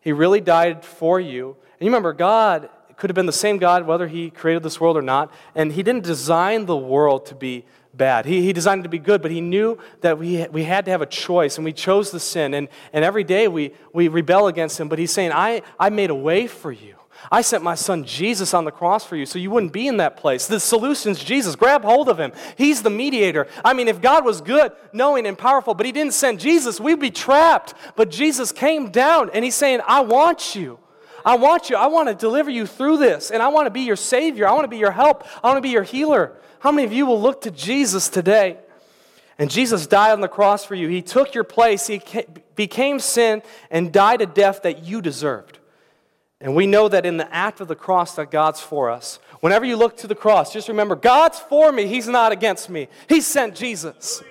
He 0.02 0.14
really 0.14 0.40
died 0.42 0.86
for 0.86 1.20
you. 1.20 1.58
And 1.80 1.86
you 1.86 1.88
remember, 1.88 2.14
God 2.14 2.70
could 2.96 3.10
have 3.10 3.16
been 3.16 3.26
the 3.26 3.34
same 3.34 3.58
God 3.58 3.86
whether 3.86 4.08
He 4.08 4.30
created 4.30 4.64
this 4.64 4.80
world 4.80 4.96
or 4.98 5.02
not, 5.02 5.32
and 5.56 5.74
He 5.74 5.84
didn't 5.84 6.04
design 6.04 6.66
the 6.66 6.78
world 6.78 7.26
to 7.28 7.36
be 7.36 7.66
bad. 7.94 8.26
He, 8.26 8.42
he 8.42 8.54
designed 8.54 8.82
it 8.82 8.84
to 8.84 8.90
be 8.90 9.00
good, 9.00 9.22
but 9.22 9.32
He 9.32 9.42
knew 9.42 9.78
that 10.02 10.18
we, 10.18 10.48
we 10.48 10.64
had 10.64 10.86
to 10.86 10.92
have 10.92 11.02
a 11.02 11.06
choice, 11.06 11.58
and 11.58 11.66
we 11.66 11.74
chose 11.74 12.12
the 12.12 12.20
sin, 12.20 12.54
and, 12.54 12.68
and 12.94 13.04
every 13.04 13.24
day 13.24 13.48
we, 13.48 13.74
we 13.94 14.08
rebel 14.08 14.48
against 14.48 14.80
Him, 14.80 14.90
but 14.90 15.00
He's 15.00 15.12
saying, 15.12 15.32
I, 15.34 15.62
I 15.80 15.90
made 15.90 16.10
a 16.10 16.16
way 16.16 16.48
for 16.48 16.72
you. 16.72 16.96
I 17.32 17.42
sent 17.42 17.64
my 17.64 17.76
son 17.76 18.06
Jesus 18.06 18.54
on 18.54 18.66
the 18.66 18.72
cross 18.72 19.06
for 19.06 19.16
you 19.16 19.26
so 19.26 19.40
you 19.40 19.52
wouldn't 19.52 19.74
be 19.74 19.88
in 19.88 19.98
that 19.98 20.18
place. 20.18 20.48
The 20.48 20.60
solution's 20.60 21.24
Jesus. 21.24 21.56
Grab 21.56 21.84
hold 21.84 22.08
of 22.08 22.18
him. 22.18 22.32
He's 22.58 22.82
the 22.82 22.90
mediator. 22.90 23.48
I 23.64 23.74
mean, 23.74 23.88
if 23.88 24.02
God 24.02 24.24
was 24.24 24.42
good, 24.42 24.72
knowing, 24.94 25.26
and 25.26 25.38
powerful, 25.38 25.74
but 25.74 25.86
he 25.86 25.92
didn't 25.92 26.14
send 26.14 26.40
Jesus, 26.40 26.80
we'd 26.80 27.00
be 27.00 27.12
trapped. 27.12 27.74
But 27.96 28.10
Jesus 28.10 28.52
came 28.52 28.90
down 28.90 29.30
and 29.34 29.44
he's 29.44 29.56
saying, 29.56 29.82
I 29.86 30.02
want 30.02 30.56
you. 30.56 30.80
I 31.26 31.38
want 31.38 31.70
you. 31.70 31.76
I 31.76 31.88
want 31.88 32.10
to 32.10 32.16
deliver 32.16 32.50
you 32.50 32.66
through 32.66 32.98
this, 32.98 33.32
and 33.32 33.42
I 33.42 33.50
want 33.50 33.68
to 33.68 33.72
be 33.72 33.82
your 33.82 33.96
Savior. 33.96 34.48
I 34.48 34.52
want 34.52 34.64
to 34.64 34.70
be 34.70 34.78
your 34.78 34.92
help. 34.92 35.26
I 35.44 35.48
want 35.48 35.58
to 35.58 35.62
be 35.62 35.70
your 35.70 35.84
healer. 35.84 36.34
How 36.60 36.72
many 36.72 36.86
of 36.86 36.94
you 36.94 37.06
will 37.06 37.22
look 37.22 37.42
to 37.42 37.52
Jesus 37.52 38.10
today? 38.10 38.58
And 39.38 39.50
Jesus 39.50 39.88
died 39.88 40.12
on 40.12 40.22
the 40.22 40.28
cross 40.28 40.66
for 40.66 40.76
you. 40.76 40.90
He 40.90 41.02
took 41.02 41.34
your 41.34 41.46
place. 41.46 41.88
He 41.88 42.02
became 42.56 43.00
sin 43.00 43.42
and 43.72 43.94
died 43.94 44.22
a 44.22 44.26
death 44.26 44.64
that 44.64 44.84
you 44.84 45.02
deserved. 45.02 45.60
And 46.42 46.56
we 46.56 46.68
know 46.68 46.90
that 46.90 47.06
in 47.06 47.18
the 47.18 47.34
act 47.34 47.62
of 47.62 47.68
the 47.68 47.76
cross 47.76 48.16
that 48.16 48.32
God's 48.32 48.60
for 48.60 48.90
us. 48.90 49.20
Whenever 49.40 49.66
you 49.66 49.78
look 49.78 49.96
to 49.98 50.08
the 50.08 50.16
cross, 50.16 50.52
just 50.52 50.68
remember 50.68 50.96
God's 50.96 51.40
for 51.40 51.72
me. 51.72 51.88
He's 51.88 52.08
not 52.08 52.34
against 52.34 52.70
me. 52.70 52.90
He 53.08 53.22
sent 53.22 53.56
Jesus. 53.56 54.22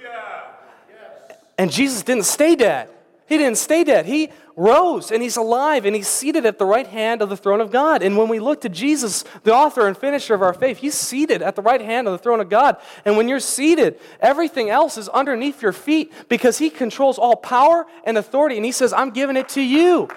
And 1.57 1.73
Jesus 1.73 2.03
didn't 2.03 2.25
stay 2.25 2.55
dead. 2.55 2.91
He 3.27 3.37
didn't 3.37 3.59
stay 3.59 3.85
dead. 3.85 4.07
He 4.07 4.31
rose 4.59 5.13
and 5.13 5.23
he's 5.23 5.37
alive 5.37 5.87
and 5.87 5.95
he's 5.95 6.09
seated 6.09 6.45
at 6.45 6.59
the 6.59 6.67
right 6.67 6.87
hand 6.87 7.23
of 7.23 7.29
the 7.29 7.37
throne 7.37 7.61
of 7.61 7.71
God. 7.71 8.03
And 8.03 8.17
when 8.17 8.29
we 8.29 8.41
look 8.41 8.61
to 8.63 8.69
Jesus, 8.69 9.25
the 9.45 9.55
author 9.55 9.87
and 9.87 9.97
finisher 9.97 10.35
of 10.35 10.43
our 10.43 10.53
faith, 10.53 10.79
he's 10.79 10.95
seated 10.95 11.41
at 11.41 11.55
the 11.55 11.63
right 11.63 11.81
hand 11.81 12.09
of 12.09 12.13
the 12.13 12.19
throne 12.19 12.41
of 12.41 12.49
God. 12.51 12.77
And 13.05 13.17
when 13.17 13.29
you're 13.29 13.41
seated, 13.41 14.01
everything 14.21 14.69
else 14.69 14.99
is 14.99 15.09
underneath 15.09 15.63
your 15.63 15.73
feet 15.73 16.13
because 16.29 16.59
he 16.59 16.71
controls 16.71 17.19
all 17.19 17.37
power 17.37 17.87
and 18.05 18.19
authority. 18.19 18.57
And 18.57 18.65
he 18.65 18.73
says, 18.73 18.93
I'm 18.93 19.11
giving 19.11 19.37
it 19.37 19.49
to 19.51 19.63
you 19.63 20.09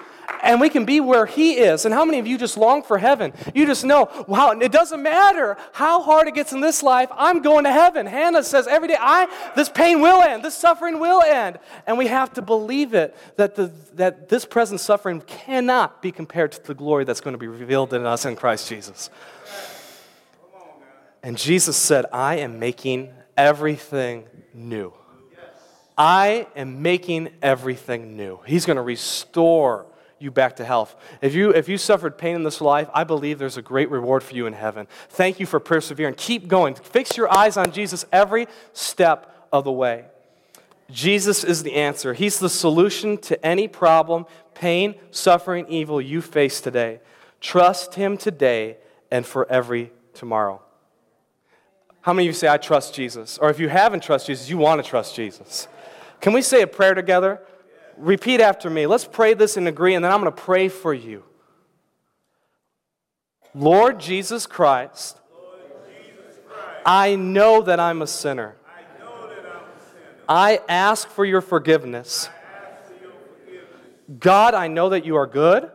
and 0.42 0.60
we 0.60 0.68
can 0.68 0.84
be 0.84 1.00
where 1.00 1.24
He 1.24 1.54
is. 1.54 1.84
And 1.84 1.94
how 1.94 2.04
many 2.04 2.18
of 2.18 2.26
you 2.26 2.36
just 2.36 2.56
long 2.56 2.82
for 2.82 2.98
heaven? 2.98 3.32
You 3.54 3.64
just 3.64 3.84
know, 3.84 4.08
wow, 4.26 4.50
it 4.50 4.72
doesn't 4.72 5.02
matter 5.02 5.56
how 5.72 6.02
hard 6.02 6.28
it 6.28 6.34
gets 6.34 6.52
in 6.52 6.60
this 6.60 6.82
life, 6.82 7.08
I'm 7.12 7.40
going 7.42 7.64
to 7.64 7.72
heaven. 7.72 8.06
Hannah 8.06 8.42
says 8.42 8.66
every 8.66 8.88
day, 8.88 8.96
I, 8.98 9.28
this 9.54 9.68
pain 9.68 10.00
will 10.00 10.22
end, 10.22 10.44
this 10.44 10.56
suffering 10.56 10.98
will 10.98 11.22
end. 11.22 11.58
And 11.86 11.96
we 11.96 12.08
have 12.08 12.32
to 12.34 12.42
believe 12.42 12.94
it, 12.94 13.16
that, 13.36 13.54
the, 13.54 13.72
that 13.94 14.28
this 14.28 14.44
present 14.44 14.80
suffering 14.80 15.20
cannot 15.22 16.02
be 16.02 16.12
compared 16.12 16.52
to 16.52 16.62
the 16.62 16.74
glory 16.74 17.04
that's 17.04 17.20
going 17.20 17.34
to 17.34 17.38
be 17.38 17.48
revealed 17.48 17.94
in 17.94 18.04
us 18.04 18.24
in 18.24 18.36
Christ 18.36 18.68
Jesus. 18.68 19.10
And 21.22 21.38
Jesus 21.38 21.76
said, 21.76 22.06
I 22.12 22.36
am 22.36 22.58
making 22.58 23.12
everything 23.36 24.24
new. 24.52 24.92
I 25.96 26.48
am 26.56 26.82
making 26.82 27.30
everything 27.42 28.16
new. 28.16 28.40
He's 28.44 28.66
going 28.66 28.76
to 28.76 28.82
restore 28.82 29.86
you 30.22 30.30
back 30.30 30.56
to 30.56 30.64
health. 30.64 30.96
If 31.20 31.34
you, 31.34 31.50
if 31.50 31.68
you 31.68 31.76
suffered 31.76 32.16
pain 32.16 32.36
in 32.36 32.42
this 32.44 32.60
life, 32.60 32.88
I 32.94 33.04
believe 33.04 33.38
there's 33.38 33.56
a 33.56 33.62
great 33.62 33.90
reward 33.90 34.22
for 34.22 34.34
you 34.34 34.46
in 34.46 34.52
heaven. 34.52 34.86
Thank 35.10 35.40
you 35.40 35.46
for 35.46 35.60
persevering. 35.60 36.14
Keep 36.14 36.48
going. 36.48 36.74
Fix 36.74 37.16
your 37.16 37.32
eyes 37.32 37.56
on 37.56 37.72
Jesus 37.72 38.04
every 38.12 38.46
step 38.72 39.48
of 39.52 39.64
the 39.64 39.72
way. 39.72 40.06
Jesus 40.90 41.42
is 41.44 41.62
the 41.62 41.74
answer. 41.74 42.14
He's 42.14 42.38
the 42.38 42.48
solution 42.48 43.18
to 43.18 43.44
any 43.44 43.66
problem, 43.68 44.26
pain, 44.54 44.94
suffering, 45.10 45.66
evil 45.68 46.00
you 46.00 46.20
face 46.20 46.60
today. 46.60 47.00
Trust 47.40 47.94
Him 47.94 48.16
today 48.16 48.76
and 49.10 49.26
for 49.26 49.50
every 49.50 49.92
tomorrow. 50.14 50.62
How 52.02 52.12
many 52.12 52.28
of 52.28 52.34
you 52.34 52.38
say, 52.38 52.48
I 52.48 52.56
trust 52.56 52.94
Jesus? 52.94 53.38
Or 53.38 53.48
if 53.48 53.60
you 53.60 53.68
haven't 53.68 54.02
trusted 54.02 54.34
Jesus, 54.34 54.50
you 54.50 54.58
want 54.58 54.82
to 54.82 54.88
trust 54.88 55.14
Jesus? 55.14 55.68
Can 56.20 56.32
we 56.32 56.42
say 56.42 56.62
a 56.62 56.66
prayer 56.66 56.94
together? 56.94 57.40
Repeat 57.96 58.40
after 58.40 58.68
me. 58.70 58.86
Let's 58.86 59.04
pray 59.04 59.34
this 59.34 59.56
and 59.56 59.68
agree, 59.68 59.94
and 59.94 60.04
then 60.04 60.12
I'm 60.12 60.20
going 60.20 60.32
to 60.32 60.42
pray 60.42 60.68
for 60.68 60.92
you. 60.94 61.24
Lord 63.54 64.00
Jesus 64.00 64.46
Christ, 64.46 65.18
I 66.84 67.16
know 67.16 67.62
that 67.62 67.78
I'm 67.78 68.02
a 68.02 68.06
sinner. 68.06 68.56
I 70.28 70.60
ask 70.68 71.08
for 71.08 71.24
your 71.24 71.40
forgiveness. 71.40 72.28
God, 74.18 74.54
I 74.54 74.68
know 74.68 74.88
that 74.90 75.04
you 75.04 75.16
are 75.16 75.26
good. 75.26 75.70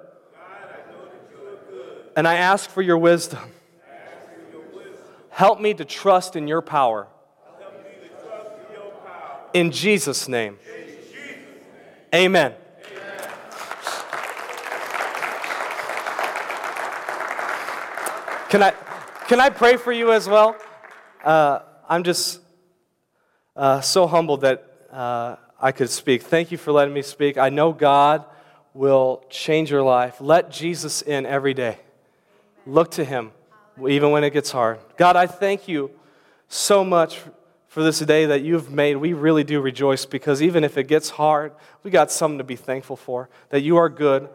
And 2.15 2.27
I 2.27 2.35
ask 2.35 2.67
for 2.69 2.81
your 2.81 2.97
wisdom. 2.97 3.51
Help 5.29 5.61
me 5.61 5.75
to 5.75 5.85
trust 5.85 6.35
in 6.35 6.47
your 6.47 6.63
power. 6.63 7.07
In 9.53 9.71
Jesus' 9.71 10.27
name. 10.27 10.57
Amen. 12.15 12.53
Can 18.49 18.63
I, 18.63 18.71
can 19.27 19.41
I 19.41 19.49
pray 19.49 19.75
for 19.75 19.91
you 19.91 20.13
as 20.13 20.29
well? 20.29 20.55
Uh, 21.21 21.59
I'm 21.89 22.03
just 22.03 22.39
uh, 23.57 23.81
so 23.81 24.07
humbled 24.07 24.41
that 24.41 24.71
uh, 24.89 25.35
I 25.59 25.73
could 25.73 25.89
speak. 25.89 26.23
Thank 26.23 26.49
you 26.49 26.57
for 26.57 26.71
letting 26.71 26.93
me 26.93 27.01
speak. 27.01 27.37
I 27.37 27.49
know 27.49 27.73
God 27.73 28.23
will 28.73 29.25
change 29.29 29.69
your 29.69 29.83
life. 29.83 30.21
Let 30.21 30.49
Jesus 30.49 31.01
in 31.01 31.25
every 31.25 31.53
day. 31.53 31.77
Look 32.65 32.91
to 32.91 33.03
Him, 33.03 33.31
even 33.85 34.11
when 34.11 34.23
it 34.23 34.31
gets 34.31 34.51
hard. 34.51 34.79
God, 34.95 35.17
I 35.17 35.27
thank 35.27 35.67
you 35.67 35.91
so 36.47 36.85
much 36.85 37.19
for 37.77 37.83
this 37.83 37.99
day 37.99 38.25
that 38.25 38.41
you've 38.41 38.71
made, 38.71 38.95
we 38.95 39.13
really 39.13 39.43
do 39.43 39.61
rejoice 39.61 40.03
because 40.03 40.41
even 40.41 40.63
if 40.63 40.79
it 40.79 40.85
gets 40.87 41.11
hard, 41.11 41.51
we 41.83 41.91
got 41.91 42.11
something 42.11 42.39
to 42.39 42.43
be 42.43 42.55
thankful 42.55 42.95
for. 42.95 43.29
That 43.49 43.61
you 43.61 43.77
are 43.77 43.87
good, 43.87 44.29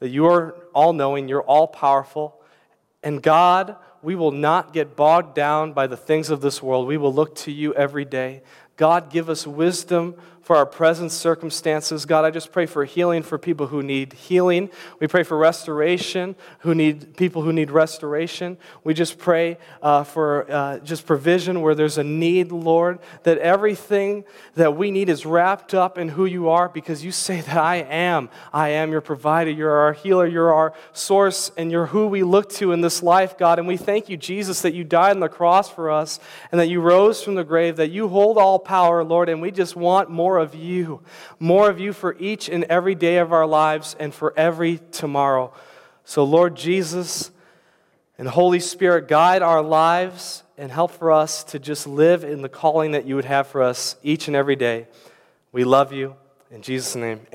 that 0.00 0.08
you 0.08 0.26
are 0.26 0.56
all 0.74 0.92
knowing, 0.92 1.28
you're 1.28 1.44
all 1.44 1.68
powerful. 1.68 2.42
And 3.04 3.22
God, 3.22 3.76
we 4.02 4.16
will 4.16 4.32
not 4.32 4.72
get 4.72 4.96
bogged 4.96 5.36
down 5.36 5.74
by 5.74 5.86
the 5.86 5.96
things 5.96 6.28
of 6.28 6.40
this 6.40 6.60
world. 6.60 6.88
We 6.88 6.96
will 6.96 7.14
look 7.14 7.36
to 7.36 7.52
you 7.52 7.72
every 7.74 8.04
day. 8.04 8.42
God, 8.76 9.10
give 9.10 9.30
us 9.30 9.46
wisdom 9.46 10.16
for 10.42 10.56
our 10.56 10.66
present 10.66 11.12
circumstances. 11.12 12.04
God, 12.04 12.24
I 12.24 12.30
just 12.30 12.50
pray 12.50 12.66
for 12.66 12.84
healing 12.84 13.22
for 13.22 13.38
people 13.38 13.68
who 13.68 13.82
need 13.82 14.12
healing. 14.12 14.70
We 14.98 15.06
pray 15.06 15.22
for 15.22 15.38
restoration, 15.38 16.34
who 16.60 16.74
need 16.74 17.16
people 17.16 17.42
who 17.42 17.52
need 17.52 17.70
restoration. 17.70 18.58
We 18.82 18.92
just 18.92 19.18
pray 19.18 19.58
uh, 19.82 20.02
for 20.02 20.50
uh, 20.50 20.78
just 20.80 21.06
provision 21.06 21.60
where 21.60 21.76
there's 21.76 21.96
a 21.96 22.04
need, 22.04 22.50
Lord, 22.50 22.98
that 23.22 23.38
everything 23.38 24.24
that 24.54 24.76
we 24.76 24.90
need 24.90 25.08
is 25.08 25.24
wrapped 25.24 25.74
up 25.74 25.96
in 25.96 26.08
who 26.08 26.24
you 26.24 26.48
are 26.48 26.68
because 26.68 27.04
you 27.04 27.12
say 27.12 27.40
that 27.40 27.56
I 27.56 27.76
am. 27.76 28.28
I 28.52 28.70
am 28.70 28.90
your 28.90 29.00
provider. 29.00 29.50
You're 29.50 29.70
our 29.70 29.92
healer. 29.92 30.26
You're 30.26 30.52
our 30.52 30.74
source, 30.92 31.52
and 31.56 31.70
you're 31.70 31.86
who 31.86 32.08
we 32.08 32.24
look 32.24 32.50
to 32.54 32.72
in 32.72 32.80
this 32.80 33.02
life, 33.02 33.38
God. 33.38 33.60
And 33.60 33.68
we 33.68 33.76
thank 33.76 34.08
you, 34.08 34.16
Jesus, 34.16 34.62
that 34.62 34.74
you 34.74 34.82
died 34.82 35.12
on 35.12 35.20
the 35.20 35.28
cross 35.28 35.70
for 35.70 35.90
us 35.90 36.18
and 36.50 36.60
that 36.60 36.68
you 36.68 36.80
rose 36.80 37.22
from 37.22 37.36
the 37.36 37.44
grave, 37.44 37.76
that 37.76 37.90
you 37.90 38.08
hold 38.08 38.38
all 38.38 38.58
power, 38.58 39.04
Lord, 39.04 39.28
and 39.28 39.40
we 39.40 39.52
just 39.52 39.76
want 39.76 40.10
more 40.10 40.31
more 40.32 40.38
of 40.38 40.54
you, 40.54 41.02
more 41.38 41.68
of 41.68 41.78
you 41.78 41.92
for 41.92 42.16
each 42.18 42.48
and 42.48 42.64
every 42.64 42.94
day 42.94 43.18
of 43.18 43.34
our 43.34 43.46
lives 43.46 43.94
and 44.00 44.14
for 44.14 44.32
every 44.34 44.80
tomorrow. 44.90 45.52
So, 46.06 46.24
Lord 46.24 46.56
Jesus 46.56 47.30
and 48.16 48.26
Holy 48.26 48.58
Spirit, 48.58 49.08
guide 49.08 49.42
our 49.42 49.60
lives 49.60 50.42
and 50.56 50.72
help 50.72 50.92
for 50.92 51.12
us 51.12 51.44
to 51.44 51.58
just 51.58 51.86
live 51.86 52.24
in 52.24 52.40
the 52.40 52.48
calling 52.48 52.92
that 52.92 53.04
you 53.04 53.14
would 53.14 53.26
have 53.26 53.46
for 53.46 53.62
us 53.62 53.96
each 54.02 54.26
and 54.26 54.34
every 54.34 54.56
day. 54.56 54.86
We 55.52 55.64
love 55.64 55.92
you. 55.92 56.16
In 56.50 56.62
Jesus' 56.62 56.96
name, 56.96 57.26